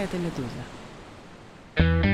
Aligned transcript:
Это 0.00 0.16
«Медуза». 0.16 2.09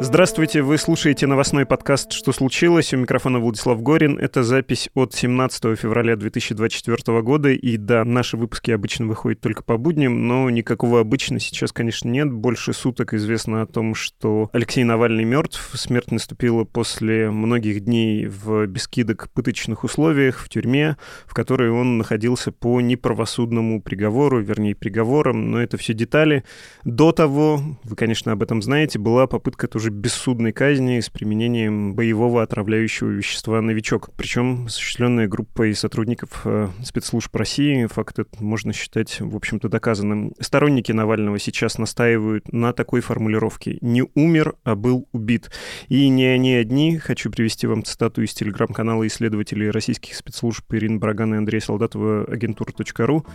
Здравствуйте, 0.00 0.62
вы 0.62 0.78
слушаете 0.78 1.26
новостной 1.26 1.66
подкаст 1.66 2.12
«Что 2.12 2.30
случилось?». 2.30 2.94
У 2.94 2.96
микрофона 2.98 3.40
Владислав 3.40 3.82
Горин. 3.82 4.16
Это 4.16 4.44
запись 4.44 4.88
от 4.94 5.12
17 5.12 5.76
февраля 5.76 6.14
2024 6.14 7.20
года. 7.22 7.48
И 7.48 7.76
да, 7.76 8.04
наши 8.04 8.36
выпуски 8.36 8.70
обычно 8.70 9.06
выходят 9.06 9.40
только 9.40 9.64
по 9.64 9.76
будням, 9.76 10.28
но 10.28 10.50
никакого 10.50 11.00
обычно 11.00 11.40
сейчас, 11.40 11.72
конечно, 11.72 12.08
нет. 12.08 12.30
Больше 12.30 12.74
суток 12.74 13.12
известно 13.12 13.62
о 13.62 13.66
том, 13.66 13.96
что 13.96 14.48
Алексей 14.52 14.84
Навальный 14.84 15.24
мертв. 15.24 15.68
Смерть 15.74 16.12
наступила 16.12 16.62
после 16.62 17.32
многих 17.32 17.80
дней 17.80 18.26
в 18.26 18.66
бескидок 18.66 19.28
пыточных 19.32 19.82
условиях 19.82 20.38
в 20.38 20.48
тюрьме, 20.48 20.96
в 21.26 21.34
которой 21.34 21.70
он 21.70 21.98
находился 21.98 22.52
по 22.52 22.80
неправосудному 22.80 23.82
приговору, 23.82 24.40
вернее, 24.40 24.76
приговорам, 24.76 25.50
но 25.50 25.60
это 25.60 25.76
все 25.76 25.92
детали. 25.92 26.44
До 26.84 27.10
того, 27.10 27.60
вы, 27.82 27.96
конечно, 27.96 28.30
об 28.30 28.44
этом 28.44 28.62
знаете, 28.62 29.00
была 29.00 29.26
попытка 29.26 29.66
тоже 29.66 29.87
бессудной 29.90 30.52
казни 30.52 31.00
с 31.00 31.10
применением 31.10 31.94
боевого 31.94 32.42
отравляющего 32.42 33.08
вещества 33.10 33.60
«Новичок», 33.60 34.10
причем 34.16 34.66
осуществленная 34.66 35.28
группой 35.28 35.74
сотрудников 35.74 36.42
э, 36.44 36.68
спецслужб 36.82 37.34
России. 37.36 37.86
Факт 37.86 38.18
этот 38.18 38.40
можно 38.40 38.72
считать, 38.72 39.20
в 39.20 39.36
общем-то, 39.36 39.68
доказанным. 39.68 40.32
Сторонники 40.40 40.92
Навального 40.92 41.38
сейчас 41.38 41.78
настаивают 41.78 42.52
на 42.52 42.72
такой 42.72 43.00
формулировке 43.00 43.78
«не 43.80 44.04
умер, 44.14 44.54
а 44.64 44.74
был 44.74 45.08
убит». 45.12 45.50
И 45.88 46.08
не 46.08 46.26
они 46.26 46.54
одни. 46.54 46.98
Хочу 46.98 47.30
привести 47.30 47.66
вам 47.66 47.84
цитату 47.84 48.22
из 48.22 48.34
телеграм-канала 48.34 49.06
исследователей 49.06 49.70
российских 49.70 50.14
спецслужб 50.14 50.64
Ирины 50.72 50.98
Браган 50.98 51.34
и 51.34 51.38
Андрея 51.38 51.60
Солдатова 51.60 52.24
агентура.ру. 52.24 53.26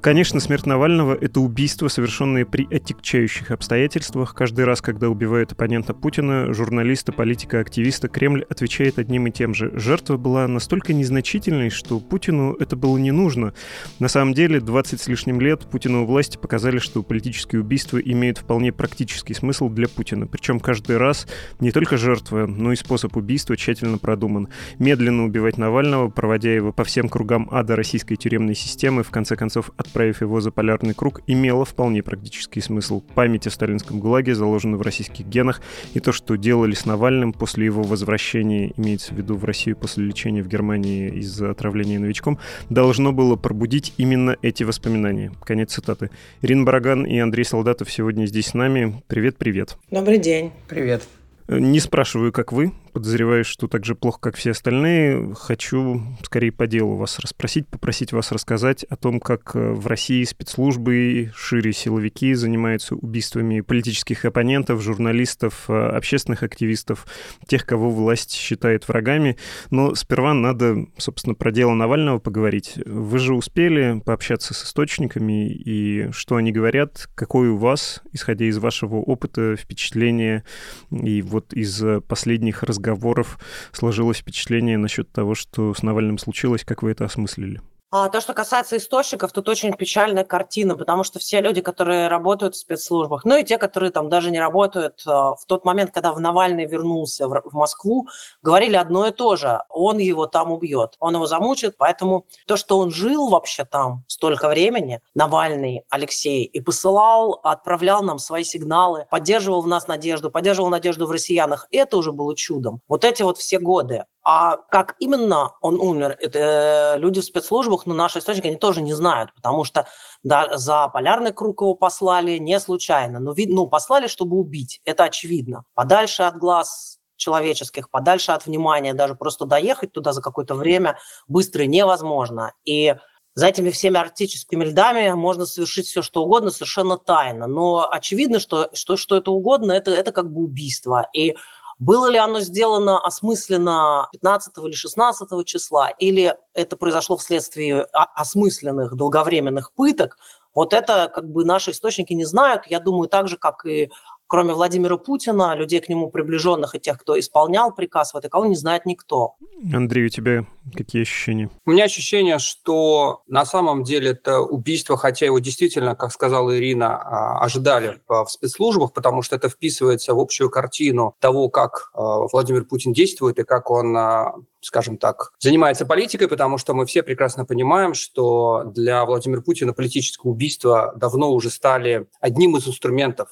Конечно, 0.00 0.38
смерть 0.38 0.64
Навального— 0.64 1.16
это 1.20 1.40
убийство, 1.40 1.88
совершенное 1.88 2.44
при 2.44 2.72
отягчающих 2.72 3.50
обстоятельствах. 3.50 4.32
Каждый 4.32 4.64
раз, 4.64 4.80
когда 4.80 5.08
убивают 5.08 5.52
оппонента 5.52 5.92
Путина, 5.92 6.52
журналиста, 6.54 7.12
политика, 7.12 7.58
активиста, 7.58 8.08
Кремль 8.08 8.44
отвечает 8.48 9.00
одним 9.00 9.26
и 9.26 9.32
тем 9.32 9.54
же. 9.54 9.72
Жертва 9.74 10.16
была 10.16 10.46
настолько 10.46 10.92
незначительной, 10.92 11.70
что 11.70 11.98
Путину 11.98 12.54
это 12.54 12.76
было 12.76 12.96
не 12.96 13.10
нужно. 13.10 13.54
На 13.98 14.06
самом 14.06 14.34
деле, 14.34 14.60
20 14.60 15.00
с 15.00 15.08
лишним 15.08 15.40
лет 15.40 15.68
Путину 15.68 16.04
власти 16.04 16.36
показали, 16.36 16.78
что 16.78 17.02
политические 17.02 17.60
убийства 17.60 17.98
имеют 17.98 18.38
вполне 18.38 18.72
практический 18.72 19.34
смысл 19.34 19.68
для 19.68 19.88
Путина. 19.88 20.28
Причем 20.28 20.60
каждый 20.60 20.96
раз 20.96 21.26
не 21.58 21.72
только 21.72 21.96
жертва, 21.96 22.46
но 22.46 22.72
и 22.72 22.76
способ 22.76 23.16
убийства 23.16 23.56
тщательно 23.56 23.98
продуман. 23.98 24.48
Медленно 24.78 25.24
убивать 25.24 25.58
Навального, 25.58 26.08
проводя 26.08 26.54
его 26.54 26.72
по 26.72 26.84
всем 26.84 27.08
кругам 27.08 27.48
ада 27.50 27.74
российской 27.74 28.14
тюремной 28.14 28.54
системы, 28.54 29.02
в 29.02 29.10
конце 29.10 29.34
концов 29.34 29.72
отправив 29.88 30.20
его 30.20 30.40
за 30.40 30.50
полярный 30.50 30.94
круг, 30.94 31.22
имело 31.26 31.64
вполне 31.64 32.02
практический 32.02 32.60
смысл. 32.60 33.02
Память 33.14 33.46
о 33.46 33.50
сталинском 33.50 33.98
ГУЛАГе 33.98 34.34
заложена 34.34 34.76
в 34.76 34.82
российских 34.82 35.26
генах, 35.26 35.60
и 35.94 36.00
то, 36.00 36.12
что 36.12 36.36
делали 36.36 36.74
с 36.74 36.86
Навальным 36.86 37.32
после 37.32 37.64
его 37.64 37.82
возвращения, 37.82 38.72
имеется 38.76 39.14
в 39.14 39.18
виду 39.18 39.36
в 39.36 39.44
Россию 39.44 39.76
после 39.76 40.04
лечения 40.04 40.42
в 40.42 40.48
Германии 40.48 41.08
из-за 41.10 41.50
отравления 41.50 41.98
новичком, 41.98 42.38
должно 42.70 43.12
было 43.12 43.36
пробудить 43.36 43.94
именно 43.96 44.36
эти 44.42 44.62
воспоминания. 44.62 45.32
Конец 45.44 45.72
цитаты. 45.72 46.10
Ирина 46.42 46.64
Бараган 46.64 47.04
и 47.04 47.18
Андрей 47.18 47.44
Солдатов 47.44 47.90
сегодня 47.90 48.26
здесь 48.26 48.48
с 48.48 48.54
нами. 48.54 49.02
Привет-привет. 49.08 49.78
Добрый 49.90 50.18
день. 50.18 50.52
Привет. 50.68 51.02
Не 51.48 51.80
спрашиваю, 51.80 52.30
как 52.30 52.52
вы, 52.52 52.72
подозреваю, 52.98 53.44
что 53.44 53.68
так 53.68 53.84
же 53.84 53.94
плохо, 53.94 54.18
как 54.20 54.36
все 54.36 54.50
остальные. 54.50 55.32
Хочу 55.36 56.02
скорее 56.24 56.50
по 56.50 56.66
делу 56.66 56.96
вас 56.96 57.20
расспросить, 57.20 57.68
попросить 57.68 58.12
вас 58.12 58.32
рассказать 58.32 58.82
о 58.82 58.96
том, 58.96 59.20
как 59.20 59.54
э, 59.54 59.70
в 59.70 59.86
России 59.86 60.24
спецслужбы, 60.24 61.30
шире 61.32 61.72
силовики 61.72 62.34
занимаются 62.34 62.96
убийствами 62.96 63.60
политических 63.60 64.24
оппонентов, 64.24 64.82
журналистов, 64.82 65.66
э, 65.68 65.72
общественных 65.72 66.42
активистов, 66.42 67.06
тех, 67.46 67.64
кого 67.64 67.88
власть 67.88 68.32
считает 68.32 68.88
врагами. 68.88 69.36
Но 69.70 69.94
сперва 69.94 70.34
надо, 70.34 70.86
собственно, 70.96 71.36
про 71.36 71.52
дело 71.52 71.74
Навального 71.74 72.18
поговорить. 72.18 72.80
Вы 72.84 73.20
же 73.20 73.32
успели 73.32 74.02
пообщаться 74.04 74.54
с 74.54 74.64
источниками, 74.64 75.48
и 75.48 76.10
что 76.10 76.34
они 76.34 76.50
говорят, 76.50 77.08
какое 77.14 77.52
у 77.52 77.58
вас, 77.58 78.02
исходя 78.12 78.46
из 78.46 78.58
вашего 78.58 78.96
опыта, 78.96 79.54
впечатление, 79.54 80.42
и 80.90 81.22
вот 81.22 81.52
из 81.52 81.80
последних 82.08 82.64
разговоров 82.64 82.87
разговоров 82.88 83.38
сложилось 83.72 84.18
впечатление 84.18 84.78
насчет 84.78 85.10
того, 85.10 85.34
что 85.34 85.74
с 85.74 85.82
Навальным 85.82 86.18
случилось. 86.18 86.64
Как 86.64 86.82
вы 86.82 86.90
это 86.90 87.04
осмыслили? 87.04 87.60
А 87.90 88.10
то, 88.10 88.20
что 88.20 88.34
касается 88.34 88.76
источников, 88.76 89.32
тут 89.32 89.48
очень 89.48 89.72
печальная 89.72 90.22
картина, 90.22 90.76
потому 90.76 91.04
что 91.04 91.18
все 91.18 91.40
люди, 91.40 91.62
которые 91.62 92.08
работают 92.08 92.54
в 92.54 92.58
спецслужбах, 92.58 93.24
ну 93.24 93.38
и 93.38 93.44
те, 93.44 93.56
которые 93.56 93.90
там 93.90 94.10
даже 94.10 94.30
не 94.30 94.38
работают, 94.38 95.02
а, 95.06 95.34
в 95.34 95.46
тот 95.46 95.64
момент, 95.64 95.92
когда 95.92 96.14
Навальный 96.14 96.66
вернулся 96.66 97.26
в 97.28 97.54
Москву, 97.54 98.06
говорили 98.42 98.76
одно 98.76 99.06
и 99.06 99.10
то 99.10 99.36
же. 99.36 99.62
Он 99.70 99.96
его 99.96 100.26
там 100.26 100.52
убьет, 100.52 100.96
он 100.98 101.14
его 101.14 101.24
замучит, 101.24 101.78
поэтому 101.78 102.26
то, 102.46 102.58
что 102.58 102.78
он 102.78 102.90
жил 102.90 103.30
вообще 103.30 103.64
там 103.64 104.04
столько 104.06 104.48
времени, 104.48 105.00
Навальный 105.14 105.84
Алексей, 105.88 106.44
и 106.44 106.60
посылал, 106.60 107.40
отправлял 107.42 108.02
нам 108.02 108.18
свои 108.18 108.44
сигналы, 108.44 109.06
поддерживал 109.10 109.62
в 109.62 109.66
нас 109.66 109.88
надежду, 109.88 110.30
поддерживал 110.30 110.68
надежду 110.68 111.06
в 111.06 111.10
россиянах, 111.10 111.66
это 111.70 111.96
уже 111.96 112.12
было 112.12 112.36
чудом. 112.36 112.82
Вот 112.86 113.06
эти 113.06 113.22
вот 113.22 113.38
все 113.38 113.58
годы. 113.58 114.04
А 114.30 114.58
как 114.58 114.94
именно 114.98 115.54
он 115.62 115.80
умер, 115.80 116.18
это 116.20 116.38
э, 116.38 116.98
люди 116.98 117.22
в 117.22 117.24
спецслужбах, 117.24 117.86
но 117.86 117.94
наши 117.94 118.18
источники, 118.18 118.48
они 118.48 118.56
тоже 118.56 118.82
не 118.82 118.92
знают, 118.92 119.32
потому 119.34 119.64
что 119.64 119.88
да, 120.22 120.58
за 120.58 120.88
полярный 120.88 121.32
круг 121.32 121.62
его 121.62 121.72
послали 121.72 122.36
не 122.36 122.60
случайно. 122.60 123.20
Но, 123.20 123.32
вид, 123.32 123.48
ну, 123.48 123.66
послали, 123.66 124.06
чтобы 124.06 124.36
убить, 124.36 124.82
это 124.84 125.04
очевидно. 125.04 125.64
Подальше 125.72 126.24
от 126.24 126.36
глаз 126.36 126.98
человеческих, 127.16 127.88
подальше 127.88 128.32
от 128.32 128.44
внимания, 128.44 128.92
даже 128.92 129.14
просто 129.14 129.46
доехать 129.46 129.92
туда 129.92 130.12
за 130.12 130.20
какое-то 130.20 130.54
время 130.54 130.98
быстро 131.26 131.62
невозможно. 131.62 132.52
И 132.66 132.96
за 133.34 133.46
этими 133.46 133.70
всеми 133.70 133.98
арктическими 133.98 134.62
льдами 134.62 135.10
можно 135.12 135.46
совершить 135.46 135.86
все, 135.86 136.02
что 136.02 136.24
угодно, 136.24 136.50
совершенно 136.50 136.98
тайно. 136.98 137.46
Но 137.46 137.88
очевидно, 137.90 138.40
что, 138.40 138.68
что, 138.74 138.98
что 138.98 139.16
это 139.16 139.30
угодно, 139.30 139.72
это, 139.72 139.90
это 139.90 140.12
как 140.12 140.30
бы 140.30 140.42
убийство. 140.42 141.08
И 141.14 141.34
было 141.78 142.10
ли 142.10 142.18
оно 142.18 142.40
сделано 142.40 142.98
осмысленно 142.98 144.08
15 144.12 144.58
или 144.58 144.72
16 144.72 145.46
числа, 145.46 145.90
или 145.90 146.36
это 146.54 146.76
произошло 146.76 147.16
вследствие 147.16 147.82
осмысленных 147.92 148.96
долговременных 148.96 149.72
пыток, 149.72 150.18
вот 150.54 150.72
это 150.72 151.08
как 151.14 151.30
бы 151.30 151.44
наши 151.44 151.70
источники 151.70 152.12
не 152.14 152.24
знают. 152.24 152.66
Я 152.66 152.80
думаю, 152.80 153.08
так 153.08 153.28
же, 153.28 153.36
как 153.36 153.64
и 153.64 153.92
кроме 154.28 154.54
Владимира 154.54 154.96
Путина, 154.96 155.56
людей 155.56 155.80
к 155.80 155.88
нему 155.88 156.10
приближенных 156.10 156.74
и 156.74 156.78
тех, 156.80 156.98
кто 156.98 157.18
исполнял 157.18 157.74
приказ 157.74 158.12
ВТК, 158.12 158.36
не 158.44 158.54
знает 158.54 158.86
никто. 158.86 159.34
Андрей, 159.72 160.06
у 160.06 160.08
тебя 160.08 160.44
какие 160.76 161.02
ощущения? 161.02 161.50
У 161.66 161.70
меня 161.70 161.84
ощущение, 161.84 162.38
что 162.38 163.22
на 163.26 163.44
самом 163.44 163.82
деле 163.82 164.10
это 164.10 164.40
убийство, 164.40 164.96
хотя 164.96 165.26
его 165.26 165.38
действительно, 165.38 165.96
как 165.96 166.12
сказала 166.12 166.56
Ирина, 166.56 166.96
а, 166.96 167.44
ожидали 167.44 168.00
в 168.06 168.26
спецслужбах, 168.28 168.92
потому 168.92 169.22
что 169.22 169.36
это 169.36 169.48
вписывается 169.48 170.14
в 170.14 170.20
общую 170.20 170.50
картину 170.50 171.16
того, 171.20 171.48
как 171.48 171.90
а, 171.94 172.26
Владимир 172.30 172.64
Путин 172.64 172.92
действует 172.92 173.38
и 173.38 173.44
как 173.44 173.70
он 173.70 173.96
а, 173.96 174.34
скажем 174.60 174.98
так, 174.98 175.32
занимается 175.38 175.86
политикой, 175.86 176.28
потому 176.28 176.58
что 176.58 176.74
мы 176.74 176.84
все 176.84 177.02
прекрасно 177.02 177.44
понимаем, 177.44 177.94
что 177.94 178.64
для 178.66 179.04
Владимира 179.04 179.40
Путина 179.40 179.72
политическое 179.72 180.28
убийство 180.28 180.92
давно 180.96 181.32
уже 181.32 181.50
стали 181.50 182.08
одним 182.20 182.56
из 182.56 182.66
инструментов 182.66 183.28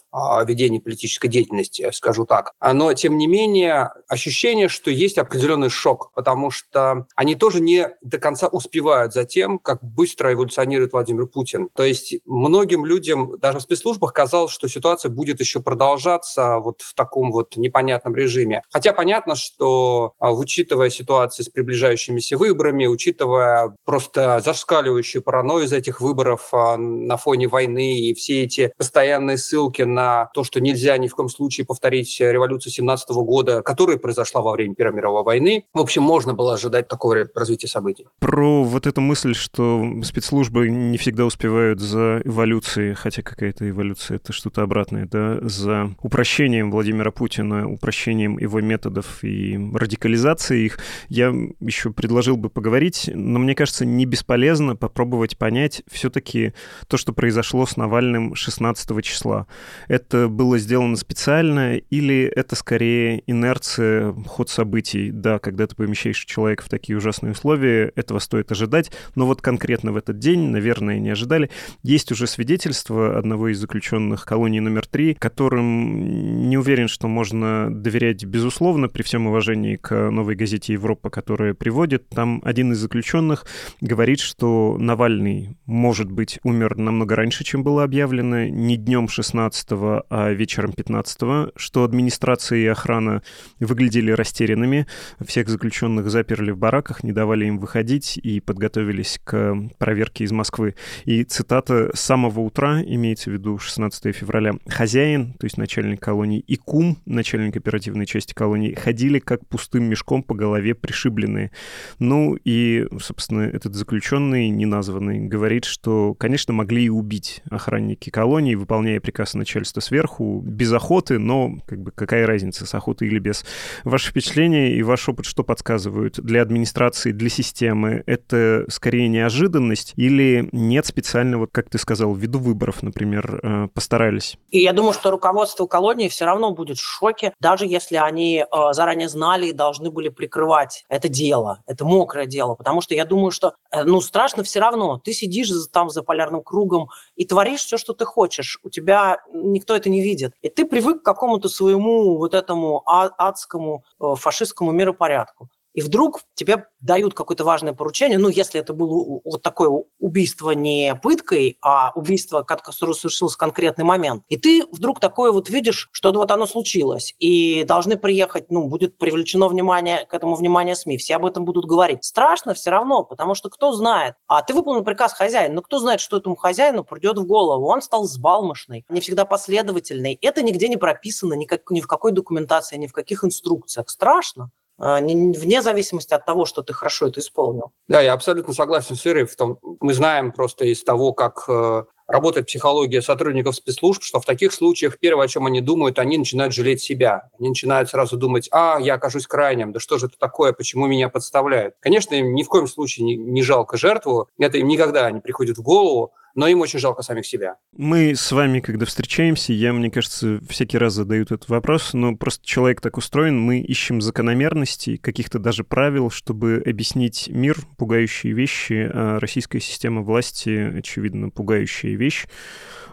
ведения 0.47 0.81
политической 0.87 1.27
деятельности, 1.27 1.91
скажу 1.93 2.27
так. 2.27 2.53
Но, 2.63 2.93
тем 2.95 3.19
не 3.19 3.27
менее, 3.27 3.91
ощущение, 4.09 4.69
что 4.69 4.93
есть 4.93 5.19
определенный 5.19 5.69
шок, 5.69 6.13
потому 6.15 6.53
что 6.53 7.07
они 7.17 7.35
тоже 7.35 7.61
не 7.61 7.89
до 8.03 8.19
конца 8.19 8.47
успевают 8.47 9.13
за 9.13 9.25
тем, 9.25 9.59
как 9.59 9.83
быстро 9.83 10.33
эволюционирует 10.33 10.93
Владимир 10.93 11.27
Путин. 11.27 11.71
То 11.75 11.83
есть 11.83 12.15
многим 12.25 12.87
людям, 12.87 13.37
даже 13.41 13.59
в 13.59 13.63
спецслужбах, 13.63 14.13
казалось, 14.13 14.53
что 14.53 14.69
ситуация 14.69 15.11
будет 15.11 15.41
еще 15.41 15.61
продолжаться 15.61 16.59
вот 16.59 16.83
в 16.83 16.95
таком 16.95 17.33
вот 17.33 17.57
непонятном 17.57 18.15
режиме. 18.15 18.63
Хотя 18.71 18.93
понятно, 18.93 19.35
что, 19.35 20.13
а, 20.21 20.33
учитывая 20.33 20.91
ситуацию 20.91 21.47
с 21.47 21.49
приближающимися 21.49 22.39
выборами, 22.39 22.87
учитывая 22.87 23.75
просто 23.85 24.41
зашкаливающую 24.45 25.21
паранойю 25.21 25.67
из 25.67 25.73
этих 25.73 26.01
выборов 26.01 26.51
а, 26.53 26.77
на 26.77 27.17
фоне 27.17 27.49
войны 27.49 27.99
и 27.99 28.15
все 28.15 28.45
эти 28.45 28.73
постоянные 28.79 29.37
ссылки 29.37 29.83
на 29.83 30.31
то, 30.33 30.45
что 30.45 30.61
не, 30.61 30.76
нельзя 30.77 30.99
ни 30.99 31.09
в 31.09 31.15
коем 31.15 31.29
случае 31.29 31.67
повторить 31.67 32.21
революцию 32.21 32.73
17 32.73 33.09
года, 33.11 33.63
которая 33.63 33.97
произошла 33.97 34.43
во 34.43 34.53
время 34.53 34.75
Первой 34.75 34.97
мировой 34.97 35.25
войны. 35.25 35.65
В 35.73 35.81
общем, 35.81 36.03
можно 36.03 36.35
было 36.35 36.55
ожидать 36.55 36.87
такого 36.87 37.27
развития 37.35 37.67
событий. 37.67 38.07
Про 38.19 38.63
вот 38.63 38.87
эту 38.87 39.01
мысль, 39.01 39.35
что 39.35 39.83
спецслужбы 40.03 40.69
не 40.69 40.99
всегда 40.99 41.25
успевают 41.25 41.81
за 41.81 42.21
эволюцией, 42.25 42.95
хотя 42.95 43.23
какая-то 43.23 43.69
эволюция— 43.69 44.17
это 44.19 44.33
что-то 44.33 44.63
обратное, 44.63 45.07
да, 45.07 45.39
за 45.41 45.95
упрощением 46.03 46.71
Владимира 46.71 47.11
Путина, 47.11 47.69
упрощением 47.71 48.39
его 48.39 48.61
методов 48.61 49.25
и 49.25 49.59
радикализацией 49.75 50.67
их, 50.67 50.79
я 51.09 51.35
еще 51.61 51.91
предложил 51.91 52.37
бы 52.37 52.51
поговорить, 52.51 53.11
но 53.13 53.39
мне 53.39 53.55
кажется, 53.55 53.87
не 53.87 54.05
бесполезно 54.05 54.77
попробовать 54.77 55.39
понять 55.39 55.83
все-таки 55.91 56.53
то, 56.89 56.97
что 56.99 57.13
произошло 57.13 57.65
с 57.65 57.77
Навальным 57.77 58.35
16 58.35 59.03
числа. 59.03 59.47
Это 59.89 60.29
было 60.29 60.59
сделано 60.67 60.97
специально 60.97 61.77
или 61.77 62.25
это 62.25 62.57
скорее 62.57 63.23
инерция, 63.27 64.13
ход 64.27 64.51
событий? 64.51 65.13
Да, 65.13 65.39
когда 65.39 65.67
ты 65.69 65.77
помещаешь 65.77 66.25
человека 66.25 66.65
в 66.65 66.69
такие 66.69 66.99
ужасные 66.99 67.33
условия, 67.33 67.93
этого 67.95 68.19
стоит 68.19 68.51
ожидать, 68.51 68.91
но 69.15 69.27
вот 69.27 69.41
конкретно 69.41 69.93
в 69.93 69.97
этот 69.97 70.19
день, 70.19 70.51
наверное, 70.51 70.99
не 70.99 71.11
ожидали. 71.11 71.51
Есть 71.85 72.11
уже 72.11 72.27
свидетельство 72.27 73.17
одного 73.17 73.49
из 73.49 73.61
заключенных 73.61 74.25
колонии 74.25 74.59
номер 74.59 74.87
три, 74.87 75.15
которым 75.15 76.49
не 76.49 76.59
уверен, 76.59 76.89
что 76.89 77.07
можно 77.07 77.69
доверять 77.71 78.25
безусловно, 78.25 78.89
при 78.89 79.03
всем 79.03 79.29
уважении 79.29 79.77
к 79.77 80.11
новой 80.11 80.35
газете 80.35 80.73
«Европа», 80.73 81.11
которая 81.11 81.55
приводит. 81.55 82.09
Там 82.09 82.43
один 82.45 82.73
из 82.73 82.79
заключенных 82.79 83.47
говорит, 83.81 84.19
что 84.19 84.77
Навальный, 84.81 85.57
может 85.65 86.11
быть, 86.11 86.41
умер 86.43 86.77
намного 86.77 87.15
раньше, 87.15 87.45
чем 87.45 87.63
было 87.63 87.85
объявлено, 87.85 88.47
не 88.47 88.77
днем 88.77 89.09
16 89.09 89.69
а 90.11 90.33
вечером 90.33 90.56
15 90.73 91.53
что 91.57 91.85
администрация 91.85 92.59
и 92.59 92.67
охрана 92.67 93.23
выглядели 93.61 94.11
растерянными, 94.11 94.87
всех 95.25 95.49
заключенных 95.49 96.11
заперли 96.11 96.51
в 96.51 96.59
бараках, 96.59 97.05
не 97.05 97.13
давали 97.13 97.47
им 97.47 97.59
выходить 97.59 98.19
и 98.19 98.41
подготовились 98.41 99.21
к 99.25 99.57
проверке 99.79 100.25
из 100.25 100.33
Москвы. 100.33 100.75
И 101.05 101.25
цитата 101.25 101.91
«С 101.95 102.01
самого 102.01 102.41
утра, 102.41 102.83
имеется 102.83 103.31
в 103.31 103.35
виду 103.35 103.59
16 103.59 104.15
февраля, 104.15 104.55
хозяин, 104.69 105.35
то 105.35 105.45
есть 105.45 105.59
начальник 105.59 106.01
колонии, 106.01 106.41
и 106.41 106.57
кум, 106.57 106.99
начальник 107.05 107.57
оперативной 107.57 108.07
части 108.07 108.35
колонии, 108.35 108.75
ходили 108.75 109.19
как 109.19 109.47
пустым 109.47 109.85
мешком 109.85 110.23
по 110.23 110.35
голове 110.35 110.75
пришибленные. 110.75 111.51
Ну 111.99 112.37
и, 112.45 112.87
собственно, 113.01 113.43
этот 113.43 113.75
заключенный, 113.75 114.49
неназванный, 114.49 115.21
говорит, 115.21 115.65
что, 115.65 116.15
конечно, 116.15 116.53
могли 116.53 116.85
и 116.85 116.89
убить 116.89 117.43
охранники 117.51 118.11
колонии, 118.11 118.55
выполняя 118.55 119.01
приказ 119.01 119.35
начальства 119.35 119.81
сверху, 119.81 120.43
без 120.47 120.73
охоты, 120.73 121.19
но 121.19 121.57
как 121.67 121.81
бы 121.81 121.91
какая 121.91 122.27
разница, 122.27 122.67
с 122.67 122.75
охотой 122.75 123.09
или 123.09 123.19
без. 123.19 123.45
Ваше 123.85 124.11
впечатление 124.11 124.75
и 124.77 124.83
ваш 124.83 125.09
опыт 125.09 125.27
что 125.27 125.43
подсказывают? 125.43 126.21
Для 126.21 126.43
администрации, 126.43 127.13
для 127.13 127.29
системы 127.29 128.03
это 128.07 128.65
скорее 128.69 129.09
неожиданность 129.09 129.93
или 129.97 130.49
нет 130.53 130.87
специального, 130.87 131.47
как 131.47 131.69
ты 131.69 131.79
сказал, 131.79 132.15
ввиду 132.15 132.39
выборов, 132.39 132.83
например, 132.83 133.41
э, 133.43 133.69
постарались? 133.75 134.39
И 134.51 134.61
я 134.61 134.73
думаю, 134.73 134.93
что 134.93 135.11
руководство 135.11 135.67
колонии 135.67 136.09
все 136.09 136.25
равно 136.25 136.53
будет 136.53 136.79
в 136.79 136.85
шоке, 136.85 137.33
даже 137.41 137.67
если 137.67 137.97
они 137.97 138.45
э, 138.45 138.73
заранее 138.73 139.09
знали 139.09 139.49
и 139.49 139.53
должны 139.53 139.91
были 139.91 140.09
прикрывать 140.09 140.85
это 140.89 141.09
дело, 141.09 141.63
это 141.67 141.85
мокрое 141.85 142.27
дело, 142.27 142.55
потому 142.55 142.81
что 142.81 142.95
я 142.95 143.05
думаю, 143.05 143.31
что, 143.31 143.55
э, 143.71 143.83
ну, 143.85 144.01
страшно 144.01 144.43
все 144.43 144.61
равно. 144.61 144.99
Ты 144.99 145.13
сидишь 145.13 145.51
там 145.73 145.91
за 145.91 146.03
полярным 146.03 146.43
кругом 146.43 146.89
и 147.17 147.25
творишь 147.25 147.61
все, 147.61 147.77
что 147.77 147.93
ты 147.93 148.05
хочешь. 148.05 148.59
У 148.63 148.71
тебя 148.71 149.19
никто 149.33 149.75
это 149.75 149.91
не 149.91 150.03
видит. 150.03 150.26
И 150.43 150.49
ты 150.49 150.65
привык 150.65 151.03
к 151.03 151.05
какому-то 151.05 151.49
своему 151.49 152.17
вот 152.19 152.35
этому 152.35 152.83
а, 152.87 153.11
адскому 153.19 153.85
э, 154.01 154.15
фашистскому 154.17 154.73
миропорядку 154.73 155.49
и 155.77 155.83
вдруг 155.83 156.23
тебе 156.35 156.65
дают 156.81 157.13
какое-то 157.13 157.45
важное 157.45 157.75
поручение, 157.75 158.19
ну, 158.19 158.29
если 158.29 158.59
это 158.59 158.73
было 158.73 159.21
вот 159.23 159.43
такое 159.43 159.85
убийство 159.99 160.53
не 160.53 160.95
пыткой, 160.95 161.59
а 161.61 161.93
убийство, 161.95 162.43
которое 162.43 162.95
совершилось 162.95 163.35
в 163.35 163.37
конкретный 163.37 163.85
момент, 163.85 164.25
и 164.29 164.39
ты 164.39 164.65
вдруг 164.73 165.01
такое 165.01 165.33
вот 165.33 165.51
видишь, 165.51 165.91
что 165.93 166.13
вот 166.13 166.31
оно 166.31 166.47
случилось, 166.47 167.15
и 167.19 167.63
должны 167.65 167.99
приехать, 167.99 168.51
ну, 168.51 168.69
будет 168.69 168.97
привлечено 168.97 169.49
внимание 169.49 170.07
к 170.07 170.15
этому 170.15 170.35
внимание 170.35 170.75
СМИ, 170.75 170.97
все 170.97 171.17
об 171.17 171.27
этом 171.27 171.45
будут 171.45 171.67
говорить. 171.67 172.05
Страшно 172.05 172.55
все 172.55 172.71
равно, 172.71 173.05
потому 173.05 173.35
что 173.35 173.51
кто 173.51 173.73
знает, 173.73 174.15
а 174.27 174.41
ты 174.43 174.55
выполнил 174.55 174.83
приказ 174.83 175.13
хозяина, 175.13 175.57
но 175.57 175.63
кто 175.63 175.79
знает, 175.79 176.01
что 176.01 176.17
этому 176.17 176.37
хозяину 176.37 176.85
придет 176.85 177.19
в 177.19 177.27
голову, 177.27 177.67
он 177.67 177.83
стал 177.83 178.05
сбалмошный, 178.05 178.87
не 178.89 179.03
всегда 179.03 179.27
последовательный, 179.27 180.19
это 180.23 180.41
нигде 180.41 180.69
не 180.69 180.79
прописано, 180.79 181.35
никак, 181.35 181.71
ни 181.71 181.83
в 181.83 181.87
какой 181.87 182.13
документации, 182.13 182.79
ни 182.79 182.87
в 182.87 182.95
каких 182.95 183.25
инструкциях. 183.25 183.91
Страшно. 183.91 184.51
А, 184.79 185.01
вне 185.01 185.63
зависимости 185.63 186.13
от 186.13 186.27
того, 186.27 186.45
что 186.45 186.63
ты 186.63 186.73
хорошо 186.73 187.09
это 187.09 187.21
исполнил. 187.21 187.73
Да, 187.89 188.01
я 188.01 188.13
абсолютно 188.13 188.53
согласен 188.53 188.95
с 188.95 189.07
Ирой. 189.07 189.25
В 189.25 189.37
том, 189.37 189.59
мы 189.81 189.95
знаем 189.95 190.33
просто 190.33 190.67
из 190.67 190.85
того, 190.85 191.13
как 191.13 191.45
э, 191.49 191.85
работает 192.07 192.47
психология 192.47 193.01
сотрудников 193.01 193.57
спецслужб, 193.57 194.03
что 194.03 194.21
в 194.21 194.27
таких 194.27 194.53
случаях 194.53 194.99
первое, 194.99 195.25
о 195.25 195.29
чем 195.29 195.47
они 195.47 195.61
думают, 195.61 195.99
они 195.99 196.19
начинают 196.19 196.55
жалеть 196.55 196.83
себя. 196.83 197.31
Они 197.39 197.49
начинают 197.49 197.89
сразу 197.89 198.17
думать, 198.17 198.49
а, 198.53 198.79
я 198.81 198.95
окажусь 198.95 199.27
крайним, 199.27 199.73
да 199.73 199.81
что 199.81 199.99
же 199.99 200.07
это 200.07 200.19
такое, 200.19 200.53
почему 200.53 200.87
меня 200.87 201.09
подставляют. 201.09 201.75
Конечно, 201.81 202.15
им 202.15 202.35
ни 202.35 202.43
в 202.43 202.49
коем 202.49 202.67
случае 202.67 203.07
не, 203.07 203.17
не 203.17 203.43
жалко 203.43 203.77
жертву, 203.77 204.29
это 204.39 204.59
им 204.59 204.69
никогда 204.69 205.11
не 205.11 205.21
приходит 205.21 205.59
в 205.59 205.63
голову, 205.63 206.13
но 206.37 206.47
им 206.47 206.61
очень 206.61 206.79
жалко 206.79 207.03
самих 207.03 207.27
себя. 207.27 207.57
Мы 207.77 208.15
с 208.15 208.31
вами, 208.31 208.61
когда 208.61 208.87
встречаемся, 208.87 209.53
я, 209.53 209.73
мне 209.73 209.91
кажется, 209.91 210.39
всякий 210.49 210.79
раз 210.79 210.93
задают 210.93 211.33
этот 211.33 211.49
вопрос, 211.49 211.95
но 211.95 212.15
просто 212.15 212.47
человек 212.47 212.81
так 212.81 212.99
устроен, 212.99 213.41
мы 213.41 213.61
ищем 213.61 214.01
закономерности, 214.01 214.97
каких-то 214.97 215.39
даже 215.39 215.65
правил, 215.65 216.11
чтобы 216.11 216.63
объяснить 216.65 217.29
мир, 217.29 217.57
пугающие 217.79 218.35
вещи, 218.35 218.89
а 218.93 219.19
российская 219.19 219.61
система 219.61 220.03
власти, 220.03 220.79
очевидно, 220.79 221.31
пугающая 221.31 221.97
вещь. 221.97 222.27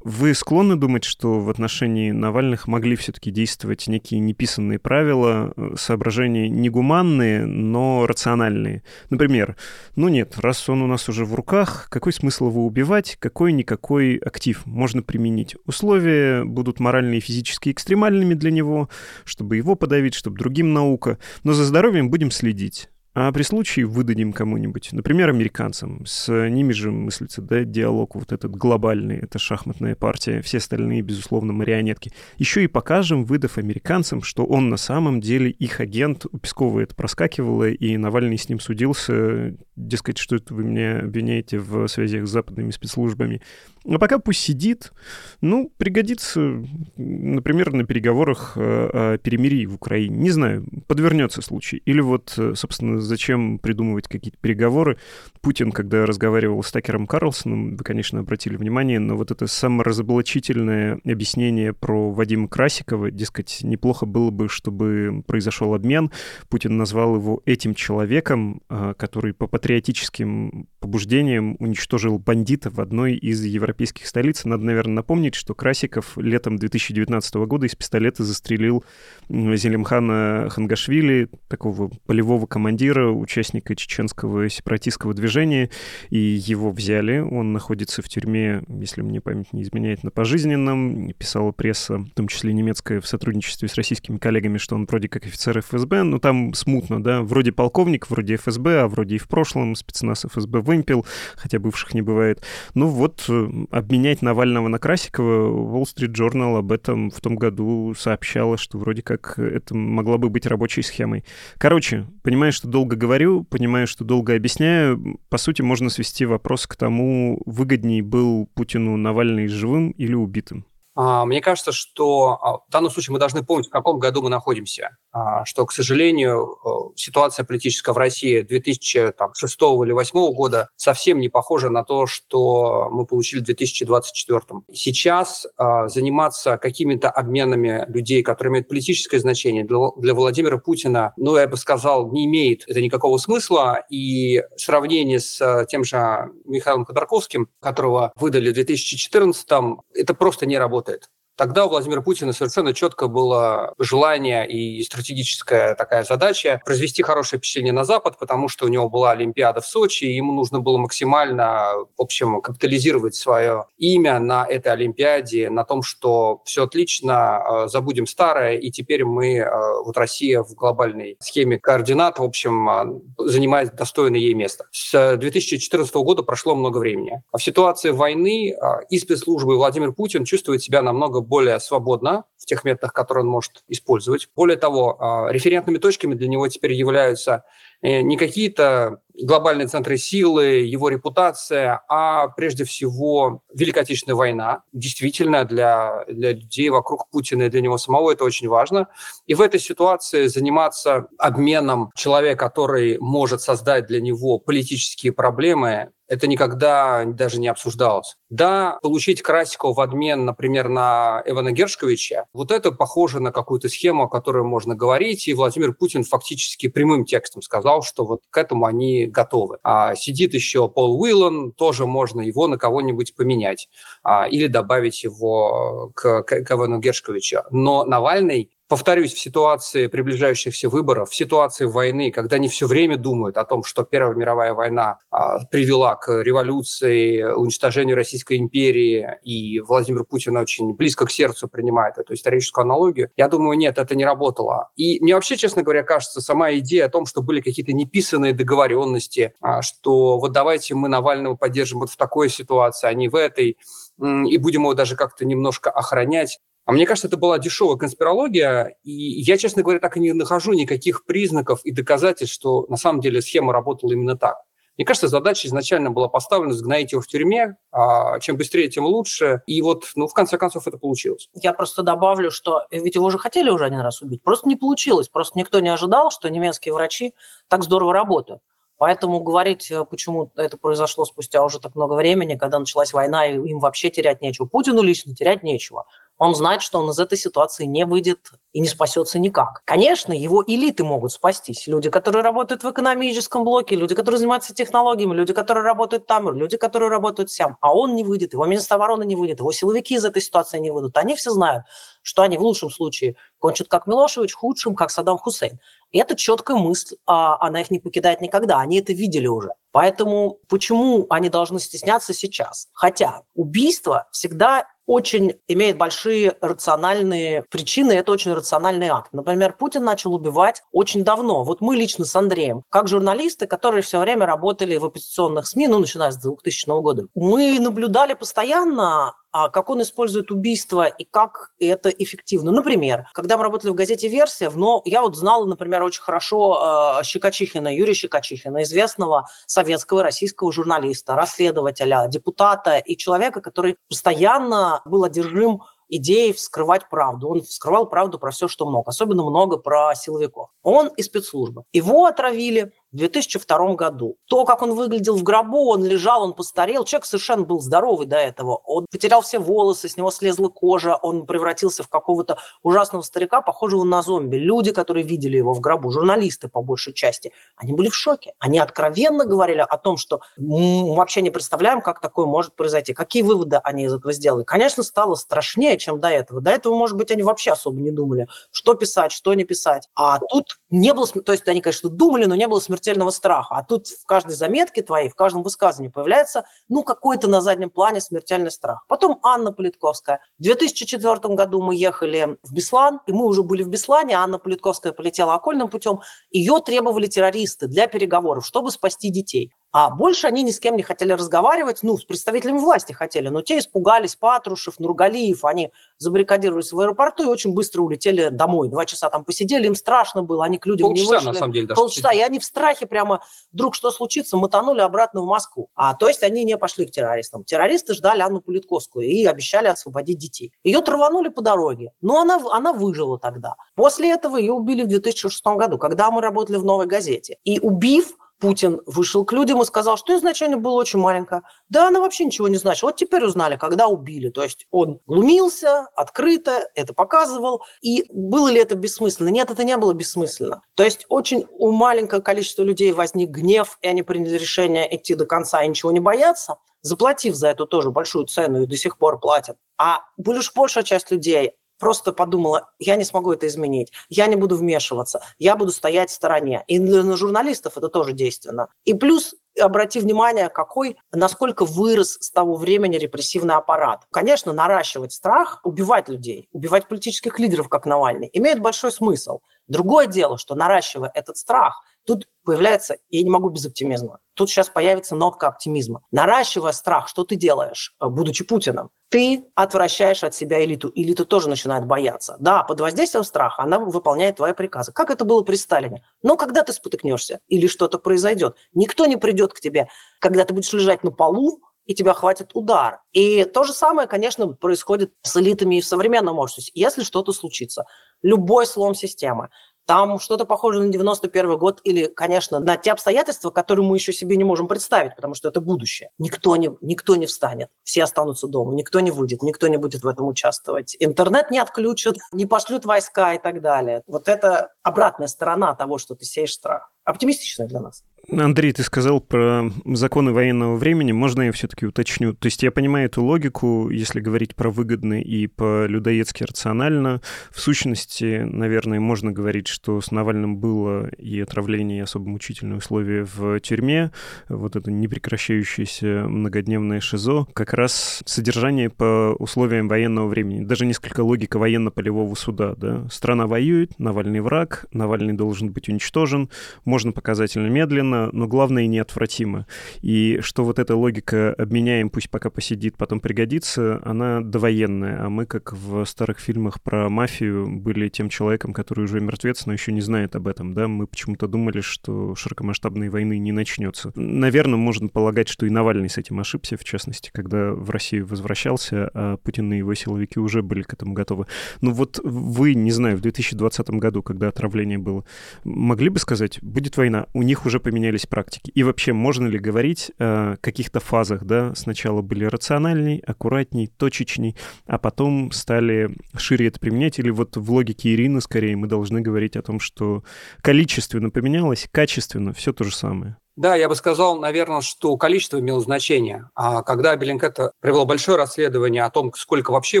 Вы 0.02 0.32
склонны 0.32 0.76
думать, 0.76 1.04
что 1.04 1.40
в 1.40 1.50
отношении 1.50 2.10
Навальных 2.10 2.66
могли 2.66 2.96
все-таки 2.96 3.30
действовать 3.30 3.86
некие 3.86 4.18
неписанные 4.20 4.78
правила, 4.78 5.52
э, 5.54 5.74
соображения 5.76 6.48
негуманные, 6.48 7.44
но 7.44 8.06
рациональные? 8.06 8.82
Например, 9.10 9.56
ну 9.96 10.08
нет, 10.08 10.38
раз 10.38 10.70
он 10.70 10.80
у 10.80 10.86
нас 10.86 11.10
уже 11.10 11.26
в 11.26 11.34
руках, 11.34 11.88
какой 11.90 12.14
смысл 12.14 12.48
его 12.48 12.64
убивать, 12.64 13.16
какой-никакой 13.18 14.16
актив 14.16 14.64
можно 14.64 15.02
применить? 15.02 15.56
Условия 15.66 16.44
будут 16.44 16.80
морально 16.80 17.16
и 17.16 17.20
физически 17.20 17.70
экстремальными 17.70 18.32
для 18.32 18.50
него, 18.50 18.88
чтобы 19.26 19.56
его 19.56 19.74
подавить, 19.74 20.14
чтобы 20.14 20.38
другим 20.38 20.72
наука, 20.72 21.18
но 21.44 21.52
за 21.52 21.64
здоровьем 21.64 22.08
будем 22.08 22.30
следить. 22.30 22.88
А 23.12 23.32
при 23.32 23.42
случае 23.42 23.86
выдадим 23.86 24.32
кому-нибудь, 24.32 24.92
например, 24.92 25.30
американцам. 25.30 26.06
С 26.06 26.32
ними 26.48 26.72
же 26.72 26.92
мыслится, 26.92 27.42
да, 27.42 27.64
диалог 27.64 28.14
вот 28.14 28.30
этот 28.30 28.52
глобальный, 28.52 29.16
это 29.16 29.40
шахматная 29.40 29.96
партия, 29.96 30.42
все 30.42 30.58
остальные, 30.58 31.02
безусловно, 31.02 31.52
марионетки. 31.52 32.12
Еще 32.38 32.62
и 32.62 32.68
покажем, 32.68 33.24
выдав 33.24 33.58
американцам, 33.58 34.22
что 34.22 34.44
он 34.44 34.68
на 34.68 34.76
самом 34.76 35.20
деле 35.20 35.50
их 35.50 35.80
агент. 35.80 36.24
У 36.30 36.38
Пескова 36.38 36.80
это 36.80 36.94
проскакивало, 36.94 37.68
и 37.68 37.96
Навальный 37.96 38.38
с 38.38 38.48
ним 38.48 38.60
судился, 38.60 39.56
дескать, 39.74 40.18
что 40.18 40.36
это 40.36 40.54
вы 40.54 40.62
меня 40.62 41.00
обвиняете 41.00 41.58
в 41.58 41.88
связях 41.88 42.28
с 42.28 42.30
западными 42.30 42.70
спецслужбами. 42.70 43.42
А 43.86 43.98
пока 43.98 44.18
пусть 44.18 44.40
сидит. 44.40 44.92
Ну, 45.40 45.72
пригодится, 45.78 46.62
например, 46.96 47.72
на 47.72 47.84
переговорах 47.84 48.52
э, 48.56 48.60
о 48.60 49.18
перемирии 49.18 49.64
в 49.64 49.74
Украине. 49.74 50.16
Не 50.16 50.30
знаю, 50.30 50.66
подвернется 50.86 51.40
случай. 51.40 51.78
Или 51.86 52.00
вот, 52.00 52.34
э, 52.36 52.52
собственно, 52.54 53.00
зачем 53.00 53.58
придумывать 53.58 54.06
какие-то 54.06 54.36
переговоры. 54.38 54.98
Путин, 55.40 55.72
когда 55.72 56.04
разговаривал 56.04 56.62
с 56.62 56.70
Такером 56.70 57.06
Карлсоном, 57.06 57.76
вы, 57.76 57.82
конечно, 57.82 58.20
обратили 58.20 58.56
внимание, 58.56 58.98
но 58.98 59.16
вот 59.16 59.30
это 59.30 59.46
саморазоблачительное 59.46 61.00
объяснение 61.06 61.72
про 61.72 62.12
Вадима 62.12 62.48
Красикова, 62.48 63.10
дескать, 63.10 63.60
неплохо 63.62 64.04
было 64.04 64.30
бы, 64.30 64.50
чтобы 64.50 65.24
произошел 65.26 65.72
обмен. 65.72 66.10
Путин 66.50 66.76
назвал 66.76 67.16
его 67.16 67.40
этим 67.46 67.74
человеком, 67.74 68.60
э, 68.68 68.92
который 68.98 69.32
по 69.32 69.46
патриотическим 69.46 70.68
побуждениям 70.80 71.56
уничтожил 71.60 72.18
бандита 72.18 72.68
в 72.68 72.78
одной 72.78 73.14
из 73.14 73.42
европейских 73.42 73.69
европейских 73.70 74.06
столиц. 74.06 74.44
Надо, 74.44 74.64
наверное, 74.64 74.96
напомнить, 74.96 75.34
что 75.34 75.54
Красиков 75.54 76.18
летом 76.18 76.56
2019 76.56 77.34
года 77.46 77.66
из 77.66 77.74
пистолета 77.74 78.24
застрелил 78.24 78.84
Зелимхана 79.28 80.48
Хангашвили, 80.50 81.28
такого 81.48 81.90
полевого 82.06 82.46
командира, 82.46 83.10
участника 83.10 83.76
чеченского 83.76 84.48
сепаратистского 84.48 85.14
движения, 85.14 85.70
и 86.10 86.18
его 86.18 86.70
взяли. 86.72 87.18
Он 87.18 87.52
находится 87.52 88.02
в 88.02 88.08
тюрьме, 88.08 88.62
если 88.68 89.02
мне 89.02 89.20
память 89.20 89.52
не 89.52 89.62
изменяет, 89.62 90.02
на 90.02 90.10
пожизненном. 90.10 91.12
Писала 91.12 91.52
пресса, 91.52 91.98
в 91.98 92.10
том 92.10 92.26
числе 92.26 92.52
немецкая, 92.52 93.00
в 93.00 93.06
сотрудничестве 93.06 93.68
с 93.68 93.74
российскими 93.74 94.18
коллегами, 94.18 94.58
что 94.58 94.74
он 94.74 94.86
вроде 94.86 95.08
как 95.08 95.26
офицер 95.26 95.60
ФСБ, 95.60 96.02
но 96.02 96.18
там 96.18 96.54
смутно, 96.54 97.02
да, 97.02 97.22
вроде 97.22 97.52
полковник, 97.52 98.10
вроде 98.10 98.36
ФСБ, 98.36 98.82
а 98.82 98.88
вроде 98.88 99.16
и 99.16 99.18
в 99.18 99.28
прошлом 99.28 99.76
спецназ 99.76 100.24
ФСБ 100.24 100.60
вымпел, 100.60 101.06
хотя 101.36 101.58
бывших 101.58 101.94
не 101.94 102.02
бывает. 102.02 102.42
Ну 102.74 102.88
вот, 102.88 103.28
обменять 103.70 104.22
Навального 104.22 104.68
на 104.68 104.78
Красикова, 104.78 105.50
Wall 105.50 105.84
Street 105.84 106.12
Journal 106.12 106.58
об 106.58 106.72
этом 106.72 107.10
в 107.10 107.20
том 107.20 107.36
году 107.36 107.94
сообщала, 107.96 108.56
что 108.56 108.78
вроде 108.78 109.02
как 109.02 109.38
это 109.38 109.74
могла 109.74 110.18
бы 110.18 110.28
быть 110.28 110.46
рабочей 110.46 110.82
схемой. 110.82 111.24
Короче, 111.58 112.06
понимаю, 112.22 112.52
что 112.52 112.68
долго 112.68 112.96
говорю, 112.96 113.44
понимаю, 113.44 113.86
что 113.86 114.04
долго 114.04 114.34
объясняю. 114.34 115.18
По 115.28 115.38
сути, 115.38 115.62
можно 115.62 115.90
свести 115.90 116.24
вопрос 116.24 116.66
к 116.66 116.76
тому, 116.76 117.40
выгодней 117.46 118.00
был 118.00 118.48
Путину 118.54 118.96
Навальный 118.96 119.48
живым 119.48 119.90
или 119.90 120.14
убитым. 120.14 120.64
А, 121.02 121.24
мне 121.24 121.40
кажется, 121.40 121.72
что 121.72 122.38
а, 122.42 122.58
в 122.58 122.70
данном 122.70 122.90
случае 122.90 123.14
мы 123.14 123.18
должны 123.18 123.42
помнить, 123.42 123.68
в 123.68 123.70
каком 123.70 123.98
году 123.98 124.20
мы 124.20 124.28
находимся. 124.28 124.98
А, 125.12 125.46
что, 125.46 125.64
к 125.64 125.72
сожалению, 125.72 126.58
ситуация 126.94 127.42
политическая 127.46 127.94
в 127.94 127.96
России 127.96 128.42
2006 128.42 129.14
или 129.62 129.94
2008 129.94 130.34
года 130.34 130.68
совсем 130.76 131.20
не 131.20 131.30
похожа 131.30 131.70
на 131.70 131.84
то, 131.84 132.06
что 132.06 132.88
мы 132.90 133.06
получили 133.06 133.40
в 133.40 133.44
2024. 133.44 134.40
Сейчас 134.74 135.46
заниматься 135.86 136.58
какими-то 136.58 137.08
обменами 137.08 137.86
людей, 137.88 138.22
которые 138.22 138.52
имеют 138.52 138.68
политическое 138.68 139.20
значение 139.20 139.64
для 139.64 140.14
Владимира 140.14 140.58
Путина, 140.58 141.14
ну, 141.16 141.36
я 141.36 141.48
бы 141.48 141.56
сказал, 141.56 142.12
не 142.12 142.26
имеет 142.26 142.64
это 142.68 142.82
никакого 142.82 143.16
смысла. 143.16 143.82
И 143.88 144.42
сравнение 144.56 145.18
с 145.18 145.66
тем 145.70 145.82
же 145.82 146.30
Михаилом 146.44 146.84
Ходорковским, 146.84 147.48
которого 147.60 148.12
выдали 148.16 148.50
в 148.50 148.54
2014, 148.54 149.46
это 149.94 150.14
просто 150.14 150.44
не 150.44 150.58
работает 150.58 150.89
работает. 150.90 151.10
Тогда 151.40 151.64
у 151.64 151.70
Владимира 151.70 152.02
Путина 152.02 152.34
совершенно 152.34 152.74
четко 152.74 153.08
было 153.08 153.72
желание 153.78 154.46
и 154.46 154.82
стратегическая 154.82 155.74
такая 155.74 156.04
задача 156.04 156.60
произвести 156.66 157.02
хорошее 157.02 157.38
впечатление 157.38 157.72
на 157.72 157.86
Запад, 157.86 158.18
потому 158.18 158.50
что 158.50 158.66
у 158.66 158.68
него 158.68 158.90
была 158.90 159.12
Олимпиада 159.12 159.62
в 159.62 159.66
Сочи, 159.66 160.04
и 160.04 160.16
ему 160.16 160.34
нужно 160.34 160.60
было 160.60 160.76
максимально, 160.76 161.72
в 161.96 162.02
общем, 162.02 162.42
капитализировать 162.42 163.14
свое 163.14 163.64
имя 163.78 164.18
на 164.18 164.46
этой 164.46 164.70
Олимпиаде, 164.70 165.48
на 165.48 165.64
том, 165.64 165.82
что 165.82 166.42
все 166.44 166.64
отлично, 166.64 167.42
э, 167.64 167.68
забудем 167.68 168.06
старое, 168.06 168.58
и 168.58 168.70
теперь 168.70 169.06
мы, 169.06 169.36
э, 169.36 169.82
вот 169.82 169.96
Россия 169.96 170.42
в 170.42 170.52
глобальной 170.52 171.16
схеме 171.20 171.58
координат, 171.58 172.18
в 172.18 172.22
общем, 172.22 172.68
э, 172.68 173.00
занимает 173.16 173.74
достойное 173.74 174.20
ей 174.20 174.34
место. 174.34 174.66
С 174.72 175.16
2014 175.16 176.04
года 176.04 176.22
прошло 176.22 176.54
много 176.54 176.76
времени. 176.76 177.22
А 177.32 177.38
в 177.38 177.42
ситуации 177.42 177.92
войны 177.92 178.54
и 178.90 178.98
спецслужбы, 178.98 179.56
Владимир 179.56 179.92
Путин 179.94 180.26
чувствует 180.26 180.62
себя 180.62 180.82
намного 180.82 181.22
более 181.30 181.60
свободно 181.60 182.24
в 182.36 182.44
тех 182.44 182.64
методах, 182.64 182.92
которые 182.92 183.22
он 183.22 183.30
может 183.30 183.62
использовать. 183.68 184.28
Более 184.34 184.56
того, 184.56 184.96
а, 184.98 185.28
референтными 185.30 185.78
точками 185.78 186.14
для 186.14 186.26
него 186.26 186.48
теперь 186.48 186.72
являются 186.72 187.44
э, 187.82 188.00
не 188.00 188.16
какие-то 188.16 189.00
глобальные 189.14 189.68
центры 189.68 189.96
силы, 189.96 190.44
его 190.76 190.88
репутация, 190.88 191.82
а 191.88 192.28
прежде 192.28 192.64
всего 192.64 193.42
Великая 193.54 193.82
Отечественная 193.82 194.16
война. 194.16 194.62
Действительно, 194.72 195.44
для, 195.44 196.04
для 196.08 196.32
людей 196.32 196.68
вокруг 196.70 197.08
Путина 197.10 197.44
и 197.44 197.48
для 197.48 197.60
него 197.60 197.78
самого 197.78 198.10
это 198.10 198.24
очень 198.24 198.48
важно. 198.48 198.88
И 199.26 199.34
в 199.34 199.40
этой 199.40 199.60
ситуации 199.60 200.26
заниматься 200.26 201.06
обменом 201.16 201.92
человека, 201.94 202.48
который 202.48 202.98
может 202.98 203.40
создать 203.40 203.86
для 203.86 204.00
него 204.00 204.38
политические 204.38 205.12
проблемы, 205.12 205.92
это 206.10 206.26
никогда 206.26 207.04
даже 207.04 207.38
не 207.38 207.46
обсуждалось. 207.46 208.16
Да, 208.30 208.78
получить 208.82 209.22
Красикова 209.22 209.74
в 209.74 209.80
обмен, 209.80 210.24
например, 210.24 210.68
на 210.68 211.22
Эвана 211.24 211.52
Гершковича, 211.52 212.26
вот 212.34 212.50
это 212.50 212.72
похоже 212.72 213.20
на 213.20 213.30
какую-то 213.30 213.68
схему, 213.68 214.02
о 214.02 214.08
которой 214.08 214.42
можно 214.42 214.74
говорить, 214.74 215.28
и 215.28 215.34
Владимир 215.34 215.72
Путин 215.72 216.02
фактически 216.02 216.68
прямым 216.68 217.04
текстом 217.04 217.42
сказал, 217.42 217.82
что 217.82 218.04
вот 218.04 218.22
к 218.28 218.36
этому 218.36 218.66
они 218.66 219.06
готовы. 219.06 219.58
А 219.62 219.94
сидит 219.94 220.34
еще 220.34 220.68
Пол 220.68 221.00
Уиллан, 221.00 221.52
тоже 221.52 221.86
можно 221.86 222.20
его 222.20 222.48
на 222.48 222.58
кого-нибудь 222.58 223.14
поменять 223.14 223.68
а, 224.02 224.26
или 224.28 224.48
добавить 224.48 225.04
его 225.04 225.92
к, 225.94 226.22
к, 226.22 226.50
Эвану 226.50 226.80
Гершковичу. 226.80 227.42
Но 227.50 227.84
Навальный 227.84 228.50
повторюсь, 228.70 229.12
в 229.12 229.18
ситуации 229.18 229.88
приближающихся 229.88 230.68
выборов, 230.68 231.10
в 231.10 231.16
ситуации 231.16 231.64
войны, 231.64 232.12
когда 232.12 232.36
они 232.36 232.48
все 232.48 232.68
время 232.68 232.96
думают 232.96 233.36
о 233.36 233.44
том, 233.44 233.64
что 233.64 233.82
Первая 233.82 234.14
мировая 234.14 234.54
война 234.54 234.98
а, 235.10 235.44
привела 235.46 235.96
к 235.96 236.22
революции, 236.22 237.20
уничтожению 237.20 237.96
Российской 237.96 238.38
империи, 238.38 239.18
и 239.24 239.58
Владимир 239.58 240.04
Путин 240.04 240.36
очень 240.36 240.72
близко 240.74 241.04
к 241.04 241.10
сердцу 241.10 241.48
принимает 241.48 241.98
эту 241.98 242.14
историческую 242.14 242.62
аналогию, 242.62 243.10
я 243.16 243.26
думаю, 243.26 243.58
нет, 243.58 243.76
это 243.76 243.96
не 243.96 244.04
работало. 244.04 244.70
И 244.76 245.00
мне 245.00 245.16
вообще, 245.16 245.36
честно 245.36 245.64
говоря, 245.64 245.82
кажется, 245.82 246.20
сама 246.20 246.52
идея 246.54 246.86
о 246.86 246.90
том, 246.90 247.06
что 247.06 247.22
были 247.22 247.40
какие-то 247.40 247.72
неписанные 247.72 248.34
договоренности, 248.34 249.34
а, 249.40 249.62
что 249.62 250.20
вот 250.20 250.30
давайте 250.30 250.76
мы 250.76 250.88
Навального 250.88 251.34
поддержим 251.34 251.80
вот 251.80 251.90
в 251.90 251.96
такой 251.96 252.28
ситуации, 252.28 252.86
а 252.86 252.94
не 252.94 253.08
в 253.08 253.16
этой, 253.16 253.58
и 254.00 254.38
будем 254.38 254.62
его 254.62 254.74
даже 254.74 254.94
как-то 254.94 255.24
немножко 255.24 255.70
охранять. 255.70 256.38
А 256.64 256.72
мне 256.72 256.86
кажется, 256.86 257.08
это 257.08 257.16
была 257.16 257.38
дешевая 257.38 257.76
конспирология, 257.76 258.76
и 258.82 258.92
я, 258.92 259.36
честно 259.38 259.62
говоря, 259.62 259.80
так 259.80 259.96
и 259.96 260.00
не 260.00 260.12
нахожу 260.12 260.52
никаких 260.52 261.04
признаков 261.04 261.60
и 261.64 261.72
доказательств, 261.72 262.34
что 262.34 262.66
на 262.68 262.76
самом 262.76 263.00
деле 263.00 263.22
схема 263.22 263.52
работала 263.52 263.92
именно 263.92 264.16
так. 264.16 264.36
Мне 264.80 264.86
кажется, 264.86 265.08
задача 265.08 265.46
изначально 265.46 265.90
была 265.90 266.08
поставлена 266.08 266.54
сгноить 266.54 266.92
его 266.92 267.02
в 267.02 267.06
тюрьме, 267.06 267.56
а 267.70 268.18
чем 268.20 268.38
быстрее, 268.38 268.68
тем 268.68 268.86
лучше. 268.86 269.42
И 269.46 269.60
вот, 269.60 269.84
ну, 269.94 270.06
в 270.06 270.14
конце 270.14 270.38
концов, 270.38 270.66
это 270.66 270.78
получилось. 270.78 271.28
Я 271.34 271.52
просто 271.52 271.82
добавлю, 271.82 272.30
что 272.30 272.66
ведь 272.70 272.94
его 272.94 273.04
уже 273.04 273.18
хотели 273.18 273.50
уже 273.50 273.66
один 273.66 273.80
раз 273.80 274.00
убить. 274.00 274.22
Просто 274.22 274.48
не 274.48 274.56
получилось. 274.56 275.08
Просто 275.08 275.38
никто 275.38 275.60
не 275.60 275.68
ожидал, 275.68 276.10
что 276.10 276.30
немецкие 276.30 276.72
врачи 276.72 277.14
так 277.48 277.62
здорово 277.62 277.92
работают. 277.92 278.40
Поэтому 278.78 279.20
говорить, 279.20 279.70
э, 279.70 279.84
почему 279.84 280.32
это 280.36 280.56
произошло 280.56 281.04
спустя 281.04 281.44
уже 281.44 281.60
так 281.60 281.74
много 281.74 281.92
времени, 281.92 282.36
когда 282.36 282.58
началась 282.58 282.94
война, 282.94 283.26
и 283.26 283.34
им 283.34 283.58
вообще 283.58 283.90
терять 283.90 284.22
нечего. 284.22 284.46
Путину 284.46 284.80
лично 284.80 285.14
терять 285.14 285.42
нечего 285.42 285.84
он 286.20 286.34
знает, 286.34 286.60
что 286.60 286.78
он 286.78 286.90
из 286.90 286.98
этой 286.98 287.16
ситуации 287.16 287.64
не 287.64 287.86
выйдет 287.86 288.32
и 288.52 288.60
не 288.60 288.68
спасется 288.68 289.18
никак. 289.18 289.62
Конечно, 289.64 290.12
его 290.12 290.44
элиты 290.46 290.84
могут 290.84 291.12
спастись. 291.12 291.66
Люди, 291.66 291.88
которые 291.88 292.22
работают 292.22 292.62
в 292.62 292.70
экономическом 292.70 293.42
блоке, 293.42 293.74
люди, 293.74 293.94
которые 293.94 294.18
занимаются 294.18 294.54
технологиями, 294.54 295.14
люди, 295.14 295.32
которые 295.32 295.64
работают 295.64 296.06
там, 296.06 296.30
люди, 296.30 296.58
которые 296.58 296.90
работают 296.90 297.30
сям. 297.30 297.56
А 297.62 297.74
он 297.74 297.94
не 297.94 298.04
выйдет, 298.04 298.34
его 298.34 298.44
министр 298.44 298.74
обороны 298.74 299.04
не 299.04 299.16
выйдет, 299.16 299.38
его 299.38 299.50
силовики 299.50 299.94
из 299.94 300.04
этой 300.04 300.20
ситуации 300.20 300.58
не 300.58 300.70
выйдут. 300.70 300.94
Они 300.98 301.16
все 301.16 301.30
знают, 301.30 301.64
что 302.02 302.22
они 302.22 302.38
в 302.38 302.42
лучшем 302.42 302.70
случае 302.70 303.16
кончат 303.38 303.68
как 303.68 303.86
Милошевич, 303.86 304.32
в 304.32 304.36
худшем 304.36 304.74
как 304.74 304.90
Саддам 304.90 305.18
Хусейн. 305.18 305.58
И 305.90 305.98
это 305.98 306.14
четкая 306.14 306.56
мысль, 306.56 306.96
а 307.06 307.36
она 307.40 307.60
их 307.60 307.70
не 307.70 307.78
покидает 307.78 308.20
никогда. 308.20 308.60
Они 308.60 308.78
это 308.78 308.92
видели 308.92 309.26
уже. 309.26 309.50
Поэтому 309.72 310.38
почему 310.48 311.06
они 311.10 311.28
должны 311.28 311.58
стесняться 311.60 312.12
сейчас? 312.12 312.68
Хотя 312.72 313.22
убийство 313.34 314.08
всегда 314.12 314.66
очень 314.90 315.34
имеет 315.46 315.78
большие 315.78 316.36
рациональные 316.40 317.44
причины, 317.48 317.92
это 317.92 318.10
очень 318.10 318.32
рациональный 318.32 318.88
акт. 318.88 319.12
Например, 319.12 319.54
Путин 319.56 319.84
начал 319.84 320.12
убивать 320.12 320.64
очень 320.72 321.04
давно. 321.04 321.44
Вот 321.44 321.60
мы 321.60 321.76
лично 321.76 322.04
с 322.04 322.16
Андреем, 322.16 322.64
как 322.70 322.88
журналисты, 322.88 323.46
которые 323.46 323.82
все 323.82 324.00
время 324.00 324.26
работали 324.26 324.76
в 324.76 324.84
оппозиционных 324.84 325.46
СМИ, 325.46 325.68
ну, 325.68 325.78
начиная 325.78 326.10
с 326.10 326.16
2000 326.16 326.80
года, 326.82 327.06
мы 327.14 327.60
наблюдали 327.60 328.14
постоянно 328.14 329.14
как 329.32 329.70
он 329.70 329.82
использует 329.82 330.30
убийство 330.30 330.86
и 330.86 331.04
как 331.04 331.52
это 331.58 331.88
эффективно. 331.88 332.50
Например, 332.50 333.08
когда 333.12 333.36
мы 333.36 333.44
работали 333.44 333.70
в 333.70 333.74
газете 333.74 334.08
«Версия», 334.08 334.50
но 334.50 334.82
я 334.84 335.02
вот 335.02 335.16
знала, 335.16 335.46
например, 335.46 335.82
очень 335.82 336.02
хорошо 336.02 336.98
э, 337.00 337.04
Щекочихина, 337.04 337.74
Юрия 337.74 337.94
Щекочихина, 337.94 338.62
известного 338.62 339.26
советского 339.46 340.02
российского 340.02 340.52
журналиста, 340.52 341.14
расследователя, 341.14 342.06
депутата 342.08 342.78
и 342.78 342.96
человека, 342.96 343.40
который 343.40 343.76
постоянно 343.88 344.82
был 344.84 345.04
одержим 345.04 345.62
идеей 345.90 346.32
вскрывать 346.32 346.88
правду. 346.88 347.28
Он 347.28 347.42
вскрывал 347.42 347.86
правду 347.86 348.18
про 348.18 348.30
все, 348.30 348.48
что 348.48 348.68
мог, 348.68 348.88
особенно 348.88 349.24
много 349.24 349.58
про 349.58 349.94
силовиков. 349.94 350.50
Он 350.62 350.88
из 350.88 351.06
спецслужбы. 351.06 351.64
Его 351.72 352.06
отравили, 352.06 352.72
в 352.92 352.96
2002 352.96 353.74
году. 353.74 354.16
То, 354.26 354.44
как 354.44 354.62
он 354.62 354.74
выглядел 354.74 355.16
в 355.16 355.22
гробу, 355.22 355.70
он 355.70 355.84
лежал, 355.84 356.22
он 356.22 356.34
постарел. 356.34 356.84
Человек 356.84 357.06
совершенно 357.06 357.44
был 357.44 357.60
здоровый 357.60 358.06
до 358.06 358.16
этого. 358.16 358.56
Он 358.64 358.86
потерял 358.90 359.22
все 359.22 359.38
волосы, 359.38 359.88
с 359.88 359.96
него 359.96 360.10
слезла 360.10 360.48
кожа, 360.48 360.96
он 360.96 361.26
превратился 361.26 361.82
в 361.82 361.88
какого-то 361.88 362.38
ужасного 362.62 363.02
старика, 363.02 363.42
похожего 363.42 363.84
на 363.84 364.02
зомби. 364.02 364.36
Люди, 364.36 364.72
которые 364.72 365.04
видели 365.04 365.36
его 365.36 365.52
в 365.52 365.60
гробу, 365.60 365.90
журналисты 365.90 366.48
по 366.48 366.62
большей 366.62 366.92
части, 366.92 367.32
они 367.56 367.72
были 367.72 367.88
в 367.88 367.94
шоке. 367.94 368.34
Они 368.38 368.58
откровенно 368.58 369.24
говорили 369.24 369.64
о 369.68 369.78
том, 369.78 369.96
что 369.96 370.20
мы 370.36 370.94
вообще 370.94 371.22
не 371.22 371.30
представляем, 371.30 371.82
как 371.82 372.00
такое 372.00 372.26
может 372.26 372.56
произойти. 372.56 372.92
Какие 372.92 373.22
выводы 373.22 373.56
они 373.62 373.84
из 373.84 373.94
этого 373.94 374.12
сделали? 374.12 374.44
Конечно, 374.44 374.82
стало 374.82 375.14
страшнее, 375.14 375.78
чем 375.78 376.00
до 376.00 376.08
этого. 376.08 376.40
До 376.40 376.50
этого, 376.50 376.74
может 376.74 376.96
быть, 376.96 377.10
они 377.10 377.22
вообще 377.22 377.52
особо 377.52 377.80
не 377.80 377.90
думали, 377.90 378.26
что 378.50 378.74
писать, 378.74 379.12
что 379.12 379.32
не 379.34 379.44
писать. 379.44 379.88
А 379.94 380.18
тут 380.18 380.58
не 380.70 380.92
было, 380.92 381.06
то 381.06 381.32
есть 381.32 381.46
они, 381.46 381.60
конечно, 381.60 381.88
думали, 381.88 382.24
но 382.24 382.34
не 382.34 382.48
было 382.48 382.58
смертельного 382.58 382.79
смертельного 382.80 383.10
страха. 383.10 383.56
А 383.56 383.64
тут 383.64 383.88
в 383.88 384.06
каждой 384.06 384.32
заметке 384.32 384.82
твоей, 384.82 385.08
в 385.08 385.14
каждом 385.14 385.42
высказывании 385.42 385.90
появляется, 385.90 386.44
ну, 386.68 386.82
какой-то 386.82 387.28
на 387.28 387.40
заднем 387.40 387.70
плане 387.70 388.00
смертельный 388.00 388.50
страх. 388.50 388.84
Потом 388.88 389.18
Анна 389.22 389.52
Политковская. 389.52 390.20
В 390.38 390.42
2004 390.42 391.34
году 391.34 391.62
мы 391.62 391.74
ехали 391.76 392.38
в 392.42 392.52
Беслан, 392.52 393.00
и 393.06 393.12
мы 393.12 393.26
уже 393.26 393.42
были 393.42 393.62
в 393.62 393.68
Беслане, 393.68 394.14
Анна 394.14 394.38
Политковская 394.38 394.92
полетела 394.92 395.34
окольным 395.34 395.68
путем. 395.68 396.00
Ее 396.30 396.60
требовали 396.60 397.06
террористы 397.06 397.66
для 397.66 397.86
переговоров, 397.86 398.46
чтобы 398.46 398.70
спасти 398.70 399.10
детей. 399.10 399.52
А 399.72 399.90
больше 399.90 400.26
они 400.26 400.42
ни 400.42 400.50
с 400.50 400.58
кем 400.58 400.76
не 400.76 400.82
хотели 400.82 401.12
разговаривать, 401.12 401.82
ну, 401.82 401.96
с 401.96 402.04
представителями 402.04 402.58
власти 402.58 402.92
хотели, 402.92 403.28
но 403.28 403.40
те 403.40 403.58
испугались, 403.58 404.16
Патрушев, 404.16 404.80
Нургалиев, 404.80 405.44
они 405.44 405.70
забаррикадировались 405.98 406.72
в 406.72 406.80
аэропорту 406.80 407.22
и 407.24 407.26
очень 407.26 407.54
быстро 407.54 407.82
улетели 407.82 408.30
домой. 408.30 408.68
Два 408.68 408.84
часа 408.84 409.10
там 409.10 409.24
посидели, 409.24 409.66
им 409.66 409.74
страшно 409.76 410.22
было, 410.22 410.44
они 410.44 410.58
к 410.58 410.66
людям 410.66 410.88
Полчаса, 410.88 411.10
не 411.10 411.16
вышли. 411.16 411.26
на 411.26 411.34
самом 411.34 411.52
деле, 411.52 411.66
даже. 411.68 411.80
Полчаса, 411.80 412.12
и 412.12 412.20
они 412.20 412.40
в 412.40 412.44
страхе 412.44 412.86
прямо, 412.86 413.22
вдруг 413.52 413.74
что 413.74 413.90
случится, 413.90 414.36
мотанули 414.36 414.80
обратно 414.80 415.20
в 415.20 415.26
Москву. 415.26 415.70
А 415.74 415.94
то 415.94 416.08
есть 416.08 416.22
они 416.22 416.44
не 416.44 416.58
пошли 416.58 416.86
к 416.86 416.90
террористам. 416.90 417.44
Террористы 417.44 417.94
ждали 417.94 418.22
Анну 418.22 418.40
Политковскую 418.40 419.06
и 419.06 419.24
обещали 419.24 419.68
освободить 419.68 420.18
детей. 420.18 420.52
Ее 420.64 420.80
траванули 420.80 421.28
по 421.28 421.42
дороге, 421.42 421.92
но 422.00 422.20
она, 422.20 422.40
она 422.50 422.72
выжила 422.72 423.18
тогда. 423.18 423.54
После 423.76 424.10
этого 424.10 424.36
ее 424.36 424.52
убили 424.52 424.82
в 424.82 424.88
2006 424.88 425.44
году, 425.46 425.78
когда 425.78 426.10
мы 426.10 426.20
работали 426.20 426.56
в 426.56 426.64
«Новой 426.64 426.86
газете». 426.86 427.38
И 427.44 427.60
убив, 427.60 428.16
Путин 428.40 428.80
вышел 428.86 429.24
к 429.24 429.32
людям 429.32 429.60
и 429.60 429.64
сказал, 429.64 429.96
что 429.96 430.18
значение 430.18 430.56
было 430.56 430.72
очень 430.72 430.98
маленькое. 430.98 431.42
Да, 431.68 431.88
она 431.88 432.00
вообще 432.00 432.24
ничего 432.24 432.48
не 432.48 432.56
значила. 432.56 432.88
Вот 432.88 432.96
теперь 432.96 433.24
узнали, 433.24 433.56
когда 433.56 433.86
убили. 433.86 434.30
То 434.30 434.42
есть 434.42 434.66
он 434.70 435.00
глумился 435.06 435.86
открыто, 435.94 436.68
это 436.74 436.94
показывал. 436.94 437.62
И 437.82 438.06
было 438.10 438.48
ли 438.48 438.60
это 438.60 438.74
бессмысленно? 438.74 439.28
Нет, 439.28 439.50
это 439.50 439.62
не 439.62 439.76
было 439.76 439.92
бессмысленно. 439.92 440.62
То 440.74 440.82
есть 440.82 441.04
очень 441.08 441.46
у 441.50 441.70
маленького 441.70 442.20
количества 442.20 442.62
людей 442.62 442.92
возник 442.92 443.30
гнев, 443.30 443.78
и 443.82 443.88
они 443.88 444.02
приняли 444.02 444.38
решение 444.38 444.94
идти 444.96 445.14
до 445.14 445.26
конца 445.26 445.62
и 445.62 445.68
ничего 445.68 445.92
не 445.92 446.00
бояться, 446.00 446.56
заплатив 446.80 447.34
за 447.34 447.48
это 447.48 447.66
тоже 447.66 447.90
большую 447.90 448.26
цену 448.26 448.62
и 448.62 448.66
до 448.66 448.76
сих 448.76 448.96
пор 448.96 449.20
платят. 449.20 449.56
А 449.76 450.00
лишь 450.18 450.52
большая 450.54 450.84
часть 450.84 451.10
людей 451.10 451.52
просто 451.80 452.12
подумала, 452.12 452.70
я 452.78 452.94
не 452.94 453.04
смогу 453.04 453.32
это 453.32 453.48
изменить, 453.48 453.90
я 454.08 454.26
не 454.26 454.36
буду 454.36 454.56
вмешиваться, 454.56 455.20
я 455.38 455.56
буду 455.56 455.72
стоять 455.72 456.10
в 456.10 456.14
стороне. 456.14 456.62
И 456.68 456.78
для 456.78 457.02
журналистов 457.16 457.76
это 457.76 457.88
тоже 457.88 458.12
действенно. 458.12 458.68
И 458.84 458.94
плюс 458.94 459.34
обрати 459.58 459.98
внимание, 459.98 460.48
какой, 460.48 460.96
насколько 461.12 461.64
вырос 461.64 462.18
с 462.20 462.30
того 462.30 462.54
времени 462.54 462.96
репрессивный 462.96 463.54
аппарат. 463.54 464.06
Конечно, 464.10 464.52
наращивать 464.52 465.12
страх, 465.12 465.60
убивать 465.64 466.08
людей, 466.08 466.48
убивать 466.52 466.86
политических 466.86 467.38
лидеров, 467.38 467.68
как 467.68 467.86
Навальный, 467.86 468.30
имеет 468.32 468.60
большой 468.60 468.92
смысл. 468.92 469.40
Другое 469.66 470.06
дело, 470.06 470.38
что 470.38 470.54
наращивая 470.54 471.10
этот 471.14 471.36
страх, 471.36 471.82
тут 472.04 472.28
появляется, 472.44 472.98
я 473.08 473.22
не 473.22 473.30
могу 473.30 473.48
без 473.50 473.66
оптимизма, 473.66 474.20
тут 474.34 474.50
сейчас 474.50 474.68
появится 474.68 475.16
нотка 475.16 475.48
оптимизма. 475.48 476.02
Наращивая 476.10 476.72
страх, 476.72 477.08
что 477.08 477.24
ты 477.24 477.36
делаешь, 477.36 477.94
будучи 478.00 478.44
Путиным? 478.44 478.90
Ты 479.10 479.44
отвращаешь 479.56 480.22
от 480.22 480.36
себя 480.36 480.64
элиту. 480.64 480.92
Элита 480.94 481.24
тоже 481.24 481.48
начинает 481.48 481.84
бояться. 481.84 482.36
Да, 482.38 482.62
под 482.62 482.80
воздействием 482.80 483.24
страха 483.24 483.64
она 483.64 483.80
выполняет 483.80 484.36
твои 484.36 484.52
приказы. 484.52 484.92
Как 484.92 485.10
это 485.10 485.24
было 485.24 485.42
при 485.42 485.56
Сталине? 485.56 486.04
Но 486.22 486.36
когда 486.36 486.62
ты 486.62 486.72
спотыкнешься 486.72 487.40
или 487.48 487.66
что-то 487.66 487.98
произойдет, 487.98 488.56
никто 488.72 489.06
не 489.06 489.16
придет 489.16 489.52
к 489.52 489.60
тебе. 489.60 489.88
Когда 490.20 490.44
ты 490.44 490.54
будешь 490.54 490.72
лежать 490.72 491.02
на 491.02 491.10
полу, 491.10 491.60
и 491.86 491.94
тебя 491.94 492.14
хватит 492.14 492.50
удар. 492.54 493.00
И 493.10 493.44
то 493.44 493.64
же 493.64 493.72
самое, 493.72 494.06
конечно, 494.06 494.46
происходит 494.46 495.12
с 495.22 495.36
элитами 495.36 495.78
и 495.78 495.80
в 495.80 495.86
современном 495.86 496.38
обществе. 496.38 496.70
Если 496.80 497.02
что-то 497.02 497.32
случится, 497.32 497.84
любой 498.22 498.66
слом 498.66 498.94
системы, 498.94 499.48
там 499.86 500.18
что-то 500.18 500.44
похоже 500.44 500.80
на 500.80 500.88
91 500.88 501.58
год 501.58 501.80
или, 501.84 502.06
конечно, 502.06 502.60
на 502.60 502.76
те 502.76 502.92
обстоятельства, 502.92 503.50
которые 503.50 503.86
мы 503.86 503.96
еще 503.96 504.12
себе 504.12 504.36
не 504.36 504.44
можем 504.44 504.68
представить, 504.68 505.16
потому 505.16 505.34
что 505.34 505.48
это 505.48 505.60
будущее. 505.60 506.10
Никто 506.18 506.56
не, 506.56 506.70
никто 506.80 507.16
не 507.16 507.26
встанет, 507.26 507.70
все 507.82 508.04
останутся 508.04 508.46
дома, 508.46 508.74
никто 508.74 509.00
не 509.00 509.10
выйдет, 509.10 509.42
никто 509.42 509.68
не 509.68 509.76
будет 509.76 510.02
в 510.02 510.08
этом 510.08 510.26
участвовать. 510.28 510.96
Интернет 511.00 511.50
не 511.50 511.58
отключат, 511.58 512.16
не 512.32 512.46
пошлют 512.46 512.84
войска 512.84 513.34
и 513.34 513.38
так 513.38 513.60
далее. 513.60 514.02
Вот 514.06 514.28
это 514.28 514.72
обратная 514.82 515.28
сторона 515.28 515.74
того, 515.74 515.98
что 515.98 516.14
ты 516.14 516.24
сеешь 516.24 516.52
страх. 516.52 516.92
Оптимистично 517.10 517.66
для 517.66 517.80
нас. 517.80 518.04
Андрей, 518.32 518.72
ты 518.72 518.82
сказал 518.82 519.20
про 519.20 519.72
законы 519.84 520.32
военного 520.32 520.76
времени. 520.76 521.10
Можно 521.10 521.42
я 521.42 521.52
все-таки 521.52 521.86
уточню? 521.86 522.32
То 522.32 522.46
есть 522.46 522.62
я 522.62 522.70
понимаю 522.70 523.06
эту 523.06 523.24
логику, 523.24 523.90
если 523.90 524.20
говорить 524.20 524.54
про 524.54 524.70
выгодно 524.70 525.20
и 525.20 525.48
по-людоедски 525.48 526.44
рационально. 526.44 527.22
В 527.50 527.58
сущности, 527.58 528.42
наверное, 528.44 529.00
можно 529.00 529.32
говорить, 529.32 529.66
что 529.66 530.00
с 530.00 530.12
Навальным 530.12 530.58
было 530.58 531.08
и 531.08 531.40
отравление, 531.40 531.98
и 531.98 532.02
особо 532.02 532.28
мучительные 532.28 532.78
условия 532.78 533.24
в 533.24 533.58
тюрьме. 533.60 534.12
Вот 534.48 534.76
это 534.76 534.92
непрекращающееся 534.92 536.26
многодневное 536.28 537.00
ШИЗО. 537.00 537.46
Как 537.52 537.72
раз 537.72 538.22
содержание 538.26 538.90
по 538.90 539.34
условиям 539.38 539.88
военного 539.88 540.28
времени. 540.28 540.64
Даже 540.64 540.86
несколько 540.86 541.22
логика 541.22 541.58
военно-полевого 541.58 542.34
суда. 542.36 542.74
Да? 542.76 543.08
Страна 543.10 543.48
воюет, 543.48 543.98
Навальный 543.98 544.40
враг, 544.40 544.86
Навальный 544.92 545.32
должен 545.32 545.72
быть 545.72 545.88
уничтожен. 545.88 546.48
Можно 546.84 546.99
показательно 547.12 547.68
медленно, 547.68 548.30
но 548.32 548.46
главное 548.46 548.86
неотвратимо. 548.86 549.66
И 550.00 550.38
что 550.42 550.64
вот 550.64 550.78
эта 550.78 550.94
логика 550.94 551.54
обменяем, 551.54 552.10
пусть 552.10 552.30
пока 552.30 552.50
посидит, 552.50 552.96
потом 552.96 553.20
пригодится, 553.20 554.00
она 554.04 554.40
довоенная. 554.40 555.24
А 555.24 555.28
мы, 555.28 555.46
как 555.46 555.72
в 555.72 556.04
старых 556.04 556.38
фильмах 556.38 556.82
про 556.82 557.08
мафию, 557.08 557.68
были 557.68 558.08
тем 558.08 558.28
человеком, 558.28 558.72
который 558.72 559.04
уже 559.04 559.20
мертвец, 559.20 559.66
но 559.66 559.72
еще 559.72 559.92
не 559.92 560.00
знает 560.00 560.36
об 560.36 560.46
этом. 560.46 560.74
Да? 560.74 560.88
Мы 560.88 561.06
почему-то 561.06 561.48
думали, 561.48 561.80
что 561.80 562.34
широкомасштабной 562.34 563.08
войны 563.08 563.38
не 563.38 563.52
начнется. 563.52 564.12
Наверное, 564.14 564.78
можно 564.78 565.08
полагать, 565.08 565.48
что 565.48 565.66
и 565.66 565.70
Навальный 565.70 566.08
с 566.08 566.18
этим 566.18 566.40
ошибся, 566.40 566.76
в 566.76 566.84
частности, 566.84 567.30
когда 567.32 567.72
в 567.72 567.90
Россию 567.90 568.26
возвращался, 568.26 569.10
а 569.14 569.36
Путин 569.38 569.72
и 569.72 569.78
его 569.78 569.94
силовики 569.94 570.38
уже 570.38 570.62
были 570.62 570.82
к 570.82 570.92
этому 570.92 571.14
готовы. 571.14 571.46
Ну 571.80 571.92
вот 571.92 572.20
вы, 572.22 572.74
не 572.74 572.90
знаю, 572.90 573.16
в 573.16 573.20
2020 573.20 573.90
году, 573.90 574.22
когда 574.22 574.48
отравление 574.48 574.98
было, 574.98 575.24
могли 575.64 576.08
бы 576.08 576.18
сказать, 576.18 576.58
будет 576.80 576.96
война, 576.96 577.26
у 577.34 577.42
них 577.42 577.66
уже 577.66 577.78
поменялись 577.78 578.26
практики? 578.26 578.70
И 578.74 578.82
вообще, 578.82 579.12
можно 579.12 579.46
ли 579.46 579.58
говорить 579.58 580.10
о 580.18 580.56
каких-то 580.60 580.98
фазах, 580.98 581.44
да? 581.44 581.74
Сначала 581.74 582.22
были 582.22 582.44
рациональней, 582.44 583.22
аккуратней, 583.26 583.86
точечней, 583.86 584.56
а 584.86 584.98
потом 584.98 585.52
стали 585.52 586.10
шире 586.36 586.68
это 586.68 586.80
применять? 586.80 587.18
Или 587.18 587.30
вот 587.30 587.56
в 587.56 587.70
логике 587.70 588.14
Ирины, 588.14 588.40
скорее, 588.40 588.76
мы 588.76 588.88
должны 588.88 589.20
говорить 589.20 589.56
о 589.56 589.62
том, 589.62 589.78
что 589.78 590.24
количественно 590.62 591.30
поменялось, 591.30 591.88
качественно 591.92 592.52
все 592.52 592.72
то 592.72 592.84
же 592.84 592.94
самое? 592.94 593.36
Да, 593.56 593.74
я 593.74 593.88
бы 593.88 593.94
сказал, 593.94 594.38
наверное, 594.38 594.80
что 594.80 595.16
количество 595.16 595.58
имело 595.58 595.80
значение. 595.80 596.48
А 596.54 596.82
когда 596.82 597.14
Беллинкет 597.16 597.58
провел 597.80 598.06
большое 598.06 598.38
расследование 598.38 599.04
о 599.04 599.10
том, 599.10 599.32
сколько 599.34 599.72
вообще 599.72 600.00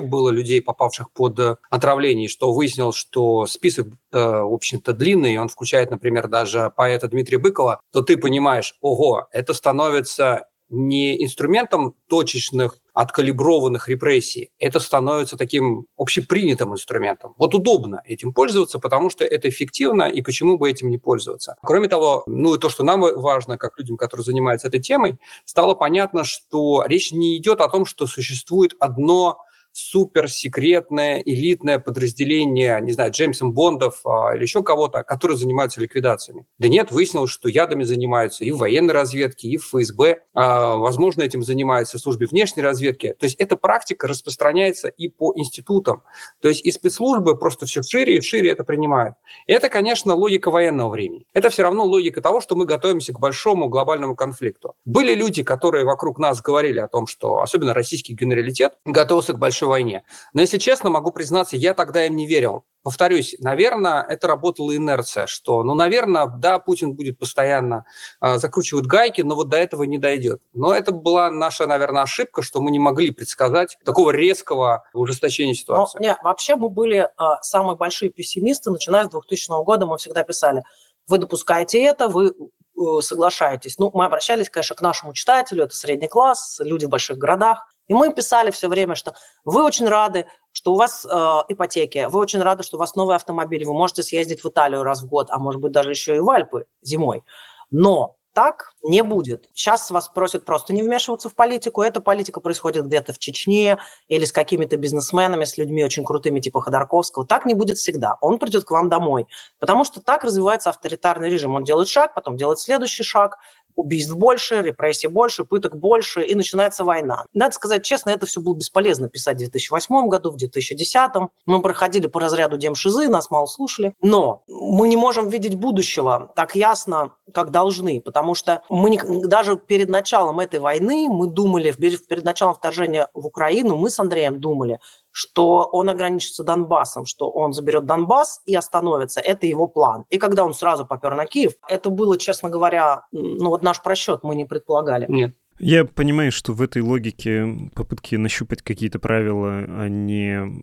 было 0.00 0.30
людей, 0.30 0.62
попавших 0.62 1.10
под 1.12 1.38
э, 1.38 1.56
отравление, 1.68 2.28
что 2.28 2.52
выяснил, 2.52 2.92
что 2.92 3.46
список, 3.46 3.88
э, 4.12 4.18
в 4.18 4.54
общем-то, 4.54 4.92
длинный, 4.92 5.36
он 5.36 5.48
включает, 5.48 5.90
например, 5.90 6.28
даже 6.28 6.72
поэта 6.74 7.08
Дмитрия 7.08 7.38
Быкова, 7.38 7.80
то 7.92 8.02
ты 8.02 8.16
понимаешь, 8.16 8.76
ого, 8.80 9.28
это 9.32 9.52
становится 9.52 10.46
не 10.70 11.22
инструментом 11.22 11.94
точечных 12.08 12.78
откалиброванных 12.94 13.88
репрессий, 13.88 14.50
это 14.58 14.80
становится 14.80 15.36
таким 15.36 15.86
общепринятым 15.96 16.72
инструментом. 16.72 17.34
Вот 17.38 17.54
удобно 17.54 18.02
этим 18.04 18.32
пользоваться, 18.32 18.78
потому 18.78 19.10
что 19.10 19.24
это 19.24 19.48
эффективно, 19.48 20.04
и 20.04 20.22
почему 20.22 20.58
бы 20.58 20.70
этим 20.70 20.90
не 20.90 20.98
пользоваться. 20.98 21.56
Кроме 21.62 21.88
того, 21.88 22.22
ну 22.26 22.54
и 22.54 22.58
то, 22.58 22.68
что 22.68 22.84
нам 22.84 23.00
важно, 23.00 23.58
как 23.58 23.78
людям, 23.78 23.96
которые 23.96 24.24
занимаются 24.24 24.68
этой 24.68 24.80
темой, 24.80 25.18
стало 25.44 25.74
понятно, 25.74 26.24
что 26.24 26.84
речь 26.86 27.12
не 27.12 27.36
идет 27.36 27.60
о 27.60 27.68
том, 27.68 27.86
что 27.86 28.06
существует 28.06 28.74
одно 28.78 29.38
суперсекретное 29.72 31.22
элитное 31.24 31.78
подразделение, 31.78 32.80
не 32.80 32.92
знаю, 32.92 33.12
Джеймсом 33.12 33.52
Бондов 33.52 34.00
а, 34.04 34.34
или 34.34 34.42
еще 34.42 34.62
кого-то, 34.62 35.02
которые 35.02 35.36
занимаются 35.36 35.80
ликвидациями. 35.80 36.46
Да 36.58 36.68
нет, 36.68 36.90
выяснилось, 36.90 37.30
что 37.30 37.48
ядами 37.48 37.84
занимаются 37.84 38.44
и 38.44 38.50
в 38.50 38.58
военной 38.58 38.94
разведке, 38.94 39.48
и 39.48 39.56
в 39.56 39.66
ФСБ. 39.66 40.20
А, 40.34 40.76
возможно, 40.76 41.22
этим 41.22 41.42
занимается 41.42 41.98
в 41.98 42.00
службе 42.00 42.26
внешней 42.26 42.62
разведки. 42.62 43.14
То 43.18 43.24
есть 43.24 43.36
эта 43.36 43.56
практика 43.56 44.08
распространяется 44.08 44.88
и 44.88 45.08
по 45.08 45.32
институтам. 45.36 46.02
То 46.40 46.48
есть 46.48 46.64
и 46.64 46.72
спецслужбы 46.72 47.36
просто 47.36 47.66
все 47.66 47.82
шире 47.82 48.16
и 48.16 48.20
шире 48.20 48.50
это 48.50 48.64
принимают. 48.64 49.14
Это, 49.46 49.68
конечно, 49.68 50.14
логика 50.14 50.50
военного 50.50 50.90
времени. 50.90 51.26
Это 51.32 51.50
все 51.50 51.62
равно 51.62 51.84
логика 51.84 52.20
того, 52.20 52.40
что 52.40 52.56
мы 52.56 52.64
готовимся 52.64 53.12
к 53.12 53.20
большому 53.20 53.68
глобальному 53.68 54.16
конфликту. 54.16 54.74
Были 54.84 55.14
люди, 55.14 55.42
которые 55.42 55.84
вокруг 55.84 56.18
нас 56.18 56.40
говорили 56.40 56.80
о 56.80 56.88
том, 56.88 57.06
что 57.06 57.40
особенно 57.40 57.74
российский 57.74 58.14
генералитет 58.14 58.74
готовился 58.84 59.32
к 59.32 59.38
большому 59.38 59.59
большой 59.60 59.68
войне. 59.68 60.04
Но, 60.32 60.40
если 60.40 60.58
честно, 60.58 60.90
могу 60.90 61.12
признаться, 61.12 61.56
я 61.56 61.74
тогда 61.74 62.06
им 62.06 62.16
не 62.16 62.26
верил. 62.26 62.64
Повторюсь, 62.82 63.36
наверное, 63.40 64.02
это 64.02 64.26
работала 64.26 64.74
инерция, 64.74 65.26
что, 65.26 65.62
ну, 65.62 65.74
наверное, 65.74 66.26
да, 66.26 66.58
Путин 66.58 66.94
будет 66.94 67.18
постоянно 67.18 67.84
э, 68.22 68.38
закручивать 68.38 68.86
гайки, 68.86 69.20
но 69.20 69.34
вот 69.34 69.50
до 69.50 69.58
этого 69.58 69.82
не 69.82 69.98
дойдет. 69.98 70.40
Но 70.54 70.72
это 70.72 70.92
была 70.92 71.30
наша, 71.30 71.66
наверное, 71.66 72.02
ошибка, 72.02 72.40
что 72.40 72.62
мы 72.62 72.70
не 72.70 72.78
могли 72.78 73.10
предсказать 73.10 73.76
такого 73.84 74.12
резкого 74.12 74.84
ужесточения 74.94 75.54
ситуации. 75.54 75.98
Но, 75.98 76.04
нет, 76.04 76.18
вообще 76.22 76.56
мы 76.56 76.70
были 76.70 77.00
э, 77.00 77.08
самые 77.42 77.76
большие 77.76 78.10
пессимисты, 78.10 78.70
начиная 78.70 79.04
с 79.04 79.10
2000 79.10 79.62
года 79.64 79.84
мы 79.84 79.98
всегда 79.98 80.22
писали, 80.22 80.62
вы 81.06 81.18
допускаете 81.18 81.82
это, 81.84 82.08
вы 82.08 82.28
э, 82.30 83.00
соглашаетесь. 83.02 83.78
Ну, 83.78 83.90
мы 83.92 84.06
обращались, 84.06 84.48
конечно, 84.48 84.74
к 84.74 84.80
нашему 84.80 85.12
читателю, 85.12 85.64
это 85.64 85.76
средний 85.76 86.08
класс, 86.08 86.60
люди 86.60 86.86
в 86.86 86.88
больших 86.88 87.18
городах. 87.18 87.66
И 87.90 87.92
мы 87.92 88.14
писали 88.14 88.52
все 88.52 88.68
время, 88.68 88.94
что 88.94 89.14
вы 89.44 89.64
очень 89.64 89.88
рады, 89.88 90.26
что 90.52 90.74
у 90.74 90.76
вас 90.76 91.04
э, 91.04 91.08
ипотеки, 91.48 92.06
вы 92.08 92.20
очень 92.20 92.40
рады, 92.40 92.62
что 92.62 92.76
у 92.76 92.80
вас 92.80 92.94
новый 92.94 93.16
автомобиль, 93.16 93.64
вы 93.64 93.72
можете 93.72 94.04
съездить 94.04 94.44
в 94.44 94.48
Италию 94.48 94.84
раз 94.84 95.02
в 95.02 95.08
год, 95.08 95.26
а 95.30 95.40
может 95.40 95.60
быть 95.60 95.72
даже 95.72 95.90
еще 95.90 96.14
и 96.14 96.20
в 96.20 96.30
Альпы 96.30 96.66
зимой. 96.82 97.24
Но 97.72 98.14
так 98.32 98.74
не 98.84 99.02
будет. 99.02 99.48
Сейчас 99.54 99.90
вас 99.90 100.08
просят 100.08 100.44
просто 100.44 100.72
не 100.72 100.84
вмешиваться 100.84 101.28
в 101.28 101.34
политику. 101.34 101.82
Эта 101.82 102.00
политика 102.00 102.40
происходит 102.40 102.86
где-то 102.86 103.12
в 103.12 103.18
Чечне 103.18 103.78
или 104.06 104.24
с 104.24 104.30
какими-то 104.30 104.76
бизнесменами, 104.76 105.44
с 105.44 105.58
людьми 105.58 105.84
очень 105.84 106.04
крутыми 106.04 106.38
типа 106.38 106.60
Ходорковского. 106.60 107.26
Так 107.26 107.44
не 107.44 107.54
будет 107.54 107.78
всегда. 107.78 108.18
Он 108.20 108.38
придет 108.38 108.64
к 108.64 108.70
вам 108.70 108.88
домой. 108.88 109.26
Потому 109.58 109.82
что 109.82 110.00
так 110.00 110.22
развивается 110.22 110.70
авторитарный 110.70 111.28
режим. 111.28 111.56
Он 111.56 111.64
делает 111.64 111.88
шаг, 111.88 112.14
потом 112.14 112.36
делает 112.36 112.60
следующий 112.60 113.02
шаг, 113.02 113.38
убийств 113.76 114.14
больше, 114.14 114.62
репрессий 114.62 115.08
больше, 115.08 115.44
пыток 115.44 115.76
больше, 115.76 116.22
и 116.22 116.34
начинается 116.34 116.84
война. 116.84 117.24
Надо 117.32 117.54
сказать 117.54 117.84
честно, 117.84 118.10
это 118.10 118.26
все 118.26 118.40
было 118.40 118.54
бесполезно 118.54 119.08
писать 119.08 119.36
в 119.36 119.38
2008 119.38 120.08
году, 120.08 120.30
в 120.30 120.36
2010. 120.36 121.10
Мы 121.46 121.62
проходили 121.62 122.06
по 122.06 122.20
разряду 122.20 122.56
демшизы, 122.56 123.08
нас 123.08 123.30
мало 123.30 123.46
слушали. 123.46 123.94
Но 124.02 124.42
мы 124.48 124.88
не 124.88 124.96
можем 124.96 125.28
видеть 125.28 125.54
будущего 125.54 126.32
так 126.34 126.54
ясно, 126.54 127.12
как 127.32 127.50
должны, 127.50 128.00
потому 128.00 128.34
что 128.34 128.62
мы 128.68 128.90
не, 128.90 129.00
даже 129.26 129.56
перед 129.56 129.88
началом 129.88 130.40
этой 130.40 130.60
войны 130.60 131.08
мы 131.08 131.28
думали, 131.28 131.72
перед 131.72 132.24
началом 132.24 132.54
вторжения 132.54 133.08
в 133.14 133.26
Украину, 133.26 133.76
мы 133.76 133.90
с 133.90 133.98
Андреем 133.98 134.40
думали, 134.40 134.80
что 135.12 135.68
он 135.72 135.88
ограничится 135.88 136.44
Донбассом, 136.44 137.06
что 137.06 137.30
он 137.30 137.52
заберет 137.52 137.84
Донбасс 137.84 138.40
и 138.46 138.54
остановится. 138.54 139.20
Это 139.20 139.46
его 139.46 139.66
план. 139.66 140.04
И 140.10 140.18
когда 140.18 140.44
он 140.44 140.54
сразу 140.54 140.86
попер 140.86 141.14
на 141.14 141.26
Киев, 141.26 141.54
это 141.68 141.90
было, 141.90 142.16
честно 142.18 142.48
говоря, 142.48 143.06
ну 143.12 143.48
вот 143.48 143.62
наш 143.62 143.82
просчет, 143.82 144.20
мы 144.22 144.34
не 144.34 144.44
предполагали. 144.44 145.06
Нет. 145.08 145.34
Я 145.62 145.84
понимаю, 145.84 146.32
что 146.32 146.54
в 146.54 146.62
этой 146.62 146.80
логике 146.80 147.70
попытки 147.74 148.14
нащупать 148.14 148.62
какие-то 148.62 148.98
правила, 148.98 149.66
а 149.68 149.88
не 149.88 150.62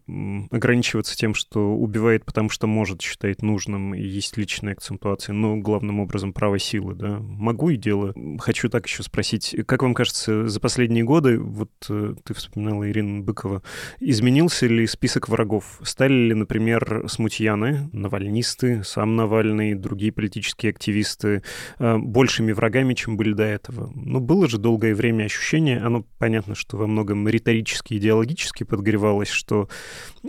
ограничиваться 0.49 1.15
тем, 1.15 1.35
что 1.35 1.75
убивает, 1.75 2.25
потому 2.25 2.49
что 2.49 2.65
может, 2.65 3.03
считает 3.03 3.43
нужным, 3.43 3.93
и 3.93 4.01
есть 4.01 4.37
личная 4.37 4.73
акцентуация, 4.73 5.33
но 5.33 5.55
главным 5.57 5.99
образом 5.99 6.33
право 6.33 6.57
силы, 6.57 6.95
да. 6.95 7.19
Могу 7.19 7.69
и 7.69 7.77
дело. 7.77 8.15
Хочу 8.39 8.69
так 8.69 8.87
еще 8.87 9.03
спросить, 9.03 9.55
как 9.67 9.83
вам 9.83 9.93
кажется, 9.93 10.47
за 10.47 10.59
последние 10.59 11.03
годы, 11.03 11.39
вот 11.39 11.69
э, 11.89 12.15
ты 12.23 12.33
вспоминала 12.33 12.89
Ирина 12.89 13.21
Быкова, 13.21 13.61
изменился 13.99 14.65
ли 14.65 14.87
список 14.87 15.29
врагов? 15.29 15.79
Стали 15.83 16.29
ли, 16.29 16.33
например, 16.33 17.03
смутьяны, 17.07 17.87
навальнисты, 17.93 18.83
сам 18.83 19.15
Навальный, 19.15 19.75
другие 19.75 20.11
политические 20.11 20.71
активисты 20.71 21.43
э, 21.77 21.97
большими 21.97 22.51
врагами, 22.51 22.95
чем 22.95 23.15
были 23.15 23.33
до 23.33 23.43
этого? 23.43 23.91
Ну, 23.93 24.19
было 24.19 24.47
же 24.47 24.57
долгое 24.57 24.86
долгое 24.87 24.95
время 24.95 25.25
ощущение, 25.25 25.79
оно 25.79 26.05
понятно, 26.17 26.55
что 26.55 26.77
во 26.77 26.87
многом 26.87 27.27
риторически, 27.27 27.95
идеологически 27.95 28.63
подгревалось, 28.63 29.29
что 29.29 29.69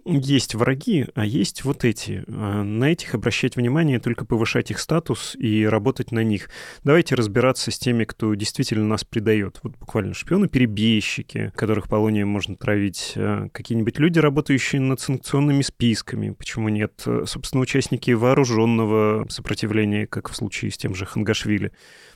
есть 0.04 0.54
враги, 0.54 1.06
а 1.14 1.24
есть 1.24 1.64
вот 1.64 1.84
эти. 1.84 2.24
А 2.28 2.62
на 2.62 2.92
этих 2.92 3.14
обращать 3.14 3.56
внимание, 3.56 3.98
только 3.98 4.24
повышать 4.24 4.70
их 4.70 4.78
статус 4.78 5.34
и 5.38 5.66
работать 5.66 6.12
на 6.12 6.22
них. 6.22 6.50
Давайте 6.84 7.14
разбираться 7.14 7.70
с 7.70 7.78
теми, 7.78 8.04
кто 8.04 8.34
действительно 8.34 8.86
нас 8.86 9.04
предает. 9.04 9.60
Вот 9.62 9.76
буквально 9.76 10.14
шпионы-перебежчики, 10.14 11.52
которых 11.54 11.88
полонием 11.88 12.28
можно 12.28 12.56
травить, 12.56 13.14
а 13.16 13.48
какие-нибудь 13.50 13.98
люди, 13.98 14.18
работающие 14.18 14.80
над 14.80 15.00
санкционными 15.00 15.62
списками, 15.62 16.30
почему 16.30 16.68
нет, 16.68 17.04
собственно, 17.26 17.62
участники 17.62 18.10
вооруженного 18.10 19.26
сопротивления, 19.28 20.06
как 20.06 20.30
в 20.30 20.36
случае 20.36 20.70
с 20.70 20.76
тем 20.76 20.94
же 20.94 21.06
Хангашвили. 21.06 21.72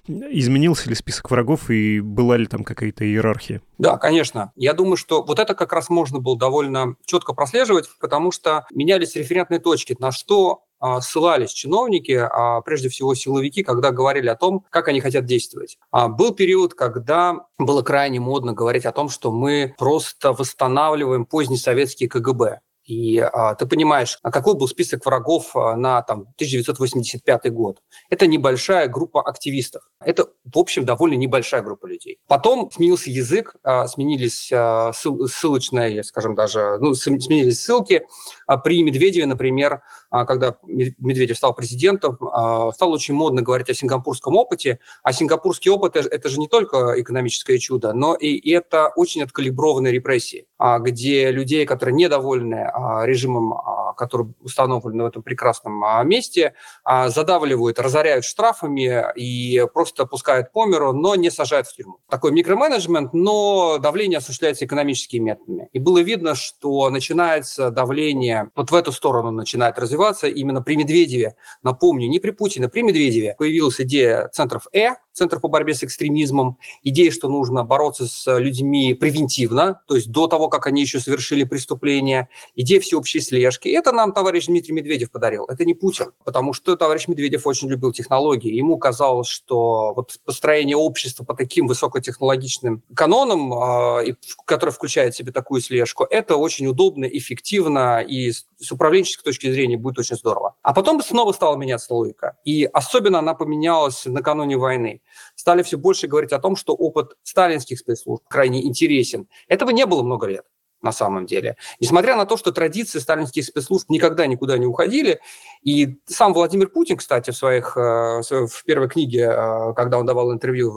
Изменился 0.09 0.89
ли 0.89 0.97
список 0.97 1.31
врагов 1.31 1.71
и 1.71 2.01
была 2.01 2.37
ли 2.37 2.47
там 2.47 2.65
какая-то 2.65 3.05
иерархия? 3.05 3.63
Да, 3.79 3.97
конечно. 3.99 4.51
Я 4.57 4.75
думаю, 4.75 4.97
что 4.97 5.23
вот 5.23 5.39
это 5.39 5.55
как 5.55 5.73
раз 5.73 5.89
можно 5.91 6.19
было 6.19 6.37
довольно 6.37 6.97
четко 7.05 7.33
прослеживать, 7.35 7.72
потому 8.01 8.33
что 8.33 8.67
менялись 8.71 9.15
референтные 9.15 9.61
точки, 9.61 9.97
на 9.99 10.13
что 10.13 10.65
а, 10.85 11.01
ссылались 11.01 11.53
чиновники, 11.53 12.11
а 12.11 12.61
прежде 12.63 12.89
всего 12.89 13.15
силовики, 13.15 13.63
когда 13.63 13.93
говорили 13.93 14.27
о 14.27 14.35
том, 14.35 14.65
как 14.69 14.89
они 14.89 15.01
хотят 15.01 15.25
действовать. 15.25 15.79
А, 15.93 16.09
был 16.09 16.35
период, 16.35 16.75
когда 16.75 17.47
было 17.57 17.83
крайне 17.83 18.19
модно 18.19 18.53
говорить 18.53 18.85
о 18.85 18.91
том, 18.93 19.09
что 19.09 19.31
мы 19.31 19.75
просто 19.79 20.33
восстанавливаем 20.33 21.25
поздний 21.25 21.57
советский 21.57 22.09
КГБ. 22.09 22.61
И 22.93 23.19
а, 23.19 23.55
ты 23.55 23.67
понимаешь, 23.67 24.19
а 24.23 24.31
какой 24.31 24.55
был 24.55 24.69
список 24.69 25.07
врагов 25.07 25.57
а, 25.57 25.77
на 25.77 26.03
там, 26.03 26.21
1985 26.37 27.51
год? 27.51 27.79
Это 28.11 28.27
небольшая 28.27 28.87
группа 28.89 29.23
активистов. 29.23 29.83
Это, 30.05 30.29
в 30.45 30.59
общем, 30.59 30.85
довольно 30.85 31.15
небольшая 31.15 31.63
группа 31.63 31.87
людей. 31.87 32.19
Потом 32.27 32.71
сменился 32.71 33.11
язык, 33.11 33.57
а, 33.63 33.87
сменились 33.87 34.51
а, 34.53 34.93
ссыл, 34.93 35.27
ссылочные, 35.27 36.05
скажем 36.05 36.35
даже, 36.35 36.77
ну, 36.81 36.95
сменились 36.95 37.63
ссылки. 37.63 38.05
А 38.47 38.59
при 38.59 38.83
Медведеве, 38.83 39.25
например, 39.25 39.81
когда 40.13 40.57
Медведев 40.63 41.37
стал 41.37 41.55
президентом, 41.55 42.19
а, 42.21 42.71
стало 42.73 42.91
очень 42.91 43.15
модно 43.15 43.43
говорить 43.43 43.71
о 43.71 43.75
сингапурском 43.75 44.37
опыте. 44.37 44.79
А 45.03 45.13
сингапурский 45.13 45.71
опыт– 45.71 45.97
это 45.97 46.29
же 46.29 46.39
не 46.39 46.49
только 46.49 47.01
экономическое 47.01 47.59
чудо, 47.59 47.93
но 47.95 48.15
и 48.15 48.51
это 48.51 48.89
очень 48.95 49.23
откалиброванные 49.23 49.93
репрессии, 49.93 50.47
а, 50.59 50.79
где 50.79 51.31
людей, 51.31 51.65
которые 51.65 51.97
недовольны 51.97 52.71
а, 52.73 53.07
режимом, 53.07 53.55
а, 53.55 53.95
который 53.95 54.35
установлен 54.41 55.03
в 55.03 55.07
этом 55.07 55.23
прекрасном 55.23 55.83
а, 55.85 56.03
месте, 56.03 56.55
задавливают, 56.85 57.79
разоряют 57.79 58.25
штрафами 58.25 59.05
и 59.17 59.65
просто 59.73 60.05
пускают 60.07 60.53
по 60.53 60.67
миру, 60.67 60.93
но 60.93 61.15
не 61.15 61.31
сажают 61.31 61.67
в 61.69 61.75
тюрьму. 61.75 61.99
Такой 62.09 62.33
микроменеджмент, 62.33 63.13
но 63.15 63.79
давление 63.79 64.19
осуществляется 64.19 64.65
экономическими 64.65 65.23
методами. 65.31 65.69
И 65.73 65.79
было 65.79 65.99
видно, 65.99 66.35
что 66.35 66.91
начинается 66.91 67.71
давление, 67.71 68.51
вот 68.55 68.71
в 68.71 68.75
эту 68.75 68.93
сторону 68.93 69.31
начинает 69.31 69.79
развиваться 69.79 70.02
именно 70.11 70.63
при 70.63 70.77
Медведеве. 70.77 71.37
Напомню, 71.63 72.09
не 72.09 72.19
при 72.19 72.31
Путине, 72.31 72.69
при 72.69 72.83
Медведеве 72.83 73.35
появилась 73.39 73.81
идея 73.81 74.29
центров 74.33 74.67
Э, 74.73 74.95
Центр 75.13 75.41
по 75.41 75.49
борьбе 75.49 75.75
с 75.75 75.85
экстремизмом, 75.85 76.59
идея, 76.83 77.11
что 77.11 77.29
нужно 77.29 77.65
бороться 77.65 78.07
с 78.07 78.39
людьми 78.39 78.95
превентивно, 78.95 79.83
то 79.87 79.95
есть 79.95 80.11
до 80.11 80.27
того, 80.27 80.49
как 80.49 80.67
они 80.67 80.81
еще 80.81 81.01
совершили 81.01 81.45
преступление, 81.45 82.29
идея 82.55 82.81
всеобщей 82.81 83.21
слежки. 83.21 83.69
Это 83.69 83.93
нам 83.93 84.13
товарищ 84.13 84.47
Дмитрий 84.47 84.73
Медведев 84.73 85.11
подарил, 85.11 85.45
это 85.45 85.67
не 85.67 85.75
Путин, 85.75 86.13
потому 86.25 86.55
что 86.55 86.77
товарищ 86.77 87.09
Медведев 87.09 87.47
очень 87.47 87.69
любил 87.69 87.93
технологии. 87.93 88.55
Ему 88.55 88.79
казалось, 88.79 89.29
что 89.29 89.93
вот 89.95 90.19
построение 90.25 90.77
общества 90.77 91.25
по 91.25 91.35
таким 91.35 91.67
высокотехнологичным 91.67 92.83
канонам, 92.95 93.53
э, 93.53 94.15
который 94.47 94.71
включает 94.71 95.13
в 95.13 95.19
себе 95.19 95.31
такую 95.31 95.61
слежку, 95.61 96.05
это 96.09 96.37
очень 96.37 96.67
удобно, 96.67 97.05
эффективно 97.05 98.01
и 98.01 98.31
с 98.31 98.73
управленческой 98.73 99.25
точки 99.25 99.53
зрения 99.53 99.77
будет 99.77 99.92
очень 100.01 100.17
здорово. 100.17 100.57
А 100.63 100.73
потом 100.73 101.03
снова 101.03 101.33
стала 101.33 101.57
меняться 101.57 101.93
логика. 101.93 102.37
И 102.45 102.65
особенно 102.65 103.19
она 103.19 103.35
поменялась 103.35 104.05
накануне 104.07 104.57
войны 104.57 105.03
стали 105.35 105.63
все 105.63 105.77
больше 105.77 106.07
говорить 106.07 106.33
о 106.33 106.39
том, 106.39 106.57
что 106.57 106.75
опыт 106.75 107.17
сталинских 107.23 107.79
спецслужб 107.79 108.25
крайне 108.29 108.65
интересен. 108.67 109.29
Этого 109.49 109.71
не 109.71 109.87
было 109.87 110.03
много 110.03 110.27
лет 110.27 110.45
на 110.83 110.93
самом 110.93 111.27
деле. 111.27 111.57
Несмотря 111.81 112.17
на 112.17 112.27
то, 112.27 112.37
что 112.37 112.53
традиции 112.53 112.99
сталинских 112.99 113.45
спецслужб 113.45 113.89
никогда 113.89 114.27
никуда 114.27 114.59
не 114.59 114.67
уходили, 114.67 115.21
и 115.63 115.97
сам 116.07 116.35
Владимир 116.35 116.69
Путин, 116.69 116.97
кстати, 116.97 117.31
в 117.31 117.37
своих 117.37 117.77
э, 117.77 118.21
в 118.29 118.65
первой 118.65 118.89
книге, 118.89 119.31
э, 119.33 119.75
когда 119.75 119.99
он 119.99 120.07
давал 120.07 120.33
интервью 120.33 120.73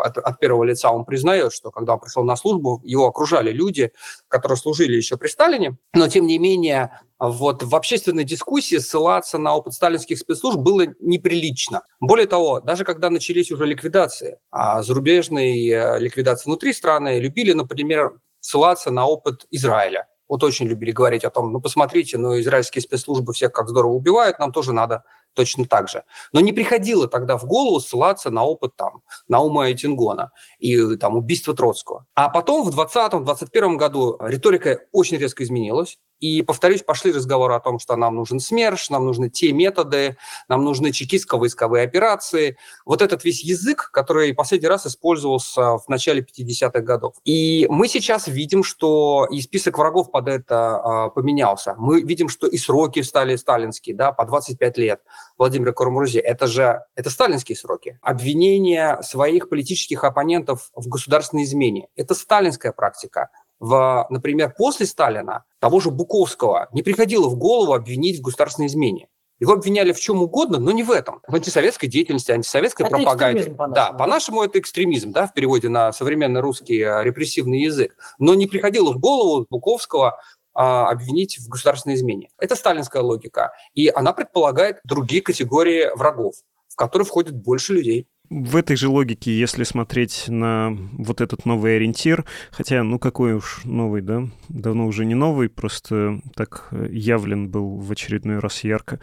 от, 0.00 0.18
от 0.18 0.38
первого 0.38 0.64
лица, 0.64 0.90
он 0.90 1.04
признает, 1.04 1.52
что 1.52 1.70
когда 1.70 1.94
он 1.94 2.00
пришел 2.00 2.24
на 2.24 2.36
службу, 2.36 2.80
его 2.84 3.06
окружали 3.06 3.52
люди, 3.52 3.92
которые 4.28 4.58
служили 4.58 4.96
еще 4.96 5.16
при 5.16 5.28
Сталине, 5.28 5.76
но 5.94 6.08
тем 6.08 6.26
не 6.26 6.38
менее 6.38 6.90
вот 7.18 7.62
в 7.62 7.74
общественной 7.74 8.24
дискуссии 8.24 8.76
ссылаться 8.76 9.38
на 9.38 9.54
опыт 9.54 9.74
сталинских 9.74 10.18
спецслужб 10.18 10.58
было 10.58 10.86
неприлично. 11.00 11.82
Более 12.00 12.26
того, 12.26 12.60
даже 12.60 12.84
когда 12.84 13.10
начались 13.10 13.52
уже 13.52 13.66
ликвидации, 13.66 14.38
а 14.50 14.82
зарубежные 14.82 15.70
э, 15.70 15.98
ликвидации 16.00 16.46
внутри 16.46 16.72
страны 16.72 17.20
любили, 17.20 17.52
например, 17.52 18.18
ссылаться 18.44 18.90
на 18.90 19.06
опыт 19.06 19.46
Израиля. 19.50 20.06
Вот 20.28 20.44
очень 20.44 20.66
любили 20.66 20.92
говорить 20.92 21.24
о 21.24 21.30
том, 21.30 21.50
ну 21.50 21.60
посмотрите, 21.60 22.18
ну 22.18 22.38
израильские 22.40 22.82
спецслужбы 22.82 23.32
всех 23.32 23.52
как 23.52 23.68
здорово 23.68 23.92
убивают, 23.92 24.38
нам 24.38 24.52
тоже 24.52 24.72
надо 24.72 25.02
точно 25.32 25.64
так 25.64 25.88
же. 25.88 26.04
Но 26.32 26.40
не 26.40 26.52
приходило 26.52 27.08
тогда 27.08 27.38
в 27.38 27.46
голову 27.46 27.80
ссылаться 27.80 28.30
на 28.30 28.44
опыт 28.44 28.76
там 28.76 29.02
Наума 29.28 29.70
и 29.70 29.74
Тингона 29.74 30.30
и 30.58 30.96
там 30.96 31.16
убийство 31.16 31.54
Троцкого. 31.54 32.03
А 32.14 32.28
потом 32.28 32.68
в 32.68 32.78
2020-2021 32.78 33.76
году 33.76 34.16
риторика 34.20 34.80
очень 34.92 35.18
резко 35.18 35.42
изменилась. 35.42 35.98
И, 36.20 36.42
повторюсь, 36.42 36.82
пошли 36.82 37.12
разговоры 37.12 37.54
о 37.54 37.60
том, 37.60 37.78
что 37.78 37.96
нам 37.96 38.14
нужен 38.14 38.40
СМЕРШ, 38.40 38.88
нам 38.90 39.04
нужны 39.04 39.28
те 39.28 39.52
методы, 39.52 40.16
нам 40.48 40.64
нужны 40.64 40.88
чекистско-войсковые 40.88 41.82
операции. 41.82 42.56
Вот 42.86 43.02
этот 43.02 43.24
весь 43.24 43.44
язык, 43.44 43.90
который 43.92 44.32
последний 44.32 44.68
раз 44.68 44.86
использовался 44.86 45.76
в 45.76 45.88
начале 45.88 46.22
50-х 46.22 46.80
годов. 46.80 47.16
И 47.24 47.66
мы 47.68 47.88
сейчас 47.88 48.26
видим, 48.28 48.62
что 48.62 49.26
и 49.30 49.40
список 49.42 49.76
врагов 49.76 50.10
под 50.10 50.28
это 50.28 50.76
а, 50.76 51.10
поменялся. 51.10 51.74
Мы 51.76 52.00
видим, 52.00 52.28
что 52.28 52.46
и 52.46 52.56
сроки 52.56 53.02
стали 53.02 53.36
сталинские, 53.36 53.94
да, 53.94 54.12
по 54.12 54.24
25 54.24 54.78
лет. 54.78 55.00
Владимира 55.36 55.72
Кормурзи, 55.72 56.18
это 56.18 56.46
же 56.46 56.82
это 56.94 57.10
сталинские 57.10 57.56
сроки. 57.56 57.98
Обвинение 58.02 59.02
своих 59.02 59.48
политических 59.48 60.04
оппонентов 60.04 60.70
в 60.74 60.88
государственной 60.88 61.44
измене– 61.44 61.88
это 61.96 62.14
сталинская 62.14 62.72
практика 62.72 63.30
в, 63.60 64.06
например, 64.10 64.54
после 64.56 64.86
Сталина 64.86 65.44
того 65.58 65.80
же 65.80 65.90
Буковского 65.90 66.68
не 66.72 66.82
приходило 66.82 67.28
в 67.28 67.36
голову 67.36 67.72
обвинить 67.72 68.18
в 68.18 68.22
государственной 68.22 68.66
измене. 68.66 69.08
Его 69.40 69.54
обвиняли 69.54 69.92
в 69.92 70.00
чем 70.00 70.22
угодно, 70.22 70.58
но 70.58 70.70
не 70.70 70.84
в 70.84 70.90
этом. 70.90 71.20
В 71.26 71.34
антисоветской 71.34 71.88
деятельности, 71.88 72.30
антисоветской 72.30 72.86
это 72.86 72.96
пропаганде. 72.96 73.50
По 73.50 73.66
да, 73.68 73.92
по-нашему 73.92 74.42
это 74.42 74.58
экстремизм, 74.60 75.12
да, 75.12 75.26
в 75.26 75.34
переводе 75.34 75.68
на 75.68 75.92
современный 75.92 76.40
русский 76.40 76.80
э, 76.80 77.02
репрессивный 77.02 77.60
язык. 77.60 77.96
Но 78.18 78.34
не 78.34 78.46
приходило 78.46 78.92
в 78.92 78.98
голову 78.98 79.46
Буковского 79.50 80.20
обвинить 80.54 81.38
в 81.38 81.48
государственной 81.48 81.96
измене. 81.96 82.30
Это 82.38 82.56
сталинская 82.56 83.02
логика. 83.02 83.52
И 83.74 83.88
она 83.88 84.12
предполагает 84.12 84.78
другие 84.84 85.20
категории 85.20 85.90
врагов, 85.96 86.36
в 86.68 86.76
которые 86.76 87.06
входит 87.06 87.34
больше 87.34 87.74
людей. 87.74 88.08
В 88.30 88.56
этой 88.56 88.74
же 88.74 88.88
логике, 88.88 89.38
если 89.38 89.64
смотреть 89.64 90.24
на 90.28 90.76
вот 90.92 91.20
этот 91.20 91.44
новый 91.44 91.76
ориентир, 91.76 92.24
хотя, 92.50 92.82
ну 92.82 92.98
какой 92.98 93.34
уж 93.34 93.60
новый, 93.64 94.00
да, 94.00 94.26
давно 94.48 94.86
уже 94.86 95.04
не 95.04 95.14
новый, 95.14 95.50
просто 95.50 96.22
так 96.34 96.72
явлен 96.88 97.50
был 97.50 97.76
в 97.76 97.92
очередной 97.92 98.38
раз 98.38 98.64
ярко. 98.64 98.98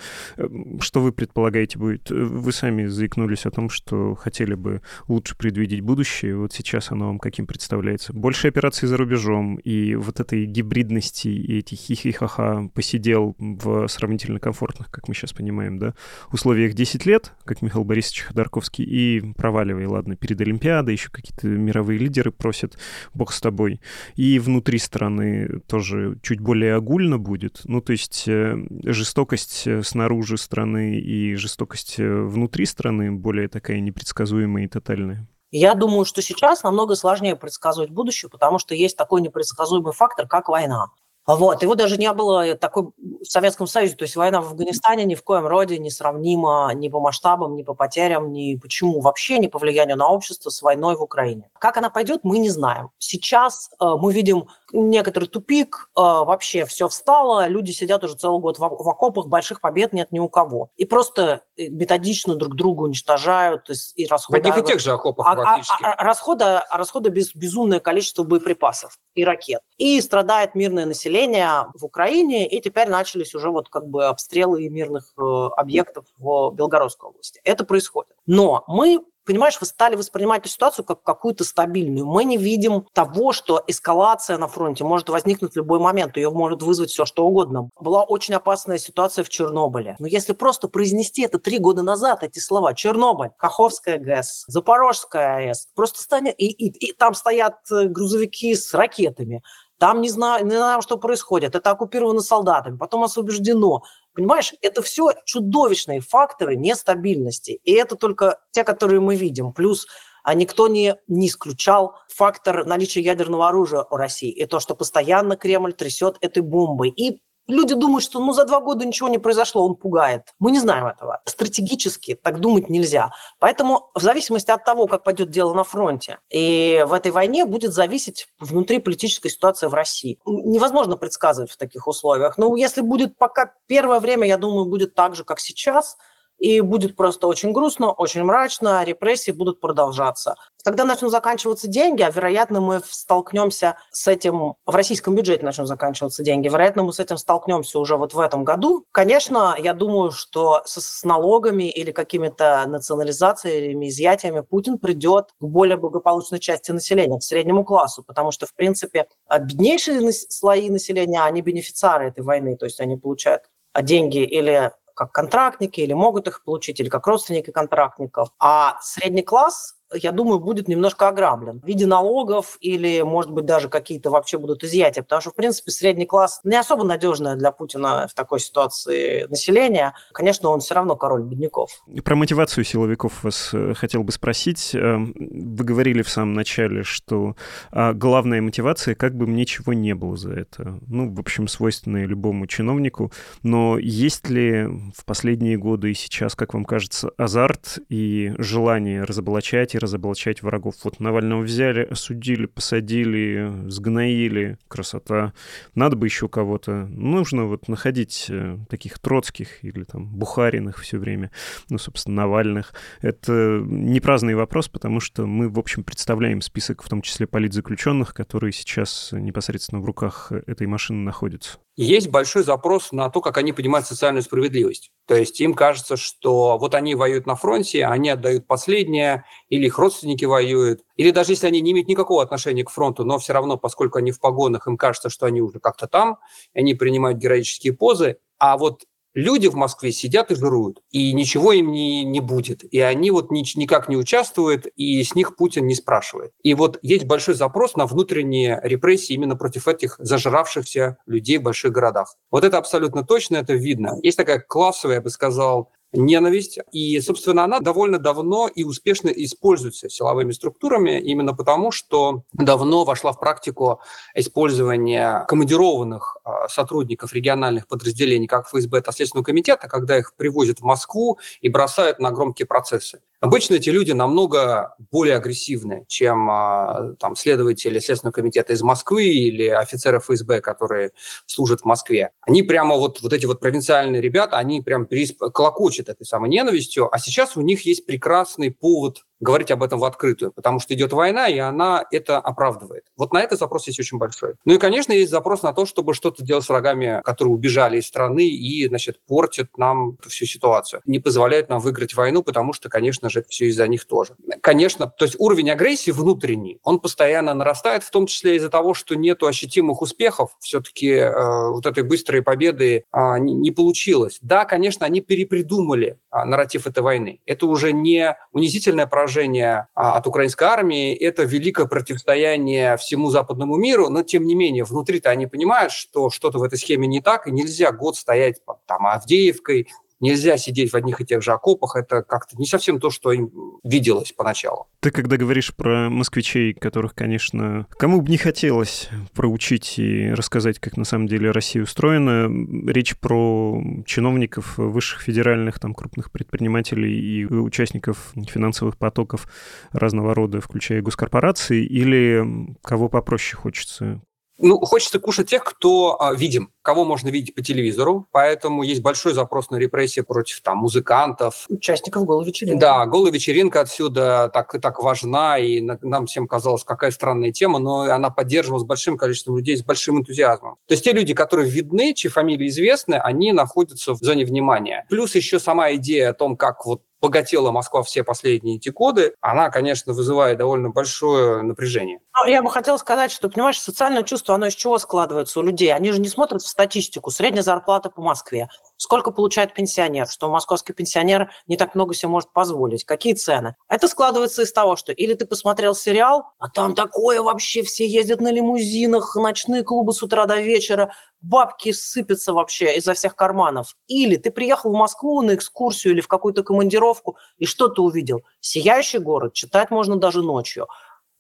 Что 0.79 1.01
вы 1.01 1.11
предполагаете 1.11 1.77
будет? 1.77 2.09
Вы 2.09 2.51
сами 2.51 2.87
заикнулись 2.87 3.45
о 3.45 3.51
том, 3.51 3.69
что 3.69 4.15
хотели 4.15 4.55
бы 4.55 4.81
лучше 5.07 5.37
предвидеть 5.37 5.81
будущее. 5.81 6.35
Вот 6.35 6.51
сейчас 6.51 6.91
оно 6.91 7.07
вам 7.07 7.19
каким 7.19 7.45
представляется? 7.45 8.13
Больше 8.13 8.47
операций 8.47 8.87
за 8.87 8.97
рубежом 8.97 9.57
и 9.57 9.93
вот 9.93 10.19
этой 10.19 10.45
гибридности 10.45 11.27
и 11.27 11.59
этих 11.59 11.77
хихихаха 11.77 12.71
посидел 12.73 13.35
в 13.37 13.87
сравнительно 13.87 14.39
комфортных, 14.39 14.89
как 14.89 15.07
мы 15.07 15.13
сейчас 15.13 15.31
понимаем, 15.31 15.77
да, 15.77 15.93
условиях 16.31 16.73
10 16.73 17.05
лет, 17.05 17.33
как 17.45 17.61
Михаил 17.61 17.83
Борисович 17.83 18.21
Ходорковский, 18.21 18.83
и 18.83 19.10
проваливай, 19.19 19.85
ладно, 19.85 20.15
перед 20.15 20.39
Олимпиадой 20.39 20.93
еще 20.93 21.09
какие-то 21.09 21.47
мировые 21.47 21.99
лидеры 21.99 22.31
просят, 22.31 22.77
бог 23.13 23.33
с 23.33 23.41
тобой. 23.41 23.81
И 24.15 24.39
внутри 24.39 24.77
страны 24.79 25.59
тоже 25.67 26.17
чуть 26.21 26.39
более 26.39 26.75
огульно 26.75 27.17
будет. 27.17 27.61
Ну, 27.65 27.81
то 27.81 27.91
есть 27.91 28.27
э, 28.27 28.55
жестокость 28.85 29.67
э, 29.67 29.83
снаружи 29.83 30.37
страны 30.37 30.99
и 30.99 31.35
жестокость 31.35 31.99
э, 31.99 32.21
внутри 32.21 32.65
страны 32.65 33.11
более 33.11 33.47
такая 33.47 33.79
непредсказуемая 33.79 34.65
и 34.65 34.67
тотальная. 34.67 35.27
Я 35.51 35.75
думаю, 35.75 36.05
что 36.05 36.21
сейчас 36.21 36.63
намного 36.63 36.95
сложнее 36.95 37.35
предсказывать 37.35 37.89
будущее, 37.89 38.29
потому 38.29 38.57
что 38.57 38.73
есть 38.73 38.95
такой 38.95 39.21
непредсказуемый 39.21 39.91
фактор, 39.91 40.25
как 40.25 40.47
война. 40.47 40.87
Вот. 41.27 41.61
Его 41.61 41.75
даже 41.75 41.97
не 41.97 42.11
было 42.13 42.55
такой 42.55 42.91
в 42.97 43.25
Советском 43.25 43.67
Союзе. 43.67 43.95
То 43.95 44.03
есть 44.03 44.15
война 44.15 44.41
в 44.41 44.47
Афганистане 44.47 45.05
ни 45.05 45.15
в 45.15 45.23
коем 45.23 45.45
роде 45.45 45.77
не 45.77 45.89
сравнима 45.89 46.71
ни 46.73 46.89
по 46.89 46.99
масштабам, 46.99 47.55
ни 47.55 47.63
по 47.63 47.73
потерям, 47.73 48.31
ни 48.31 48.55
почему 48.55 49.01
вообще, 49.01 49.37
ни 49.37 49.47
по 49.47 49.59
влиянию 49.59 49.97
на 49.97 50.09
общество 50.09 50.49
с 50.49 50.61
войной 50.61 50.95
в 50.95 51.01
Украине. 51.01 51.49
Как 51.59 51.77
она 51.77 51.89
пойдет, 51.89 52.21
мы 52.23 52.39
не 52.39 52.49
знаем. 52.49 52.89
Сейчас 52.97 53.69
э, 53.79 53.85
мы 53.99 54.13
видим 54.13 54.47
некоторый 54.73 55.25
тупик, 55.25 55.89
э, 55.95 56.01
вообще 56.01 56.65
все 56.65 56.87
встало, 56.87 57.47
люди 57.47 57.71
сидят 57.71 58.03
уже 58.03 58.15
целый 58.15 58.39
год 58.39 58.57
в, 58.57 58.61
в 58.61 58.89
окопах, 58.89 59.27
больших 59.27 59.61
побед 59.61 59.93
нет 59.93 60.11
ни 60.11 60.19
у 60.19 60.29
кого. 60.29 60.69
И 60.77 60.85
просто 60.85 61.21
э, 61.21 61.39
методично 61.69 62.35
друг 62.35 62.55
друга 62.55 62.83
уничтожают 62.83 63.69
и 63.95 64.07
расходуют. 64.07 64.45
В 64.45 64.49
одних 64.49 64.63
и 64.63 64.67
тех 64.67 64.79
же 64.79 64.91
окопах 64.91 65.27
а, 65.27 65.35
фактически. 65.35 65.83
А, 65.83 65.93
а, 65.93 66.03
расхода, 66.03 66.65
расхода 66.71 67.09
без, 67.09 67.35
безумное 67.35 67.79
количество 67.79 68.23
боеприпасов 68.23 68.97
и 69.15 69.23
ракет. 69.23 69.61
И 69.77 69.99
страдает 70.01 70.55
мирное 70.55 70.85
население 70.85 71.67
в 71.73 71.85
Украине, 71.85 72.47
и 72.47 72.61
теперь 72.61 72.89
начались 72.89 73.35
уже 73.35 73.49
вот 73.49 73.69
как 73.69 73.87
бы 73.87 74.05
обстрелы 74.05 74.67
мирных 74.69 75.13
э, 75.17 75.21
объектов 75.57 76.05
в 76.17 76.51
Белгородской 76.53 77.09
области. 77.09 77.41
Это 77.43 77.65
происходит. 77.65 78.15
Но 78.25 78.63
мы 78.67 78.99
понимаешь, 79.25 79.57
вы 79.59 79.67
стали 79.67 79.95
воспринимать 79.95 80.41
эту 80.41 80.49
ситуацию 80.49 80.85
как 80.85 81.03
какую-то 81.03 81.43
стабильную. 81.43 82.05
Мы 82.05 82.23
не 82.23 82.37
видим 82.37 82.87
того, 82.93 83.33
что 83.33 83.63
эскалация 83.67 84.37
на 84.37 84.47
фронте 84.47 84.83
может 84.83 85.09
возникнуть 85.09 85.53
в 85.53 85.55
любой 85.55 85.79
момент, 85.79 86.17
ее 86.17 86.29
может 86.29 86.61
вызвать 86.61 86.89
все 86.89 87.05
что 87.05 87.25
угодно. 87.25 87.69
Была 87.79 88.03
очень 88.03 88.33
опасная 88.33 88.77
ситуация 88.77 89.23
в 89.23 89.29
Чернобыле. 89.29 89.95
Но 89.99 90.07
если 90.07 90.33
просто 90.33 90.67
произнести 90.67 91.23
это 91.23 91.39
три 91.39 91.59
года 91.59 91.83
назад, 91.83 92.23
эти 92.23 92.39
слова, 92.39 92.73
Чернобыль, 92.73 93.31
Каховская 93.37 93.97
ГЭС, 93.97 94.45
Запорожская 94.47 95.37
АЭС, 95.37 95.67
просто 95.75 96.01
станет, 96.01 96.35
и, 96.37 96.47
и, 96.47 96.89
и 96.89 96.93
там 96.93 97.13
стоят 97.13 97.59
э, 97.71 97.85
грузовики 97.85 98.55
с 98.55 98.73
ракетами, 98.73 99.43
там 99.81 99.99
не 99.99 100.09
знаю, 100.09 100.45
не 100.45 100.55
знаю, 100.55 100.83
что 100.83 100.97
происходит, 100.97 101.55
это 101.55 101.71
оккупировано 101.71 102.21
солдатами, 102.21 102.77
потом 102.77 103.03
освобождено, 103.03 103.81
Понимаешь, 104.13 104.53
это 104.61 104.81
все 104.81 105.13
чудовищные 105.25 106.01
факторы 106.01 106.55
нестабильности. 106.57 107.61
И 107.63 107.71
это 107.71 107.95
только 107.95 108.41
те, 108.51 108.63
которые 108.63 108.99
мы 108.99 109.15
видим. 109.15 109.53
Плюс 109.53 109.87
а 110.23 110.35
никто 110.35 110.67
не, 110.67 110.97
не 111.07 111.27
исключал 111.27 111.95
фактор 112.09 112.65
наличия 112.65 113.01
ядерного 113.01 113.47
оружия 113.47 113.85
у 113.89 113.95
России. 113.95 114.29
И 114.29 114.45
то, 114.45 114.59
что 114.59 114.75
постоянно 114.75 115.35
Кремль 115.35 115.73
трясет 115.73 116.17
этой 116.21 116.43
бомбой. 116.43 116.89
И 116.89 117.21
Люди 117.47 117.73
думают, 117.73 118.03
что 118.03 118.19
ну 118.19 118.33
за 118.33 118.45
два 118.45 118.59
года 118.59 118.85
ничего 118.85 119.09
не 119.09 119.17
произошло, 119.17 119.65
он 119.65 119.75
пугает. 119.75 120.33
Мы 120.39 120.51
не 120.51 120.59
знаем 120.59 120.85
этого. 120.85 121.21
Стратегически 121.25 122.15
так 122.15 122.39
думать 122.39 122.69
нельзя. 122.69 123.11
Поэтому 123.39 123.89
в 123.95 124.01
зависимости 124.01 124.51
от 124.51 124.63
того, 124.63 124.87
как 124.87 125.03
пойдет 125.03 125.31
дело 125.31 125.53
на 125.53 125.63
фронте, 125.63 126.19
и 126.29 126.83
в 126.87 126.93
этой 126.93 127.11
войне 127.11 127.45
будет 127.45 127.73
зависеть 127.73 128.27
внутри 128.39 128.79
политическая 128.79 129.29
ситуация 129.29 129.69
в 129.69 129.73
России. 129.73 130.19
Невозможно 130.25 130.97
предсказывать 130.97 131.51
в 131.51 131.57
таких 131.57 131.87
условиях. 131.87 132.37
Но 132.37 132.55
если 132.55 132.81
будет 132.81 133.17
пока 133.17 133.53
первое 133.67 133.99
время, 133.99 134.27
я 134.27 134.37
думаю, 134.37 134.65
будет 134.65 134.93
так 134.95 135.15
же, 135.15 135.23
как 135.23 135.39
сейчас– 135.39 135.97
и 136.41 136.59
будет 136.59 136.95
просто 136.95 137.27
очень 137.27 137.51
грустно, 137.51 137.91
очень 137.91 138.23
мрачно, 138.23 138.83
репрессии 138.83 139.31
будут 139.31 139.61
продолжаться. 139.61 140.35
Когда 140.63 140.85
начнут 140.85 141.11
заканчиваться 141.11 141.67
деньги, 141.67 142.01
а 142.01 142.09
вероятно 142.09 142.61
мы 142.61 142.81
столкнемся 142.83 143.77
с 143.91 144.07
этим, 144.07 144.55
в 144.65 144.75
российском 144.75 145.15
бюджете 145.15 145.45
начнут 145.45 145.67
заканчиваться 145.67 146.23
деньги, 146.23 146.47
вероятно 146.47 146.81
мы 146.81 146.93
с 146.93 146.99
этим 146.99 147.17
столкнемся 147.17 147.77
уже 147.77 147.95
вот 147.95 148.15
в 148.15 148.19
этом 148.19 148.43
году. 148.43 148.85
Конечно, 148.91 149.55
я 149.59 149.75
думаю, 149.75 150.11
что 150.11 150.63
с, 150.65 150.81
с 150.81 151.03
налогами 151.03 151.69
или 151.69 151.91
какими-то 151.91 152.63
национализациями, 152.67 153.89
изъятиями 153.89 154.41
Путин 154.41 154.79
придет 154.79 155.27
к 155.39 155.43
более 155.43 155.77
благополучной 155.77 156.39
части 156.39 156.71
населения, 156.71 157.19
к 157.19 157.23
среднему 157.23 157.63
классу, 157.63 158.03
потому 158.03 158.31
что, 158.31 158.47
в 158.47 158.55
принципе, 158.55 159.05
беднейшие 159.29 160.11
слои 160.11 160.71
населения, 160.71 161.21
они 161.21 161.43
бенефициары 161.43 162.07
этой 162.07 162.23
войны, 162.23 162.57
то 162.57 162.65
есть 162.65 162.79
они 162.79 162.97
получают 162.97 163.43
деньги 163.79 164.23
или 164.23 164.71
как 165.01 165.13
контрактники, 165.13 165.79
или 165.81 165.93
могут 165.93 166.27
их 166.27 166.43
получить, 166.43 166.79
или 166.79 166.87
как 166.87 167.07
родственники 167.07 167.49
контрактников. 167.49 168.29
А 168.39 168.77
средний 168.81 169.23
класс 169.23 169.80
я 169.93 170.11
думаю, 170.11 170.39
будет 170.39 170.67
немножко 170.67 171.07
ограблен 171.07 171.59
в 171.59 171.67
виде 171.67 171.85
налогов 171.85 172.57
или, 172.61 173.01
может 173.01 173.31
быть, 173.31 173.45
даже 173.45 173.69
какие-то 173.69 174.09
вообще 174.09 174.37
будут 174.37 174.63
изъятия, 174.63 175.03
потому 175.03 175.21
что, 175.21 175.31
в 175.31 175.35
принципе, 175.35 175.71
средний 175.71 176.05
класс 176.05 176.39
не 176.43 176.55
особо 176.55 176.83
надежное 176.83 177.35
для 177.35 177.51
Путина 177.51 178.07
в 178.09 178.13
такой 178.13 178.39
ситуации 178.39 179.25
население. 179.29 179.93
Конечно, 180.13 180.49
он 180.49 180.59
все 180.59 180.75
равно 180.75 180.95
король 180.95 181.23
бедняков. 181.23 181.83
Про 182.03 182.15
мотивацию 182.15 182.63
силовиков 182.63 183.23
вас 183.23 183.51
э, 183.53 183.73
хотел 183.73 184.03
бы 184.03 184.11
спросить. 184.11 184.71
Эм, 184.73 185.13
вы 185.15 185.63
говорили 185.65 186.01
в 186.01 186.09
самом 186.09 186.33
начале, 186.33 186.83
что 186.83 187.35
а, 187.71 187.93
главная 187.93 188.41
мотивация, 188.41 188.95
как 188.95 189.15
бы 189.15 189.27
мне 189.27 189.45
чего 189.45 189.73
не 189.73 189.93
было 189.93 190.17
за 190.17 190.33
это. 190.33 190.79
Ну, 190.87 191.13
в 191.13 191.19
общем, 191.19 191.47
свойственная 191.47 192.05
любому 192.05 192.47
чиновнику. 192.47 193.11
Но 193.43 193.77
есть 193.77 194.29
ли 194.29 194.65
в 194.95 195.05
последние 195.05 195.57
годы 195.57 195.91
и 195.91 195.93
сейчас, 195.93 196.35
как 196.35 196.53
вам 196.53 196.65
кажется, 196.65 197.11
азарт 197.17 197.79
и 197.89 198.33
желание 198.37 199.03
разоблачать 199.03 199.75
и 199.75 199.79
разоблачать 199.81 200.41
врагов. 200.41 200.75
Вот 200.83 200.99
Навального 200.99 201.41
взяли, 201.41 201.83
осудили, 201.83 202.45
посадили, 202.45 203.51
сгноили. 203.67 204.57
Красота. 204.67 205.33
Надо 205.75 205.95
бы 205.95 206.07
еще 206.07 206.27
кого-то. 206.27 206.87
Нужно 206.87 207.45
вот 207.45 207.67
находить 207.67 208.27
э, 208.29 208.57
таких 208.69 208.99
Троцких 208.99 209.63
или 209.63 209.83
там 209.83 210.07
Бухариных 210.07 210.79
все 210.79 210.97
время. 210.97 211.31
Ну, 211.69 211.77
собственно, 211.77 212.17
Навальных. 212.17 212.73
Это 213.01 213.61
не 213.65 213.99
праздный 213.99 214.35
вопрос, 214.35 214.69
потому 214.69 214.99
что 214.99 215.25
мы, 215.25 215.49
в 215.49 215.59
общем, 215.59 215.83
представляем 215.83 216.41
список, 216.41 216.83
в 216.83 216.89
том 216.89 217.01
числе 217.01 217.27
политзаключенных, 217.27 218.13
которые 218.13 218.51
сейчас 218.51 219.09
непосредственно 219.11 219.81
в 219.81 219.85
руках 219.85 220.31
этой 220.31 220.67
машины 220.67 221.03
находятся 221.03 221.57
есть 221.83 222.09
большой 222.09 222.43
запрос 222.43 222.91
на 222.91 223.09
то, 223.09 223.21
как 223.21 223.37
они 223.37 223.53
понимают 223.53 223.87
социальную 223.87 224.21
справедливость. 224.23 224.91
То 225.07 225.15
есть 225.15 225.41
им 225.41 225.53
кажется, 225.53 225.97
что 225.97 226.57
вот 226.59 226.75
они 226.75 226.95
воюют 226.95 227.25
на 227.25 227.35
фронте, 227.35 227.85
они 227.85 228.09
отдают 228.09 228.45
последнее, 228.45 229.25
или 229.49 229.65
их 229.65 229.79
родственники 229.79 230.25
воюют, 230.25 230.81
или 230.95 231.11
даже 231.11 231.31
если 231.31 231.47
они 231.47 231.59
не 231.61 231.71
имеют 231.71 231.87
никакого 231.87 232.21
отношения 232.21 232.63
к 232.63 232.69
фронту, 232.69 233.03
но 233.03 233.17
все 233.17 233.33
равно, 233.33 233.57
поскольку 233.57 233.97
они 233.97 234.11
в 234.11 234.19
погонах, 234.19 234.67
им 234.67 234.77
кажется, 234.77 235.09
что 235.09 235.25
они 235.25 235.41
уже 235.41 235.59
как-то 235.59 235.87
там, 235.87 236.19
они 236.53 236.75
принимают 236.75 237.17
героические 237.17 237.73
позы, 237.73 238.17
а 238.37 238.57
вот 238.57 238.83
люди 239.13 239.47
в 239.47 239.55
Москве 239.55 239.91
сидят 239.91 240.31
и 240.31 240.35
жируют, 240.35 240.81
и 240.91 241.13
ничего 241.13 241.53
им 241.53 241.71
не, 241.71 242.03
не 242.03 242.19
будет. 242.19 242.63
И 242.73 242.79
они 242.79 243.11
вот 243.11 243.31
ни, 243.31 243.43
никак 243.57 243.89
не 243.89 243.97
участвуют, 243.97 244.67
и 244.75 245.03
с 245.03 245.15
них 245.15 245.35
Путин 245.35 245.67
не 245.67 245.75
спрашивает. 245.75 246.31
И 246.43 246.53
вот 246.53 246.79
есть 246.81 247.05
большой 247.05 247.35
запрос 247.35 247.75
на 247.75 247.85
внутренние 247.85 248.59
репрессии 248.63 249.13
именно 249.13 249.35
против 249.35 249.67
этих 249.67 249.95
зажравшихся 249.99 250.97
людей 251.05 251.37
в 251.37 251.43
больших 251.43 251.71
городах. 251.71 252.15
Вот 252.29 252.43
это 252.43 252.57
абсолютно 252.57 253.03
точно, 253.03 253.37
это 253.37 253.53
видно. 253.53 253.97
Есть 254.01 254.17
такая 254.17 254.39
классовая, 254.39 254.95
я 254.95 255.01
бы 255.01 255.09
сказал, 255.09 255.71
ненависть. 255.93 256.59
И, 256.71 256.99
собственно, 257.01 257.43
она 257.43 257.59
довольно 257.59 257.99
давно 257.99 258.47
и 258.47 258.63
успешно 258.63 259.09
используется 259.09 259.89
силовыми 259.89 260.31
структурами 260.31 260.99
именно 260.99 261.33
потому, 261.33 261.71
что 261.71 262.23
давно 262.33 262.83
вошла 262.83 263.11
в 263.11 263.19
практику 263.19 263.81
использование 264.15 265.25
командированных 265.27 266.17
а, 266.23 266.47
сотрудников 266.47 267.13
региональных 267.13 267.67
подразделений, 267.67 268.27
как 268.27 268.47
ФСБ, 268.47 268.79
это 268.79 268.91
Следственного 268.91 269.25
комитета, 269.25 269.67
когда 269.67 269.97
их 269.97 270.13
привозят 270.15 270.59
в 270.59 270.63
Москву 270.63 271.19
и 271.41 271.49
бросают 271.49 271.99
на 271.99 272.11
громкие 272.11 272.45
процессы. 272.45 273.01
Обычно 273.21 273.53
эти 273.53 273.69
люди 273.69 273.91
намного 273.91 274.75
более 274.89 275.15
агрессивны, 275.15 275.85
чем 275.87 276.27
а, 276.27 276.95
там, 276.99 277.15
следователи 277.15 277.77
Следственного 277.77 278.13
комитета 278.13 278.53
из 278.53 278.63
Москвы 278.63 279.05
или 279.05 279.47
офицеры 279.47 279.99
ФСБ, 279.99 280.41
которые 280.41 280.91
служат 281.27 281.61
в 281.61 281.65
Москве. 281.65 282.09
Они 282.21 282.41
прямо 282.41 282.77
вот, 282.77 282.99
вот 283.03 283.13
эти 283.13 283.27
вот 283.27 283.39
провинциальные 283.39 284.01
ребята, 284.01 284.37
они 284.37 284.61
прям 284.61 284.87
колокочут 285.33 285.87
этой 285.87 286.03
самой 286.03 286.31
ненавистью, 286.31 286.93
а 286.93 286.97
сейчас 286.97 287.37
у 287.37 287.41
них 287.41 287.63
есть 287.63 287.85
прекрасный 287.85 288.49
повод 288.49 289.05
говорить 289.21 289.51
об 289.51 289.63
этом 289.63 289.79
в 289.79 289.85
открытую, 289.85 290.31
потому 290.31 290.59
что 290.59 290.73
идет 290.73 290.91
война, 290.91 291.27
и 291.27 291.37
она 291.37 291.85
это 291.91 292.17
оправдывает. 292.17 292.83
Вот 292.97 293.13
на 293.13 293.21
этот 293.21 293.39
запрос 293.39 293.67
есть 293.67 293.79
очень 293.79 293.97
большой. 293.97 294.33
Ну 294.45 294.55
и, 294.55 294.57
конечно, 294.57 294.91
есть 294.91 295.11
запрос 295.11 295.43
на 295.43 295.53
то, 295.53 295.65
чтобы 295.65 295.93
что-то 295.93 296.23
делать 296.23 296.43
с 296.43 296.49
врагами, 296.49 297.01
которые 297.05 297.33
убежали 297.33 297.77
из 297.77 297.87
страны 297.87 298.27
и, 298.27 298.67
значит, 298.67 298.99
портят 299.07 299.57
нам 299.57 299.97
всю 300.07 300.25
ситуацию. 300.25 300.81
Не 300.85 300.99
позволяют 300.99 301.49
нам 301.49 301.59
выиграть 301.59 301.93
войну, 301.93 302.23
потому 302.23 302.53
что, 302.53 302.69
конечно 302.69 303.09
же, 303.09 303.23
все 303.29 303.45
из-за 303.47 303.67
них 303.67 303.85
тоже. 303.85 304.15
Конечно, 304.41 304.87
то 304.87 305.05
есть 305.05 305.15
уровень 305.19 305.51
агрессии 305.51 305.91
внутренний, 305.91 306.59
он 306.63 306.79
постоянно 306.79 307.33
нарастает, 307.33 307.83
в 307.83 307.91
том 307.91 308.07
числе 308.07 308.35
из-за 308.37 308.49
того, 308.49 308.73
что 308.73 308.95
нету 308.95 309.27
ощутимых 309.27 309.81
успехов. 309.81 310.35
Все-таки 310.39 310.89
э, 310.89 311.49
вот 311.49 311.65
этой 311.65 311.83
быстрой 311.83 312.21
победы 312.21 312.85
э, 312.91 313.19
не, 313.19 313.33
не 313.33 313.51
получилось. 313.51 314.17
Да, 314.21 314.45
конечно, 314.45 314.85
они 314.85 315.01
перепридумали 315.01 315.99
э, 316.11 316.23
нарратив 316.23 316.67
этой 316.67 316.81
войны. 316.81 317.19
Это 317.25 317.45
уже 317.45 317.71
не 317.71 318.15
унизительное 318.31 318.87
поражение 318.87 319.10
поражение 319.11 319.67
а, 319.75 319.97
от 319.97 320.07
украинской 320.07 320.45
армии, 320.45 320.93
это 320.93 321.23
великое 321.23 321.65
противостояние 321.65 322.77
всему 322.77 323.09
западному 323.09 323.57
миру, 323.57 323.89
но 323.89 324.03
тем 324.03 324.25
не 324.25 324.35
менее 324.35 324.63
внутри-то 324.63 325.09
они 325.09 325.27
понимают, 325.27 325.73
что 325.73 326.09
что-то 326.09 326.39
в 326.39 326.43
этой 326.43 326.57
схеме 326.57 326.87
не 326.87 327.01
так, 327.01 327.27
и 327.27 327.31
нельзя 327.31 327.71
год 327.71 327.97
стоять 327.97 328.41
там, 328.67 328.87
Авдеевкой, 328.87 329.67
нельзя 330.01 330.37
сидеть 330.37 330.71
в 330.71 330.75
одних 330.75 330.99
и 330.99 331.05
тех 331.05 331.21
же 331.23 331.31
окопах, 331.31 331.75
это 331.75 332.01
как-то 332.03 332.37
не 332.37 332.45
совсем 332.45 332.79
то, 332.79 332.89
что 332.89 333.11
им 333.11 333.31
виделось 333.63 334.11
поначалу. 334.11 334.67
Ты 334.81 334.91
когда 334.91 335.17
говоришь 335.17 335.55
про 335.55 335.89
москвичей, 335.89 336.53
которых, 336.53 336.95
конечно, 336.95 337.67
кому 337.71 338.01
бы 338.01 338.09
не 338.09 338.17
хотелось 338.17 338.89
проучить 339.13 339.77
и 339.77 340.11
рассказать, 340.11 340.59
как 340.59 340.75
на 340.77 340.85
самом 340.85 341.07
деле 341.07 341.31
Россия 341.31 341.63
устроена, 341.63 342.29
речь 342.69 342.97
про 342.97 343.61
чиновников 343.85 344.57
высших 344.57 345.01
федеральных, 345.01 345.59
там, 345.59 345.73
крупных 345.73 346.11
предпринимателей 346.11 346.99
и 346.99 347.25
участников 347.25 348.13
финансовых 348.27 348.77
потоков 348.77 349.27
разного 349.71 350.15
рода, 350.15 350.41
включая 350.41 350.81
госкорпорации, 350.81 351.63
или 351.63 352.25
кого 352.63 352.89
попроще 352.89 353.39
хочется? 353.39 354.01
Ну, 354.43 354.57
хочется 354.59 354.99
кушать 354.99 355.29
тех, 355.29 355.43
кто 355.43 356.01
а, 356.01 356.15
видим, 356.15 356.49
кого 356.61 356.85
можно 356.85 357.09
видеть 357.09 357.35
по 357.35 357.41
телевизору, 357.41 358.07
поэтому 358.11 358.63
есть 358.63 358.81
большой 358.81 359.13
запрос 359.13 359.49
на 359.49 359.57
репрессии 359.57 360.01
против 360.01 360.41
там 360.41 360.59
музыкантов. 360.59 361.45
Участников 361.49 362.05
голой 362.05 362.25
вечеринки. 362.25 362.59
Да, 362.59 362.85
голая 362.85 363.11
вечеринка 363.11 363.61
отсюда 363.61 364.29
так, 364.33 364.59
так 364.61 364.81
важна, 364.83 365.37
и 365.37 365.61
нам 365.61 366.05
всем 366.05 366.27
казалось, 366.27 366.63
какая 366.63 366.91
странная 366.91 367.31
тема, 367.31 367.59
но 367.59 367.81
она 367.81 368.09
поддерживалась 368.09 368.63
большим 368.63 368.97
количеством 368.97 369.37
людей 369.37 369.57
с 369.57 369.63
большим 369.63 369.99
энтузиазмом. 369.99 370.57
То 370.67 370.73
есть 370.73 370.83
те 370.83 370.91
люди, 370.91 371.13
которые 371.13 371.49
видны, 371.49 371.93
чьи 371.93 372.09
фамилии 372.09 372.47
известны, 372.47 372.95
они 372.95 373.31
находятся 373.31 373.93
в 373.93 373.97
зоне 373.97 374.25
внимания. 374.25 374.85
Плюс 374.89 375.15
еще 375.15 375.39
сама 375.39 375.73
идея 375.73 376.09
о 376.09 376.13
том, 376.13 376.37
как 376.37 376.65
вот 376.65 376.81
богатела 377.01 377.51
Москва 377.51 377.83
все 377.83 378.03
последние 378.03 378.57
эти 378.57 378.69
годы, 378.69 379.15
она, 379.21 379.49
конечно, 379.49 379.93
вызывает 379.93 380.37
довольно 380.37 380.69
большое 380.69 381.41
напряжение. 381.41 381.99
Ну, 382.13 382.29
я 382.29 382.43
бы 382.43 382.51
хотела 382.51 382.77
сказать, 382.77 383.11
что, 383.11 383.27
понимаешь, 383.29 383.59
социальное 383.59 384.03
чувство, 384.03 384.35
оно 384.35 384.47
из 384.47 384.55
чего 384.55 384.77
складывается 384.77 385.39
у 385.39 385.43
людей? 385.43 385.73
Они 385.73 385.91
же 385.91 385.99
не 385.99 386.07
смотрят 386.07 386.43
в 386.43 386.47
статистику. 386.51 387.09
Средняя 387.11 387.43
зарплата 387.43 387.89
по 387.89 388.01
Москве. 388.01 388.47
Сколько 388.77 389.11
получает 389.11 389.53
пенсионер? 389.53 390.07
Что 390.07 390.29
московский 390.29 390.73
пенсионер 390.73 391.31
не 391.47 391.57
так 391.57 391.75
много 391.75 391.93
себе 391.93 392.09
может 392.09 392.31
позволить? 392.31 392.83
Какие 392.83 393.13
цены? 393.13 393.55
Это 393.67 393.87
складывается 393.87 394.43
из 394.43 394.51
того, 394.51 394.75
что 394.75 394.91
или 394.91 395.13
ты 395.13 395.25
посмотрел 395.25 395.73
сериал, 395.73 396.25
а 396.39 396.49
там 396.49 396.75
такое 396.75 397.21
вообще, 397.21 397.63
все 397.63 397.87
ездят 397.87 398.21
на 398.21 398.31
лимузинах, 398.31 399.15
ночные 399.15 399.63
клубы 399.63 399.93
с 399.93 400.03
утра 400.03 400.25
до 400.25 400.39
вечера, 400.39 400.93
бабки 401.21 401.71
сыпятся 401.71 402.33
вообще 402.33 402.75
изо 402.77 402.93
всех 402.93 403.15
карманов. 403.15 403.75
Или 403.87 404.17
ты 404.17 404.31
приехал 404.31 404.71
в 404.71 404.77
Москву 404.77 405.21
на 405.21 405.35
экскурсию 405.35 405.93
или 405.93 406.01
в 406.01 406.07
какую-то 406.07 406.43
командировку 406.43 407.17
и 407.37 407.45
что 407.45 407.67
ты 407.67 407.81
увидел? 407.81 408.21
Сияющий 408.39 408.99
город, 408.99 409.33
читать 409.33 409.71
можно 409.71 409.95
даже 409.95 410.21
ночью. 410.21 410.67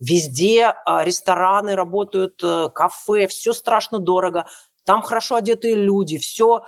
Везде 0.01 0.73
а, 0.85 1.03
рестораны 1.03 1.75
работают, 1.75 2.41
э, 2.43 2.69
кафе, 2.73 3.27
все 3.27 3.53
страшно 3.53 3.99
дорого. 3.99 4.47
Там 4.83 5.01
хорошо 5.01 5.35
одетые 5.35 5.75
люди, 5.75 6.17
все 6.17 6.65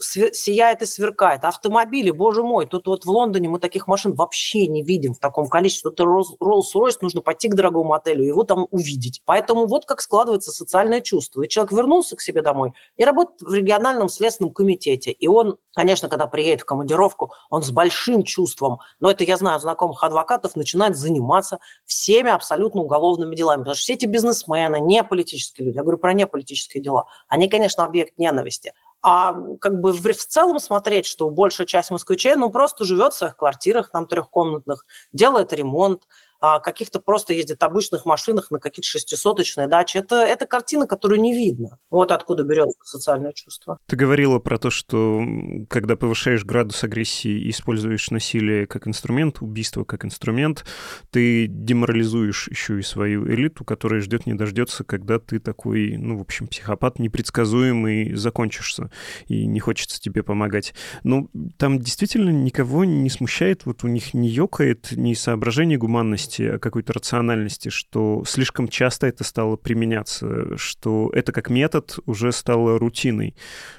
сияет 0.00 0.82
и 0.82 0.86
сверкает. 0.86 1.44
Автомобили, 1.44 2.10
боже 2.10 2.42
мой, 2.42 2.66
тут 2.66 2.86
вот 2.86 3.04
в 3.04 3.10
Лондоне 3.10 3.48
мы 3.48 3.58
таких 3.58 3.86
машин 3.86 4.14
вообще 4.14 4.66
не 4.66 4.82
видим 4.82 5.14
в 5.14 5.18
таком 5.18 5.48
количестве. 5.48 5.90
Это 5.90 6.04
Rolls-Royce, 6.04 6.98
нужно 7.00 7.20
пойти 7.20 7.48
к 7.48 7.54
дорогому 7.54 7.94
отелю, 7.94 8.24
его 8.24 8.44
там 8.44 8.66
увидеть. 8.70 9.22
Поэтому 9.24 9.66
вот 9.66 9.86
как 9.86 10.00
складывается 10.00 10.50
социальное 10.50 11.00
чувство. 11.00 11.42
И 11.42 11.48
человек 11.48 11.72
вернулся 11.72 12.16
к 12.16 12.20
себе 12.20 12.42
домой 12.42 12.72
и 12.96 13.04
работает 13.04 13.40
в 13.42 13.52
региональном 13.52 14.08
следственном 14.08 14.52
комитете. 14.52 15.10
И 15.12 15.28
он, 15.28 15.58
конечно, 15.74 16.08
когда 16.08 16.26
приедет 16.26 16.62
в 16.62 16.64
командировку, 16.64 17.32
он 17.50 17.62
с 17.62 17.70
большим 17.70 18.22
чувством, 18.22 18.78
но 19.00 19.10
это 19.10 19.24
я 19.24 19.36
знаю 19.36 19.60
знакомых 19.60 20.02
адвокатов, 20.02 20.56
начинает 20.56 20.96
заниматься 20.96 21.58
всеми 21.84 22.30
абсолютно 22.30 22.82
уголовными 22.82 23.34
делами. 23.34 23.60
Потому 23.60 23.74
что 23.74 23.82
все 23.82 23.94
эти 23.94 24.06
бизнесмены, 24.06 24.80
не 24.80 25.02
политические 25.04 25.66
люди, 25.66 25.76
я 25.76 25.82
говорю 25.82 25.98
про 25.98 26.12
неполитические 26.12 26.82
дела, 26.82 27.06
они, 27.28 27.48
конечно, 27.48 27.84
объект 27.84 28.18
ненависти. 28.18 28.72
А 29.08 29.36
как 29.60 29.80
бы 29.80 29.92
в, 29.92 30.02
в 30.02 30.26
целом 30.26 30.58
смотреть, 30.58 31.06
что 31.06 31.30
большая 31.30 31.64
часть 31.64 31.92
москвичей, 31.92 32.34
ну, 32.34 32.50
просто 32.50 32.84
живет 32.84 33.14
в 33.14 33.16
своих 33.16 33.36
квартирах, 33.36 33.92
там, 33.92 34.08
трехкомнатных, 34.08 34.84
делает 35.12 35.52
ремонт, 35.52 36.02
а, 36.40 36.60
каких-то 36.60 37.00
просто 37.00 37.32
ездят 37.32 37.62
обычных 37.62 38.04
машинах 38.06 38.50
на 38.50 38.58
какие-то 38.58 38.88
шестисоточные 38.88 39.68
дачи. 39.68 39.98
Это, 39.98 40.16
это 40.16 40.46
картина, 40.46 40.86
которую 40.86 41.20
не 41.20 41.34
видно. 41.34 41.78
Вот 41.90 42.12
откуда 42.12 42.42
берется 42.42 42.78
социальное 42.84 43.32
чувство. 43.32 43.78
Ты 43.86 43.96
говорила 43.96 44.38
про 44.38 44.58
то, 44.58 44.70
что 44.70 45.22
когда 45.68 45.96
повышаешь 45.96 46.44
градус 46.44 46.82
агрессии 46.84 47.30
и 47.30 47.50
используешь 47.50 48.10
насилие 48.10 48.66
как 48.66 48.86
инструмент, 48.86 49.40
убийство 49.40 49.84
как 49.84 50.04
инструмент, 50.04 50.64
ты 51.10 51.46
деморализуешь 51.48 52.48
еще 52.48 52.78
и 52.78 52.82
свою 52.82 53.26
элиту, 53.28 53.64
которая 53.64 54.00
ждет 54.00 54.26
не 54.26 54.34
дождется, 54.34 54.84
когда 54.84 55.18
ты 55.18 55.38
такой, 55.38 55.96
ну, 55.96 56.18
в 56.18 56.22
общем, 56.22 56.46
психопат 56.46 56.98
непредсказуемый 56.98 58.14
закончишься, 58.14 58.90
и 59.26 59.46
не 59.46 59.60
хочется 59.60 60.00
тебе 60.00 60.22
помогать. 60.22 60.74
Но 61.02 61.28
там 61.56 61.78
действительно 61.78 62.30
никого 62.30 62.84
не 62.84 63.10
смущает, 63.10 63.66
вот 63.66 63.84
у 63.84 63.88
них 63.88 64.14
не 64.14 64.28
ёкает 64.28 64.92
ни 64.92 65.14
соображение 65.14 65.78
гуманности, 65.78 66.25
логичности, 66.26 66.58
какой-то 66.58 66.92
рациональности, 66.92 67.68
что 67.68 68.24
слишком 68.26 68.68
часто 68.68 69.06
это 69.06 69.24
стало 69.24 69.56
применяться, 69.56 70.56
что 70.56 71.10
это 71.14 71.32
как 71.32 71.50
метод 71.50 71.98
уже 72.06 72.32
стало 72.32 72.78
рутиной. 72.78 73.34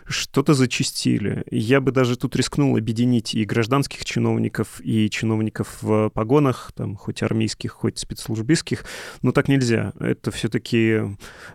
Что-то 0.05 0.53
зачистили. 0.53 1.43
Я 1.51 1.81
бы 1.81 1.91
даже 1.91 2.17
тут 2.17 2.35
рискнул 2.35 2.77
объединить 2.77 3.35
и 3.35 3.45
гражданских 3.45 4.05
чиновников, 4.05 4.81
и 4.83 5.09
чиновников 5.09 5.77
в 5.81 6.09
погонах, 6.09 6.71
там, 6.75 6.95
хоть 6.95 7.23
армейских, 7.23 7.71
хоть 7.71 7.99
спецслужбистских, 7.99 8.85
но 9.21 9.31
так 9.31 9.47
нельзя. 9.47 9.93
Это 9.99 10.31
все-таки 10.31 11.01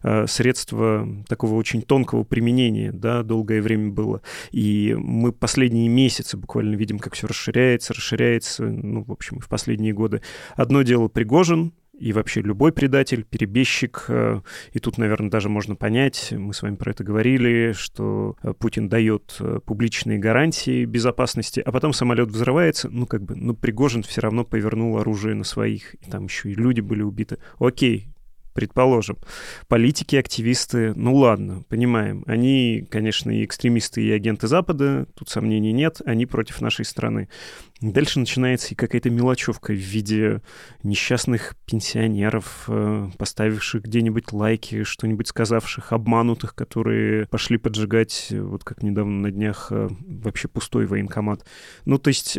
э, 0.03 0.27
средство 0.27 1.09
такого 1.29 1.55
очень 1.55 1.83
тонкого 1.83 2.25
применения, 2.25 2.93
да, 2.93 3.23
долгое 3.23 3.63
время 3.63 3.91
было. 3.91 4.21
И 4.51 4.95
мы 4.99 5.33
последние 5.33 5.89
месяцы 5.89 6.37
буквально 6.37 6.77
видим, 6.77 6.99
как 6.99 7.15
все 7.15 7.27
расширяется, 7.27 7.95
расширяется, 7.95 8.65
ну, 8.65 9.05
в 9.05 9.13
общем, 9.13 9.41
в 9.41 9.49
последние 9.49 9.93
годы. 9.93 10.21
Одно 10.57 10.82
дело 10.85 11.09
Пригожин, 11.09 11.73
и 12.03 12.13
вообще 12.13 12.41
любой 12.41 12.73
предатель, 12.73 13.25
перебежчик. 13.25 14.07
Э, 14.09 14.41
и 14.73 14.79
тут, 14.81 14.99
наверное, 14.99 15.31
даже 15.31 15.49
можно 15.49 15.77
понять, 15.77 16.33
мы 16.33 16.53
с 16.53 16.63
вами 16.63 16.75
про 16.75 16.91
это 16.91 17.05
говорили, 17.05 17.73
что 17.73 18.37
э, 18.43 18.53
Путин 18.59 18.89
дает 18.89 19.37
э, 19.39 19.61
публичные 19.65 20.19
гарантии 20.19 20.85
безопасности, 20.85 21.61
а 21.61 21.71
потом 21.71 21.93
самолет 21.93 22.31
взрывается, 22.31 22.89
ну 22.91 23.07
как 23.07 23.23
бы, 23.23 23.37
ну 23.37 23.55
Пригожин 23.55 24.03
все 24.03 24.21
равно 24.21 24.45
повернул 24.45 24.99
оружие 24.99 25.37
на 25.37 25.45
своих, 25.45 25.95
и 25.95 26.11
там 26.11 26.25
еще 26.25 26.51
и 26.51 26.55
люди 26.55 26.81
были 26.81 27.03
убиты. 27.03 27.39
Окей, 27.61 28.09
предположим. 28.53 29.19
Политики, 29.69 30.17
активисты, 30.17 30.95
ну 30.95 31.15
ладно, 31.15 31.63
понимаем. 31.69 32.25
Они, 32.27 32.87
конечно, 32.91 33.31
и 33.31 33.45
экстремисты, 33.45 34.03
и 34.03 34.11
агенты 34.11 34.47
Запада, 34.47 35.07
тут 35.15 35.29
сомнений 35.29 35.73
нет, 35.73 36.01
они 36.05 36.27
против 36.27 36.61
нашей 36.61 36.85
страны. 36.85 37.29
Дальше 37.83 38.21
начинается 38.21 38.73
и 38.73 38.75
какая-то 38.77 39.11
мелочевка 39.11 39.73
в 39.73 39.77
виде 39.77 40.41
несчастных 40.85 41.57
пенсионеров, 41.67 42.67
э, 42.69 43.09
поставивших 43.19 43.83
где-нибудь 43.83 44.33
лайки, 44.33 44.85
что-нибудь 44.85 45.27
сказавших, 45.27 45.93
обманутых, 45.93 46.55
которые 46.55 47.27
пошли 47.27 47.59
поджигать, 47.59 48.29
э, 48.31 48.41
вот 48.41 48.63
как 48.63 48.85
недавно 48.85 49.23
на 49.23 49.31
днях, 49.33 49.69
э, 49.73 49.89
вообще 50.07 50.47
пустой 50.47 50.87
военкомат. 50.87 51.45
Ну, 51.85 51.99
то 51.99 52.07
есть 52.07 52.39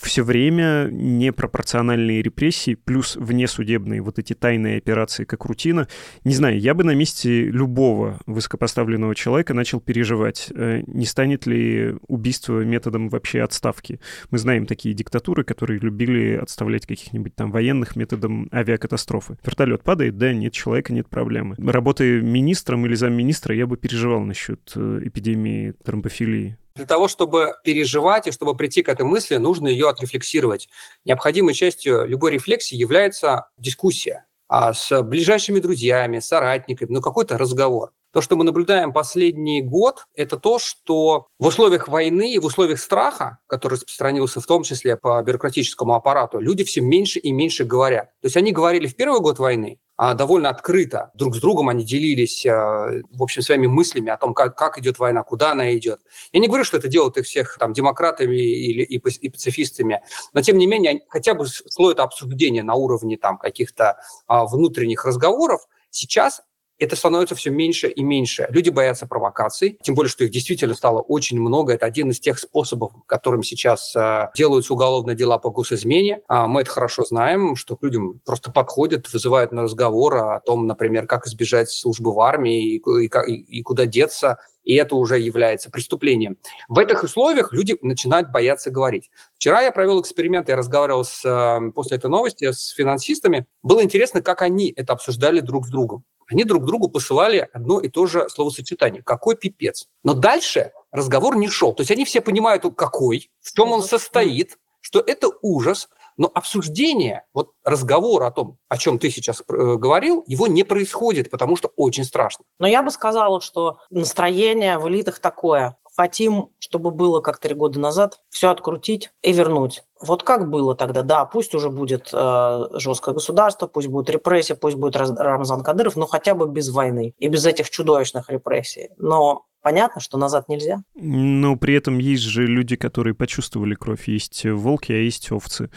все 0.00 0.22
время 0.22 0.88
непропорциональные 0.90 2.22
репрессии, 2.22 2.74
плюс 2.74 3.16
внесудебные 3.16 4.00
вот 4.00 4.18
эти 4.18 4.32
тайные 4.32 4.78
операции, 4.78 5.24
как 5.24 5.44
рутина. 5.44 5.86
Не 6.24 6.32
знаю, 6.32 6.58
я 6.58 6.72
бы 6.72 6.84
на 6.84 6.94
месте 6.94 7.44
любого 7.44 8.20
высокопоставленного 8.24 9.14
человека 9.14 9.52
начал 9.52 9.80
переживать, 9.80 10.50
не 10.54 11.04
станет 11.04 11.44
ли 11.46 11.94
убийство 12.06 12.64
методом 12.64 13.10
вообще 13.10 13.42
отставки. 13.42 14.00
Мы 14.30 14.38
знаем 14.38 14.64
такие 14.64 14.77
такие 14.78 14.94
диктатуры, 14.94 15.42
которые 15.42 15.80
любили 15.80 16.36
отставлять 16.36 16.86
каких-нибудь 16.86 17.34
там 17.34 17.50
военных 17.50 17.96
методом 17.96 18.48
авиакатастрофы. 18.52 19.36
Вертолет 19.44 19.82
падает, 19.82 20.16
да, 20.18 20.32
нет 20.32 20.52
человека, 20.52 20.92
нет 20.92 21.08
проблемы. 21.08 21.56
Работая 21.58 22.20
министром 22.20 22.86
или 22.86 22.94
замминистра, 22.94 23.56
я 23.56 23.66
бы 23.66 23.76
переживал 23.76 24.20
насчет 24.20 24.60
э, 24.76 25.00
эпидемии 25.02 25.72
тромбофилии. 25.84 26.56
Для 26.76 26.86
того, 26.86 27.08
чтобы 27.08 27.54
переживать 27.64 28.28
и 28.28 28.30
чтобы 28.30 28.54
прийти 28.54 28.84
к 28.84 28.88
этой 28.88 29.04
мысли, 29.04 29.34
нужно 29.34 29.66
ее 29.66 29.88
отрефлексировать. 29.88 30.68
Необходимой 31.04 31.54
частью 31.54 32.06
любой 32.06 32.30
рефлексии 32.30 32.76
является 32.76 33.48
дискуссия 33.58 34.26
а 34.48 34.72
с 34.72 35.02
ближайшими 35.02 35.60
друзьями, 35.60 36.20
соратниками, 36.20 36.90
ну 36.90 37.02
какой-то 37.02 37.36
разговор. 37.36 37.92
То, 38.12 38.22
что 38.22 38.36
мы 38.36 38.44
наблюдаем 38.44 38.92
последний 38.92 39.60
год, 39.60 40.06
это 40.14 40.38
то, 40.38 40.58
что 40.58 41.26
в 41.38 41.46
условиях 41.46 41.88
войны 41.88 42.32
и 42.32 42.38
в 42.38 42.46
условиях 42.46 42.80
страха, 42.80 43.38
который 43.46 43.74
распространился 43.74 44.40
в 44.40 44.46
том 44.46 44.62
числе 44.62 44.96
по 44.96 45.22
бюрократическому 45.22 45.94
аппарату, 45.94 46.40
люди 46.40 46.64
все 46.64 46.80
меньше 46.80 47.18
и 47.18 47.32
меньше 47.32 47.64
говорят. 47.64 48.06
То 48.20 48.26
есть 48.26 48.36
они 48.36 48.52
говорили 48.52 48.86
в 48.86 48.96
первый 48.96 49.20
год 49.20 49.38
войны, 49.38 49.78
а 49.98 50.14
довольно 50.14 50.48
открыто 50.48 51.10
друг 51.14 51.34
с 51.34 51.40
другом 51.40 51.68
они 51.68 51.84
делились, 51.84 52.46
э, 52.46 52.50
в 52.50 53.20
общем, 53.22 53.42
своими 53.42 53.66
мыслями 53.66 54.10
о 54.10 54.16
том, 54.16 54.32
как, 54.32 54.56
как 54.56 54.78
идет 54.78 54.98
война, 54.98 55.24
куда 55.24 55.50
она 55.50 55.76
идет. 55.76 56.00
Я 56.32 56.38
не 56.40 56.46
говорю, 56.46 56.62
что 56.62 56.76
это 56.76 56.86
делают 56.86 57.18
их 57.18 57.26
всех 57.26 57.58
там 57.58 57.72
демократами 57.72 58.36
или 58.36 58.84
и, 58.84 58.96
и 58.96 59.28
пацифистами, 59.28 60.00
но 60.32 60.40
тем 60.40 60.56
не 60.56 60.68
менее 60.68 61.02
хотя 61.08 61.34
бы 61.34 61.46
шло 61.46 61.90
это 61.90 62.04
обсуждение 62.04 62.62
на 62.62 62.74
уровне 62.74 63.18
там 63.18 63.38
каких-то 63.38 63.98
а, 64.28 64.46
внутренних 64.46 65.04
разговоров. 65.04 65.66
Сейчас 65.90 66.42
это 66.78 66.96
становится 66.96 67.34
все 67.34 67.50
меньше 67.50 67.88
и 67.88 68.02
меньше. 68.02 68.46
Люди 68.50 68.70
боятся 68.70 69.06
провокаций, 69.06 69.78
тем 69.82 69.94
более, 69.94 70.10
что 70.10 70.24
их 70.24 70.30
действительно 70.30 70.74
стало 70.74 71.00
очень 71.00 71.40
много. 71.40 71.72
Это 71.74 71.86
один 71.86 72.10
из 72.10 72.20
тех 72.20 72.38
способов, 72.38 72.92
которым 73.06 73.42
сейчас 73.42 73.94
э, 73.96 74.28
делаются 74.36 74.72
уголовные 74.72 75.16
дела 75.16 75.38
по 75.38 75.50
госизмене. 75.50 76.20
А 76.28 76.46
мы 76.46 76.62
это 76.62 76.70
хорошо 76.70 77.04
знаем, 77.04 77.56
что 77.56 77.76
к 77.76 77.82
людям 77.82 78.20
просто 78.24 78.52
подходят, 78.52 79.12
вызывают 79.12 79.52
на 79.52 79.62
разговор 79.62 80.16
о 80.16 80.40
том, 80.40 80.66
например, 80.66 81.06
как 81.06 81.26
избежать 81.26 81.70
службы 81.70 82.12
в 82.12 82.20
армии 82.20 82.76
и, 82.76 83.06
и, 83.48 83.62
куда 83.62 83.86
деться 83.86 84.38
и 84.64 84.74
это 84.74 84.96
уже 84.96 85.18
является 85.18 85.70
преступлением. 85.70 86.36
В 86.68 86.78
этих 86.78 87.02
условиях 87.02 87.54
люди 87.54 87.78
начинают 87.80 88.30
бояться 88.30 88.70
говорить. 88.70 89.10
Вчера 89.36 89.62
я 89.62 89.72
провел 89.72 89.98
эксперимент, 90.02 90.50
я 90.50 90.56
разговаривал 90.56 91.04
с, 91.04 91.24
э, 91.24 91.72
после 91.72 91.96
этой 91.96 92.10
новости 92.10 92.52
с 92.52 92.68
финансистами. 92.68 93.46
Было 93.62 93.82
интересно, 93.82 94.20
как 94.20 94.42
они 94.42 94.70
это 94.76 94.92
обсуждали 94.92 95.40
друг 95.40 95.66
с 95.66 95.70
другом 95.70 96.04
они 96.28 96.44
друг 96.44 96.64
другу 96.64 96.88
посылали 96.88 97.48
одно 97.52 97.80
и 97.80 97.88
то 97.88 98.06
же 98.06 98.28
словосочетание. 98.28 99.02
Какой 99.02 99.36
пипец. 99.36 99.88
Но 100.04 100.14
дальше 100.14 100.72
разговор 100.92 101.36
не 101.36 101.48
шел. 101.48 101.72
То 101.72 101.80
есть 101.80 101.90
они 101.90 102.04
все 102.04 102.20
понимают, 102.20 102.64
какой, 102.76 103.30
в 103.40 103.52
чем 103.52 103.72
он 103.72 103.82
состоит, 103.82 104.58
что 104.80 105.00
это 105.00 105.30
ужас, 105.42 105.88
но 106.18 106.30
обсуждение, 106.34 107.24
вот 107.32 107.52
разговор 107.64 108.24
о 108.24 108.30
том, 108.30 108.58
о 108.68 108.76
чем 108.76 108.98
ты 108.98 109.08
сейчас 109.08 109.40
э, 109.40 109.76
говорил, 109.76 110.24
его 110.26 110.48
не 110.48 110.64
происходит, 110.64 111.30
потому 111.30 111.56
что 111.56 111.70
очень 111.76 112.04
страшно. 112.04 112.44
Но 112.58 112.66
я 112.66 112.82
бы 112.82 112.90
сказала, 112.90 113.40
что 113.40 113.78
настроение 113.90 114.78
в 114.78 114.88
элитах 114.88 115.20
такое. 115.20 115.76
Хотим, 115.98 116.50
чтобы 116.60 116.92
было 116.92 117.20
как 117.20 117.38
три 117.38 117.54
года 117.54 117.80
назад, 117.80 118.20
все 118.28 118.50
открутить 118.50 119.10
и 119.22 119.32
вернуть. 119.32 119.82
Вот 120.00 120.22
как 120.22 120.48
было 120.48 120.76
тогда? 120.76 121.02
Да, 121.02 121.24
пусть 121.24 121.56
уже 121.56 121.70
будет 121.70 122.10
э, 122.12 122.68
жесткое 122.74 123.16
государство, 123.16 123.66
пусть 123.66 123.88
будет 123.88 124.08
репрессия, 124.08 124.54
пусть 124.54 124.76
будет 124.76 124.94
Рамзан 124.94 125.64
Кадыров, 125.64 125.96
но 125.96 126.06
хотя 126.06 126.36
бы 126.36 126.46
без 126.46 126.68
войны 126.70 127.14
и 127.18 127.26
без 127.26 127.44
этих 127.44 127.68
чудовищных 127.68 128.30
репрессий. 128.30 128.90
Но 128.96 129.46
Понятно, 129.60 130.00
что 130.00 130.18
назад 130.18 130.48
нельзя. 130.48 130.82
Но 130.94 131.56
при 131.56 131.74
этом 131.74 131.98
есть 131.98 132.22
же 132.22 132.46
люди, 132.46 132.76
которые 132.76 133.14
почувствовали 133.14 133.74
кровь. 133.74 134.06
Есть 134.06 134.44
волки, 134.44 134.92
а 134.92 134.96
есть 134.96 135.32
овцы. 135.32 135.70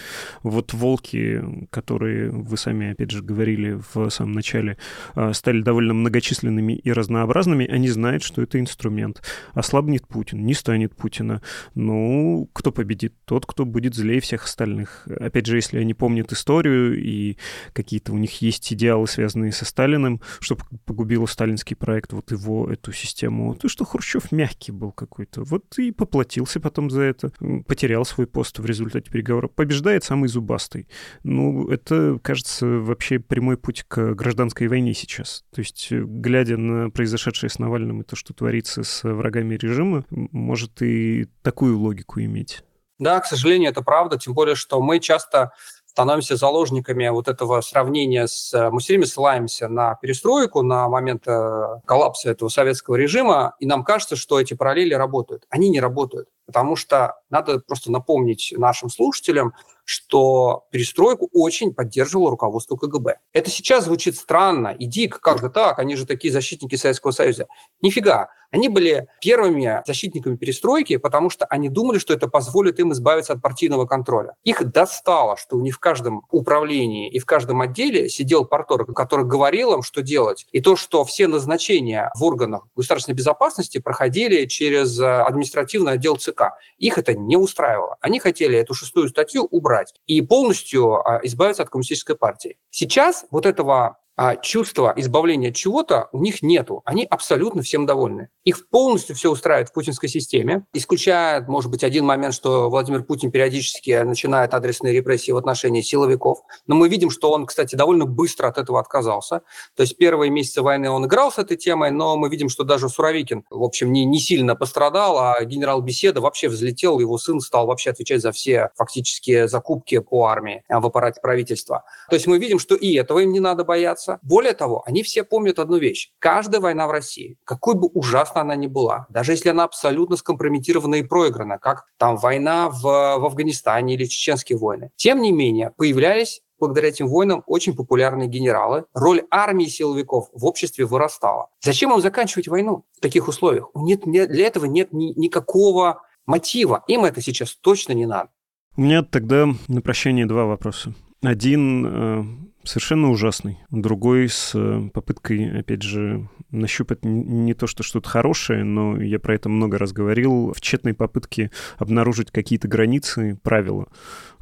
Вот 0.43 0.73
волки, 0.73 1.67
которые, 1.71 2.29
вы 2.29 2.57
сами, 2.57 2.91
опять 2.91 3.09
же, 3.09 3.23
говорили 3.23 3.81
в 3.93 4.09
самом 4.09 4.33
начале, 4.33 4.77
а, 5.15 5.33
стали 5.33 5.61
довольно 5.61 5.95
многочисленными 5.95 6.73
и 6.73 6.91
разнообразными, 6.91 7.67
они 7.67 7.89
знают, 7.89 8.21
что 8.23 8.43
это 8.43 8.59
инструмент. 8.59 9.23
Ослабнет 9.53 10.07
Путин, 10.07 10.45
не 10.45 10.53
станет 10.53 10.95
Путина. 10.95 11.41
Ну, 11.73 12.49
кто 12.53 12.71
победит? 12.71 13.15
Тот, 13.25 13.47
кто 13.47 13.65
будет 13.65 13.95
злее 13.95 14.21
всех 14.21 14.45
остальных. 14.45 15.07
Опять 15.07 15.47
же, 15.47 15.55
если 15.55 15.79
они 15.79 15.95
помнят 15.95 16.31
историю 16.31 17.01
и 17.01 17.37
какие-то 17.73 18.13
у 18.13 18.17
них 18.17 18.41
есть 18.43 18.71
идеалы, 18.71 19.07
связанные 19.07 19.51
со 19.51 19.65
Сталиным, 19.65 20.21
что 20.39 20.57
погубило 20.85 21.25
сталинский 21.25 21.75
проект, 21.75 22.13
вот 22.13 22.31
его, 22.31 22.71
эту 22.71 22.91
систему, 22.91 23.55
то 23.55 23.70
что 23.71 23.85
Хрущев 23.85 24.31
мягкий 24.31 24.71
был 24.71 24.91
какой-то. 24.91 25.43
Вот 25.43 25.79
и 25.79 25.91
поплатился 25.91 26.59
потом 26.59 26.89
за 26.89 27.01
это. 27.01 27.31
Потерял 27.65 28.05
свой 28.05 28.27
пост 28.27 28.59
в 28.59 28.65
результате 28.65 29.09
переговоров. 29.09 29.51
Побеждает 29.51 30.03
самый 30.03 30.27
зубастый. 30.27 30.87
Ну, 31.23 31.69
это, 31.69 32.19
кажется, 32.21 32.65
вообще 32.67 33.19
прямой 33.19 33.57
путь 33.57 33.83
к 33.87 34.13
гражданской 34.13 34.67
войне 34.67 34.93
сейчас. 34.93 35.43
То 35.53 35.61
есть, 35.61 35.91
глядя 35.91 36.57
на 36.57 36.89
произошедшее 36.89 37.49
с 37.49 37.57
Навальным 37.57 38.01
и 38.01 38.03
то, 38.03 38.15
что 38.15 38.33
творится 38.33 38.83
с 38.83 39.03
врагами 39.03 39.55
режима, 39.55 40.05
может 40.09 40.81
и 40.81 41.27
такую 41.41 41.79
логику 41.79 42.21
иметь. 42.21 42.63
Да, 42.99 43.19
к 43.19 43.25
сожалению, 43.25 43.71
это 43.71 43.81
правда, 43.81 44.19
тем 44.19 44.35
более, 44.35 44.53
что 44.53 44.79
мы 44.79 44.99
часто 44.99 45.53
становимся 45.91 46.37
заложниками 46.37 47.09
вот 47.09 47.27
этого 47.27 47.59
сравнения 47.59 48.25
с... 48.25 48.69
Мы 48.71 48.79
все 48.79 48.93
время 48.93 49.05
ссылаемся 49.05 49.67
на 49.67 49.95
перестройку, 49.95 50.61
на 50.61 50.87
момент 50.87 51.23
э, 51.27 51.81
коллапса 51.85 52.31
этого 52.31 52.47
советского 52.47 52.95
режима, 52.95 53.55
и 53.59 53.65
нам 53.65 53.83
кажется, 53.83 54.15
что 54.15 54.39
эти 54.39 54.53
параллели 54.53 54.93
работают. 54.93 55.43
Они 55.49 55.67
не 55.67 55.81
работают, 55.81 56.29
потому 56.45 56.77
что 56.77 57.15
надо 57.29 57.59
просто 57.59 57.91
напомнить 57.91 58.53
нашим 58.55 58.89
слушателям, 58.89 59.53
что 59.83 60.65
перестройку 60.71 61.29
очень 61.33 61.73
поддерживало 61.73 62.31
руководство 62.31 62.77
КГБ. 62.77 63.17
Это 63.33 63.49
сейчас 63.49 63.83
звучит 63.83 64.15
странно 64.15 64.69
и 64.69 64.85
дико, 64.85 65.19
как 65.19 65.39
же 65.39 65.49
так, 65.49 65.77
они 65.77 65.97
же 65.97 66.05
такие 66.05 66.31
защитники 66.31 66.75
Советского 66.75 67.11
Союза. 67.11 67.47
Нифига, 67.81 68.29
они 68.51 68.67
были 68.69 69.07
первыми 69.21 69.81
защитниками 69.87 70.35
перестройки, 70.35 70.97
потому 70.97 71.29
что 71.29 71.45
они 71.45 71.69
думали, 71.69 71.97
что 71.97 72.13
это 72.13 72.27
позволит 72.27 72.79
им 72.79 72.91
избавиться 72.91 73.33
от 73.33 73.41
партийного 73.41 73.85
контроля. 73.85 74.35
Их 74.43 74.63
достало, 74.71 75.37
что 75.37 75.59
них 75.61 75.75
в 75.75 75.79
каждом 75.79 76.25
управлении 76.29 77.09
и 77.09 77.19
в 77.19 77.25
каждом 77.25 77.61
отделе 77.61 78.09
сидел 78.09 78.45
партор, 78.45 78.85
который 78.93 79.25
говорил 79.25 79.73
им, 79.73 79.81
что 79.81 80.01
делать. 80.01 80.45
И 80.51 80.61
то, 80.61 80.75
что 80.75 81.05
все 81.05 81.27
назначения 81.27 82.11
в 82.15 82.23
органах 82.23 82.67
государственной 82.75 83.15
безопасности 83.15 83.77
проходили 83.77 84.45
через 84.45 84.99
э, 84.99 85.05
административный 85.05 85.93
отдел 85.93 86.17
ЦК. 86.17 86.53
Их 86.77 86.97
это 86.97 87.13
не 87.13 87.37
устраивало. 87.37 87.97
Они 88.01 88.19
хотели 88.19 88.57
эту 88.57 88.73
шестую 88.73 89.07
статью 89.09 89.47
убрать 89.49 89.93
и 90.07 90.21
полностью 90.21 90.95
а, 90.95 91.19
избавиться 91.23 91.63
от 91.63 91.69
коммунистической 91.69 92.15
партии. 92.15 92.57
Сейчас 92.69 93.25
вот 93.31 93.45
этого 93.45 93.97
а 94.15 94.35
чувства 94.35 94.93
избавления 94.95 95.49
от 95.49 95.55
чего-то 95.55 96.09
у 96.11 96.21
них 96.21 96.41
нету. 96.41 96.81
Они 96.85 97.05
абсолютно 97.05 97.61
всем 97.61 97.85
довольны. 97.85 98.29
Их 98.43 98.69
полностью 98.69 99.15
все 99.15 99.31
устраивает 99.31 99.69
в 99.69 99.73
путинской 99.73 100.09
системе, 100.09 100.65
исключая, 100.73 101.41
может 101.47 101.71
быть, 101.71 101.83
один 101.83 102.05
момент, 102.05 102.33
что 102.33 102.69
Владимир 102.69 103.03
Путин 103.03 103.31
периодически 103.31 104.01
начинает 104.03 104.53
адресные 104.53 104.93
репрессии 104.93 105.31
в 105.31 105.37
отношении 105.37 105.81
силовиков. 105.81 106.41
Но 106.67 106.75
мы 106.75 106.89
видим, 106.89 107.09
что 107.09 107.31
он, 107.31 107.45
кстати, 107.45 107.75
довольно 107.75 108.05
быстро 108.05 108.47
от 108.47 108.57
этого 108.57 108.79
отказался. 108.79 109.41
То 109.75 109.81
есть 109.81 109.97
первые 109.97 110.29
месяцы 110.29 110.61
войны 110.61 110.89
он 110.89 111.05
играл 111.05 111.31
с 111.31 111.37
этой 111.37 111.57
темой, 111.57 111.91
но 111.91 112.17
мы 112.17 112.29
видим, 112.29 112.49
что 112.49 112.63
даже 112.63 112.89
Суровикин, 112.89 113.45
в 113.49 113.63
общем, 113.63 113.91
не, 113.91 114.05
не 114.05 114.19
сильно 114.19 114.55
пострадал, 114.55 115.17
а 115.17 115.43
генерал 115.43 115.81
Беседа 115.81 116.21
вообще 116.21 116.49
взлетел, 116.49 116.99
его 116.99 117.17
сын 117.17 117.39
стал 117.39 117.67
вообще 117.67 117.91
отвечать 117.91 118.21
за 118.21 118.31
все 118.31 118.69
фактически 118.75 119.47
закупки 119.47 119.99
по 119.99 120.25
армии 120.25 120.63
в 120.69 120.85
аппарате 120.85 121.21
правительства. 121.21 121.83
То 122.09 122.15
есть 122.15 122.27
мы 122.27 122.37
видим, 122.37 122.59
что 122.59 122.75
и 122.75 122.93
этого 122.95 123.19
им 123.19 123.31
не 123.31 123.39
надо 123.39 123.63
бояться, 123.63 124.10
боятся. 124.11 124.27
Более 124.27 124.53
того, 124.53 124.83
они 124.85 125.03
все 125.03 125.23
помнят 125.23 125.59
одну 125.59 125.77
вещь. 125.77 126.11
Каждая 126.19 126.61
война 126.61 126.87
в 126.87 126.91
России, 126.91 127.37
какой 127.43 127.75
бы 127.75 127.87
ужасна 127.87 128.41
она 128.41 128.55
ни 128.55 128.67
была, 128.67 129.05
даже 129.09 129.33
если 129.33 129.49
она 129.49 129.63
абсолютно 129.63 130.15
скомпрометирована 130.15 130.95
и 130.95 131.03
проиграна, 131.03 131.57
как 131.57 131.85
там 131.97 132.17
война 132.17 132.69
в, 132.69 132.81
в 132.81 133.25
Афганистане 133.25 133.95
или 133.95 134.05
чеченские 134.05 134.57
войны, 134.57 134.91
тем 134.95 135.21
не 135.21 135.31
менее 135.31 135.71
появлялись 135.77 136.41
благодаря 136.59 136.89
этим 136.89 137.07
войнам 137.07 137.43
очень 137.47 137.75
популярные 137.75 138.27
генералы. 138.27 138.85
Роль 138.93 139.23
армии 139.31 139.65
силовиков 139.65 140.29
в 140.31 140.45
обществе 140.45 140.85
вырастала. 140.85 141.47
Зачем 141.59 141.91
им 141.91 142.01
заканчивать 142.01 142.47
войну 142.47 142.85
в 142.95 142.99
таких 142.99 143.27
условиях? 143.27 143.69
Нет, 143.73 144.03
для 144.05 144.45
этого 144.45 144.65
нет 144.65 144.93
ни, 144.93 145.19
никакого 145.19 146.03
мотива. 146.27 146.83
Им 146.87 147.03
это 147.03 147.19
сейчас 147.19 147.55
точно 147.55 147.93
не 147.93 148.05
надо. 148.05 148.29
У 148.77 148.81
меня 148.81 149.01
тогда 149.01 149.47
на 149.67 149.81
прощание 149.81 150.27
два 150.27 150.45
вопроса. 150.45 150.93
Один 151.23 151.85
э, 151.85 152.23
совершенно 152.63 153.09
ужасный, 153.09 153.59
другой 153.69 154.29
с 154.29 154.51
э, 154.55 154.89
попыткой, 154.93 155.59
опять 155.59 155.81
же, 155.81 156.27
нащупать 156.51 157.03
не 157.03 157.53
то, 157.53 157.67
что 157.67 157.83
что-то 157.83 158.09
хорошее, 158.09 158.63
но 158.63 159.01
я 159.01 159.19
про 159.19 159.35
это 159.35 159.49
много 159.49 159.77
раз 159.77 159.93
говорил, 159.93 160.53
в 160.53 160.61
тщетной 160.61 160.93
попытке 160.93 161.51
обнаружить 161.77 162.31
какие-то 162.31 162.67
границы, 162.67 163.39
правила 163.43 163.87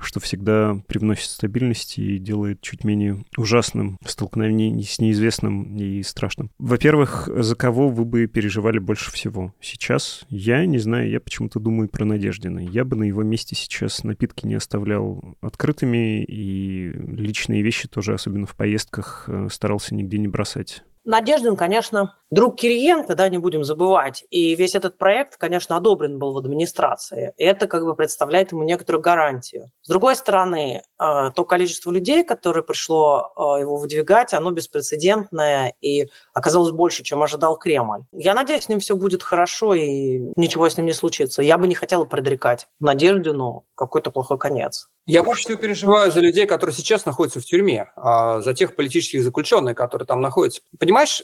что 0.02 0.20
всегда 0.20 0.82
привносит 0.88 1.30
стабильность 1.30 1.98
и 1.98 2.18
делает 2.18 2.62
чуть 2.62 2.84
менее 2.84 3.24
ужасным 3.38 3.98
столкновение 4.06 4.84
с 4.84 5.00
неизвестным 5.00 5.76
и 5.76 6.02
страшным. 6.04 6.52
Во-первых, 6.58 7.30
за 7.34 7.56
кого 7.56 7.90
вы 7.90 8.06
бы 8.06 8.28
переживали 8.28 8.80
больше 8.80 9.12
всего? 9.12 9.54
Сейчас 9.60 10.26
я 10.30 10.66
не 10.66 10.78
знаю, 10.78 11.10
я 11.10 11.20
почему-то 11.20 11.60
думаю 11.60 11.90
про 11.90 12.06
Надеждина. 12.06 12.60
Я 12.60 12.86
бы 12.86 12.96
на 12.96 13.04
его 13.04 13.24
месте 13.24 13.56
сейчас 13.56 14.04
напитки 14.04 14.46
не 14.46 14.56
оставлял 14.56 15.36
открытыми 15.42 16.24
и 16.24 16.92
личные 16.92 17.62
вещи 17.62 17.88
тоже, 17.88 18.09
особенно 18.16 18.46
в 18.46 18.56
поездках, 18.56 19.26
э, 19.28 19.48
старался 19.50 19.96
нигде 19.96 20.18
не 20.18 20.28
бросать. 20.28 20.84
Надеждин, 21.06 21.56
конечно, 21.56 22.16
друг 22.30 22.58
Кириенко, 22.58 23.16
да, 23.16 23.30
не 23.30 23.38
будем 23.38 23.64
забывать. 23.64 24.26
И 24.30 24.56
весь 24.56 24.76
этот 24.76 24.98
проект, 24.98 25.38
конечно, 25.38 25.76
одобрен 25.76 26.20
был 26.20 26.34
в 26.34 26.38
администрации. 26.38 27.34
И 27.38 27.44
это 27.44 27.68
как 27.68 27.84
бы 27.84 27.96
представляет 27.96 28.52
ему 28.52 28.64
некоторую 28.64 29.02
гарантию. 29.02 29.72
С 29.82 29.88
другой 29.88 30.16
стороны, 30.16 30.84
э, 31.00 31.32
то 31.34 31.46
количество 31.46 31.92
людей, 31.92 32.24
которое 32.24 32.62
пришло 32.62 33.32
э, 33.36 33.62
его 33.62 33.78
выдвигать, 33.78 34.34
оно 34.34 34.52
беспрецедентное 34.52 35.74
и 35.82 36.10
оказалось 36.34 36.72
больше, 36.72 37.04
чем 37.04 37.24
ожидал 37.24 37.58
Кремль. 37.58 38.04
Я 38.12 38.36
надеюсь, 38.36 38.66
с 38.66 38.70
ним 38.70 38.80
все 38.80 38.96
будет 38.96 39.24
хорошо 39.24 39.74
и 39.74 40.32
ничего 40.36 40.70
с 40.70 40.78
ним 40.78 40.86
не 40.86 40.94
случится. 40.94 41.42
Я 41.42 41.58
бы 41.58 41.68
не 41.68 41.76
хотела 41.76 42.06
предрекать 42.06 42.68
Надеждину 42.80 43.66
какой-то 43.74 44.12
плохой 44.12 44.38
конец. 44.38 44.90
Я 45.06 45.24
больше 45.24 45.44
всего 45.44 45.58
переживаю 45.58 46.12
за 46.12 46.20
людей, 46.20 46.46
которые 46.46 46.76
сейчас 46.76 47.06
находятся 47.06 47.40
в 47.40 47.46
тюрьме, 47.46 47.92
а 47.96 48.42
за 48.42 48.54
тех 48.54 48.76
политических 48.76 49.24
заключенных, 49.24 49.76
которые 49.76 50.06
там 50.06 50.22
находятся. 50.22 50.62
Понимаешь, 50.78 51.24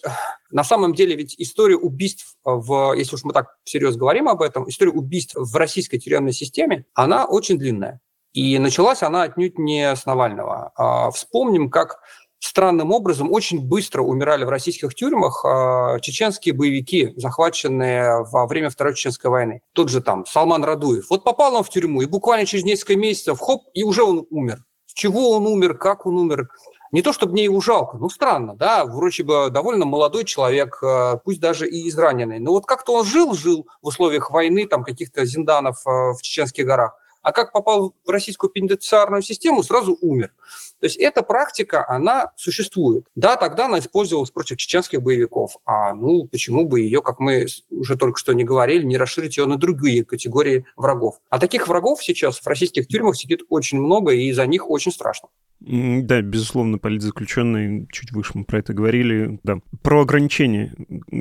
на 0.49 0.63
самом 0.63 0.95
деле 0.95 1.15
ведь 1.15 1.35
история 1.37 1.75
убийств, 1.75 2.35
в, 2.43 2.93
если 2.93 3.15
уж 3.15 3.23
мы 3.23 3.33
так 3.33 3.57
всерьез 3.63 3.95
говорим 3.95 4.27
об 4.27 4.41
этом, 4.41 4.67
история 4.67 4.91
убийств 4.91 5.35
в 5.35 5.55
российской 5.55 5.99
тюремной 5.99 6.33
системе, 6.33 6.85
она 6.95 7.25
очень 7.25 7.59
длинная. 7.59 8.01
И 8.33 8.59
началась 8.59 9.01
она 9.01 9.23
отнюдь 9.23 9.57
не 9.57 9.95
с 9.95 10.05
Навального. 10.05 10.71
А 10.75 11.09
вспомним, 11.11 11.69
как 11.69 12.01
странным 12.45 12.91
образом 12.91 13.31
очень 13.31 13.59
быстро 13.59 14.01
умирали 14.01 14.45
в 14.45 14.49
российских 14.49 14.93
тюрьмах 14.93 15.43
э, 15.43 15.99
чеченские 16.01 16.53
боевики, 16.53 17.13
захваченные 17.17 18.23
во 18.31 18.45
время 18.45 18.69
Второй 18.69 18.93
Чеченской 18.93 19.29
войны. 19.29 19.61
Тот 19.73 19.89
же 19.89 20.01
там 20.01 20.25
Салман 20.25 20.63
Радуев. 20.63 21.09
Вот 21.09 21.23
попал 21.23 21.55
он 21.55 21.63
в 21.63 21.69
тюрьму, 21.69 22.01
и 22.01 22.05
буквально 22.05 22.45
через 22.45 22.63
несколько 22.63 22.95
месяцев, 22.95 23.39
хоп, 23.39 23.63
и 23.73 23.83
уже 23.83 24.03
он 24.03 24.25
умер. 24.29 24.63
С 24.85 24.93
чего 24.93 25.31
он 25.31 25.47
умер, 25.47 25.77
как 25.77 26.05
он 26.05 26.17
умер? 26.17 26.49
Не 26.91 27.01
то, 27.01 27.11
чтобы 27.11 27.33
мне 27.33 27.43
его 27.43 27.59
жалко, 27.59 27.97
ну 27.97 28.09
странно, 28.09 28.55
да, 28.55 28.85
вроде 28.85 29.23
бы 29.23 29.49
довольно 29.49 29.85
молодой 29.85 30.23
человек, 30.23 30.77
э, 30.81 31.17
пусть 31.25 31.41
даже 31.41 31.67
и 31.67 31.89
израненный. 31.89 32.39
Но 32.39 32.51
вот 32.51 32.65
как-то 32.65 32.93
он 32.93 33.05
жил, 33.05 33.33
жил 33.33 33.67
в 33.81 33.87
условиях 33.87 34.29
войны, 34.31 34.67
там 34.67 34.83
каких-то 34.83 35.25
зинданов 35.25 35.81
э, 35.85 35.89
в 35.89 36.21
Чеченских 36.21 36.65
горах 36.65 36.95
а 37.25 37.31
как 37.31 37.51
попал 37.51 37.95
в 38.05 38.09
российскую 38.11 38.51
пенитенциарную 38.51 39.23
систему, 39.23 39.63
сразу 39.63 39.97
умер. 39.99 40.31
То 40.79 40.85
есть 40.85 40.95
эта 40.97 41.23
практика, 41.23 41.83
она 41.89 42.33
существует. 42.35 43.07
Да, 43.15 43.35
тогда 43.35 43.65
она 43.65 43.79
использовалась 43.79 44.29
против 44.29 44.57
чеченских 44.57 45.01
боевиков. 45.01 45.57
А 45.65 45.95
ну, 45.95 46.27
почему 46.27 46.67
бы 46.67 46.81
ее, 46.81 47.01
как 47.01 47.19
мы 47.19 47.47
уже 47.71 47.97
только 47.97 48.19
что 48.19 48.33
не 48.33 48.43
говорили, 48.43 48.83
не 48.83 48.99
расширить 48.99 49.37
ее 49.37 49.47
на 49.47 49.57
другие 49.57 50.05
категории 50.05 50.65
врагов? 50.77 51.19
А 51.31 51.39
таких 51.39 51.67
врагов 51.67 52.03
сейчас 52.03 52.37
в 52.37 52.45
российских 52.45 52.87
тюрьмах 52.87 53.15
сидит 53.15 53.41
очень 53.49 53.79
много, 53.79 54.11
и 54.11 54.31
за 54.31 54.45
них 54.45 54.69
очень 54.69 54.91
страшно. 54.91 55.29
Да, 55.61 56.21
безусловно, 56.21 56.77
политзаключенные, 56.77 57.87
чуть 57.91 58.11
выше 58.11 58.33
мы 58.35 58.43
про 58.43 58.59
это 58.59 58.73
говорили. 58.73 59.39
Да. 59.43 59.61
Про 59.81 60.01
ограничения. 60.01 60.75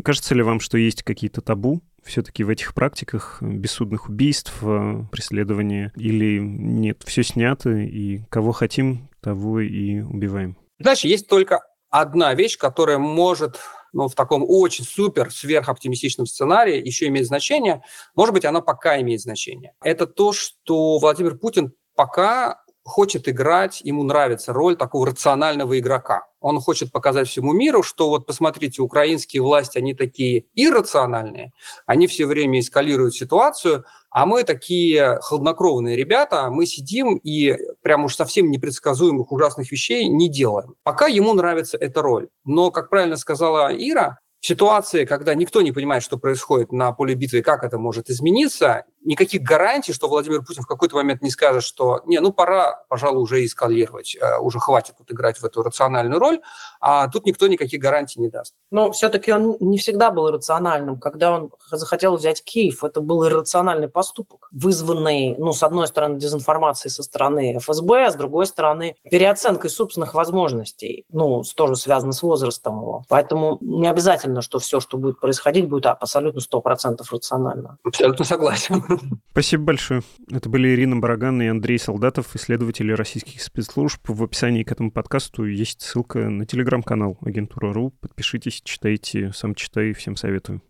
Кажется 0.04 0.34
ли 0.34 0.42
вам, 0.42 0.60
что 0.60 0.76
есть 0.76 1.02
какие-то 1.02 1.40
табу 1.40 1.80
все-таки 2.04 2.44
в 2.44 2.48
этих 2.48 2.74
практиках 2.74 3.38
бессудных 3.40 4.08
убийств, 4.08 4.52
э, 4.62 5.04
преследования 5.10 5.92
или 5.96 6.38
нет, 6.40 7.02
все 7.04 7.22
снято, 7.22 7.70
и 7.70 8.22
кого 8.30 8.52
хотим, 8.52 9.08
того 9.20 9.60
и 9.60 10.00
убиваем? 10.00 10.56
Знаешь, 10.78 11.04
есть 11.04 11.28
только 11.28 11.60
одна 11.90 12.34
вещь, 12.34 12.58
которая 12.58 12.98
может 12.98 13.58
ну, 13.92 14.08
в 14.08 14.14
таком 14.14 14.44
очень 14.46 14.84
супер 14.84 15.30
сверхоптимистичном 15.30 16.26
сценарии 16.26 16.84
еще 16.84 17.06
имеет 17.06 17.26
значение. 17.26 17.82
Может 18.16 18.34
быть, 18.34 18.44
она 18.44 18.60
пока 18.60 19.00
имеет 19.00 19.20
значение. 19.20 19.74
Это 19.80 20.06
то, 20.06 20.32
что 20.32 20.98
Владимир 20.98 21.38
Путин 21.38 21.72
пока 21.94 22.63
хочет 22.84 23.28
играть, 23.28 23.80
ему 23.80 24.02
нравится 24.02 24.52
роль 24.52 24.76
такого 24.76 25.06
рационального 25.06 25.78
игрока. 25.78 26.26
Он 26.40 26.60
хочет 26.60 26.92
показать 26.92 27.26
всему 27.28 27.54
миру, 27.54 27.82
что 27.82 28.10
вот 28.10 28.26
посмотрите, 28.26 28.82
украинские 28.82 29.42
власти, 29.42 29.78
они 29.78 29.94
такие 29.94 30.44
иррациональные, 30.54 31.52
они 31.86 32.06
все 32.06 32.26
время 32.26 32.60
эскалируют 32.60 33.14
ситуацию, 33.14 33.84
а 34.10 34.26
мы 34.26 34.44
такие 34.44 35.18
хладнокровные 35.22 35.96
ребята, 35.96 36.50
мы 36.50 36.66
сидим 36.66 37.16
и 37.16 37.56
прям 37.80 38.04
уж 38.04 38.14
совсем 38.14 38.50
непредсказуемых 38.50 39.32
ужасных 39.32 39.72
вещей 39.72 40.06
не 40.08 40.28
делаем. 40.28 40.74
Пока 40.82 41.06
ему 41.06 41.32
нравится 41.32 41.78
эта 41.78 42.02
роль. 42.02 42.28
Но, 42.44 42.70
как 42.70 42.90
правильно 42.90 43.16
сказала 43.16 43.70
Ира, 43.74 44.18
ситуации, 44.44 45.06
когда 45.06 45.34
никто 45.34 45.62
не 45.62 45.72
понимает, 45.72 46.02
что 46.02 46.18
происходит 46.18 46.70
на 46.70 46.92
поле 46.92 47.14
битвы 47.14 47.40
как 47.40 47.64
это 47.64 47.78
может 47.78 48.10
измениться, 48.10 48.84
никаких 49.04 49.42
гарантий, 49.42 49.92
что 49.92 50.08
Владимир 50.08 50.42
Путин 50.42 50.62
в 50.62 50.66
какой-то 50.66 50.96
момент 50.96 51.22
не 51.22 51.30
скажет, 51.30 51.62
что 51.62 52.00
не, 52.06 52.20
ну 52.20 52.32
пора, 52.32 52.84
пожалуй, 52.88 53.22
уже 53.22 53.44
эскалировать, 53.44 54.16
э, 54.20 54.38
уже 54.38 54.58
хватит 54.58 54.96
вот 54.98 55.10
играть 55.12 55.38
в 55.38 55.44
эту 55.44 55.62
рациональную 55.62 56.18
роль, 56.18 56.40
а 56.80 57.08
тут 57.08 57.26
никто 57.26 57.46
никаких 57.46 57.80
гарантий 57.80 58.20
не 58.20 58.28
даст. 58.28 58.54
Но 58.70 58.92
все-таки 58.92 59.32
он 59.32 59.56
не 59.60 59.78
всегда 59.78 60.10
был 60.10 60.30
рациональным. 60.30 60.98
Когда 60.98 61.32
он 61.32 61.50
захотел 61.70 62.16
взять 62.16 62.42
Киев, 62.42 62.82
это 62.84 63.00
был 63.00 63.26
иррациональный 63.26 63.88
поступок, 63.88 64.48
вызванный, 64.52 65.36
ну, 65.38 65.52
с 65.52 65.62
одной 65.62 65.86
стороны, 65.86 66.18
дезинформацией 66.18 66.90
со 66.90 67.02
стороны 67.02 67.58
ФСБ, 67.58 68.06
а 68.06 68.10
с 68.10 68.16
другой 68.16 68.46
стороны, 68.46 68.96
переоценкой 69.10 69.70
собственных 69.70 70.14
возможностей, 70.14 71.04
ну, 71.10 71.42
тоже 71.54 71.76
связано 71.76 72.12
с 72.12 72.22
возрастом 72.22 72.80
его. 72.80 73.04
Поэтому 73.08 73.58
не 73.60 73.88
обязательно, 73.88 74.42
что 74.42 74.58
все, 74.58 74.80
что 74.80 74.96
будет 74.96 75.20
происходить, 75.20 75.68
будет 75.68 75.86
абсолютно 75.86 76.40
100% 76.40 77.00
рационально. 77.10 77.78
Абсолютно 77.84 78.24
согласен. 78.24 78.82
Спасибо 79.30 79.64
большое. 79.64 80.02
Это 80.30 80.48
были 80.48 80.68
Ирина 80.68 80.96
Бараган 80.96 81.40
и 81.42 81.46
Андрей 81.46 81.78
Солдатов, 81.78 82.34
исследователи 82.36 82.92
российских 82.92 83.42
спецслужб. 83.42 84.00
В 84.08 84.22
описании 84.22 84.62
к 84.62 84.72
этому 84.72 84.90
подкасту 84.90 85.44
есть 85.44 85.82
ссылка 85.82 86.28
на 86.28 86.46
телеграм-канал 86.46 87.18
Агентура.ру. 87.20 87.90
Подпишитесь, 88.00 88.62
читайте, 88.62 89.32
сам 89.32 89.54
читаю, 89.54 89.94
всем 89.94 90.16
советую. 90.16 90.62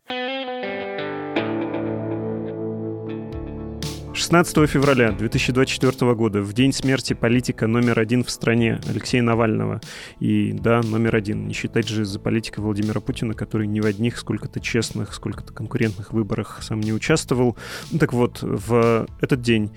16 4.14 4.70
февраля 4.70 5.10
2024 5.10 6.14
года, 6.14 6.40
в 6.40 6.52
день 6.52 6.72
смерти 6.72 7.14
политика 7.14 7.66
номер 7.66 7.98
один 7.98 8.22
в 8.22 8.30
стране 8.30 8.80
Алексея 8.88 9.22
Навального. 9.22 9.80
И 10.20 10.52
да, 10.52 10.82
номер 10.82 11.16
один. 11.16 11.48
Не 11.48 11.52
считать 11.52 11.88
же 11.88 12.04
за 12.04 12.20
политика 12.20 12.60
Владимира 12.60 13.00
Путина, 13.00 13.34
который 13.34 13.66
ни 13.66 13.80
в 13.80 13.86
одних 13.86 14.16
сколько-то 14.16 14.60
честных, 14.60 15.14
сколько-то 15.14 15.52
конкурентных 15.52 16.12
выборах 16.12 16.60
сам 16.62 16.78
не 16.78 16.92
участвовал. 16.92 17.56
Так 17.98 18.12
вот, 18.12 18.38
в 18.40 19.08
этот 19.20 19.42
день 19.42 19.72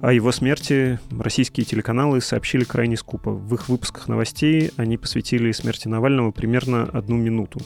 о 0.00 0.14
его 0.14 0.32
смерти 0.32 0.98
российские 1.10 1.66
телеканалы 1.66 2.22
сообщили 2.22 2.64
крайне 2.64 2.96
скупо. 2.96 3.30
В 3.30 3.54
их 3.54 3.68
выпусках 3.68 4.08
новостей 4.08 4.70
они 4.78 4.96
посвятили 4.96 5.52
смерти 5.52 5.88
Навального 5.88 6.30
примерно 6.30 6.84
одну 6.84 7.18
минуту. 7.18 7.60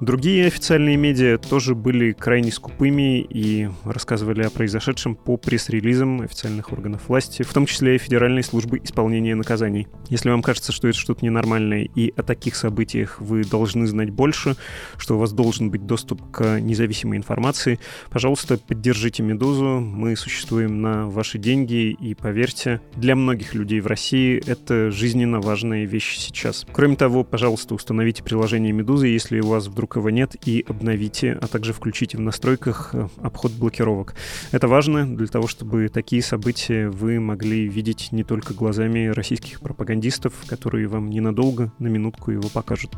Другие 0.00 0.46
официальные 0.46 0.96
медиа 0.96 1.38
тоже 1.38 1.74
были 1.74 2.12
крайне 2.12 2.50
скупыми 2.50 3.20
и 3.20 3.68
рассказывали 3.84 4.42
о 4.42 4.50
произошедшем 4.50 5.14
по 5.14 5.36
пресс-релизам 5.66 6.20
официальных 6.20 6.72
органов 6.72 7.08
власти, 7.08 7.42
в 7.42 7.52
том 7.52 7.66
числе 7.66 7.96
и 7.96 7.98
Федеральной 7.98 8.42
службы 8.42 8.78
исполнения 8.82 9.34
наказаний. 9.34 9.88
Если 10.08 10.30
вам 10.30 10.42
кажется, 10.42 10.72
что 10.72 10.88
это 10.88 10.98
что-то 10.98 11.24
ненормальное 11.24 11.88
и 11.94 12.12
о 12.16 12.22
таких 12.22 12.56
событиях 12.56 13.20
вы 13.20 13.42
должны 13.42 13.86
знать 13.86 14.10
больше, 14.10 14.56
что 14.98 15.16
у 15.16 15.18
вас 15.18 15.32
должен 15.32 15.70
быть 15.70 15.86
доступ 15.86 16.30
к 16.30 16.60
независимой 16.60 17.16
информации, 17.16 17.80
пожалуйста, 18.10 18.58
поддержите 18.58 19.22
«Медузу». 19.22 19.80
Мы 19.80 20.16
существуем 20.16 20.82
на 20.82 21.06
ваши 21.06 21.38
деньги, 21.38 21.90
и 21.90 22.14
поверьте, 22.14 22.80
для 22.94 23.16
многих 23.16 23.54
людей 23.54 23.80
в 23.80 23.86
России 23.86 24.42
это 24.46 24.90
жизненно 24.90 25.40
важная 25.40 25.84
вещь 25.84 26.18
сейчас. 26.18 26.66
Кроме 26.72 26.96
того, 26.96 27.24
пожалуйста, 27.24 27.74
установите 27.74 28.22
приложение 28.22 28.72
«Медузы», 28.72 29.08
если 29.08 29.40
у 29.40 29.48
вас 29.48 29.66
вдруг 29.66 29.86
вдруг 29.86 29.96
его 29.96 30.10
нет, 30.10 30.36
и 30.44 30.64
обновите, 30.68 31.38
а 31.40 31.46
также 31.46 31.72
включите 31.72 32.18
в 32.18 32.20
настройках 32.20 32.90
э, 32.92 33.08
обход 33.22 33.52
блокировок. 33.52 34.14
Это 34.50 34.66
важно 34.66 35.06
для 35.06 35.28
того, 35.28 35.46
чтобы 35.46 35.55
такие 35.88 36.22
события 36.22 36.88
вы 36.88 37.20
могли 37.20 37.68
видеть 37.68 38.12
не 38.12 38.24
только 38.24 38.54
глазами 38.54 39.06
российских 39.06 39.60
пропагандистов, 39.60 40.34
которые 40.46 40.88
вам 40.88 41.10
ненадолго, 41.10 41.72
на 41.78 41.88
минутку 41.88 42.30
его 42.30 42.48
покажут. 42.48 42.96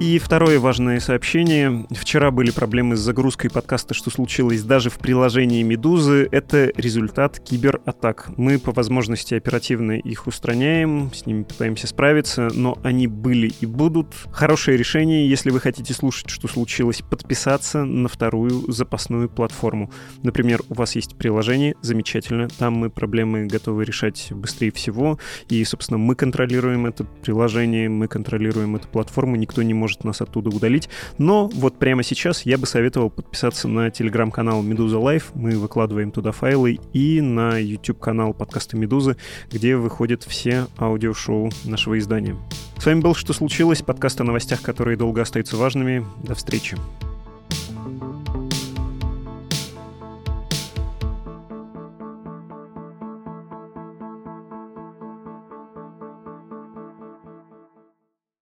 И 0.00 0.18
второе 0.18 0.58
важное 0.58 0.98
сообщение. 0.98 1.86
Вчера 1.90 2.30
были 2.30 2.50
проблемы 2.50 2.96
с 2.96 3.00
загрузкой 3.00 3.50
подкаста 3.50 3.92
«Что 3.92 4.10
случилось?» 4.10 4.62
даже 4.62 4.88
в 4.88 4.98
приложении 4.98 5.62
«Медузы». 5.62 6.26
Это 6.32 6.72
результат 6.76 7.38
кибератак. 7.38 8.30
Мы 8.36 8.58
по 8.58 8.72
возможности 8.72 9.34
оперативно 9.34 9.92
их 9.92 10.26
устраняем, 10.26 11.10
с 11.12 11.26
ними 11.26 11.42
пытаемся 11.42 11.86
справиться, 11.86 12.48
но 12.54 12.78
они 12.82 13.06
были 13.08 13.52
и 13.60 13.66
будут. 13.66 14.14
Хорошее 14.32 14.78
решение, 14.78 15.28
если 15.28 15.50
вы 15.50 15.60
хотите 15.60 15.92
слушать 15.92 16.30
«Что 16.30 16.48
случилось?» 16.48 17.02
подписаться 17.02 17.84
на 17.84 18.08
вторую 18.08 18.72
запасную 18.72 19.28
платформу. 19.28 19.90
Например, 20.22 20.60
у 20.68 20.74
вас 20.74 20.96
есть 20.96 21.16
приложение, 21.16 21.74
замечательно, 21.82 22.48
там 22.48 22.74
мы 22.74 22.90
проблемы 22.90 23.46
готовы 23.46 23.84
решать 23.84 24.28
быстрее 24.30 24.72
всего, 24.72 25.18
и, 25.48 25.62
собственно, 25.64 25.98
мы 25.98 26.14
контролируем 26.14 26.86
это 26.86 27.04
приложение, 27.04 27.88
мы 27.88 28.08
контролируем 28.08 28.76
эту 28.76 28.88
платформу, 28.88 29.36
никто 29.36 29.62
не 29.62 29.69
может 29.74 30.00
может 30.00 30.04
нас 30.04 30.20
оттуда 30.20 30.50
удалить. 30.50 30.88
Но 31.18 31.48
вот 31.48 31.78
прямо 31.78 32.02
сейчас 32.02 32.46
я 32.46 32.58
бы 32.58 32.66
советовал 32.66 33.10
подписаться 33.10 33.68
на 33.68 33.90
телеграм-канал 33.90 34.62
Медуза 34.62 34.98
Лайв. 34.98 35.32
Мы 35.34 35.58
выкладываем 35.58 36.10
туда 36.10 36.32
файлы 36.32 36.78
и 36.92 37.20
на 37.20 37.58
YouTube-канал 37.58 38.34
подкаста 38.34 38.76
Медузы, 38.76 39.16
где 39.50 39.76
выходят 39.76 40.22
все 40.24 40.66
аудиошоу 40.78 41.50
нашего 41.64 41.98
издания. 41.98 42.36
С 42.78 42.86
вами 42.86 43.00
был 43.00 43.14
«Что 43.14 43.32
случилось?» 43.32 43.82
подкаст 43.82 44.20
о 44.20 44.24
новостях, 44.24 44.62
которые 44.62 44.96
долго 44.96 45.22
остаются 45.22 45.56
важными. 45.56 46.06
До 46.22 46.34
встречи. 46.34 46.76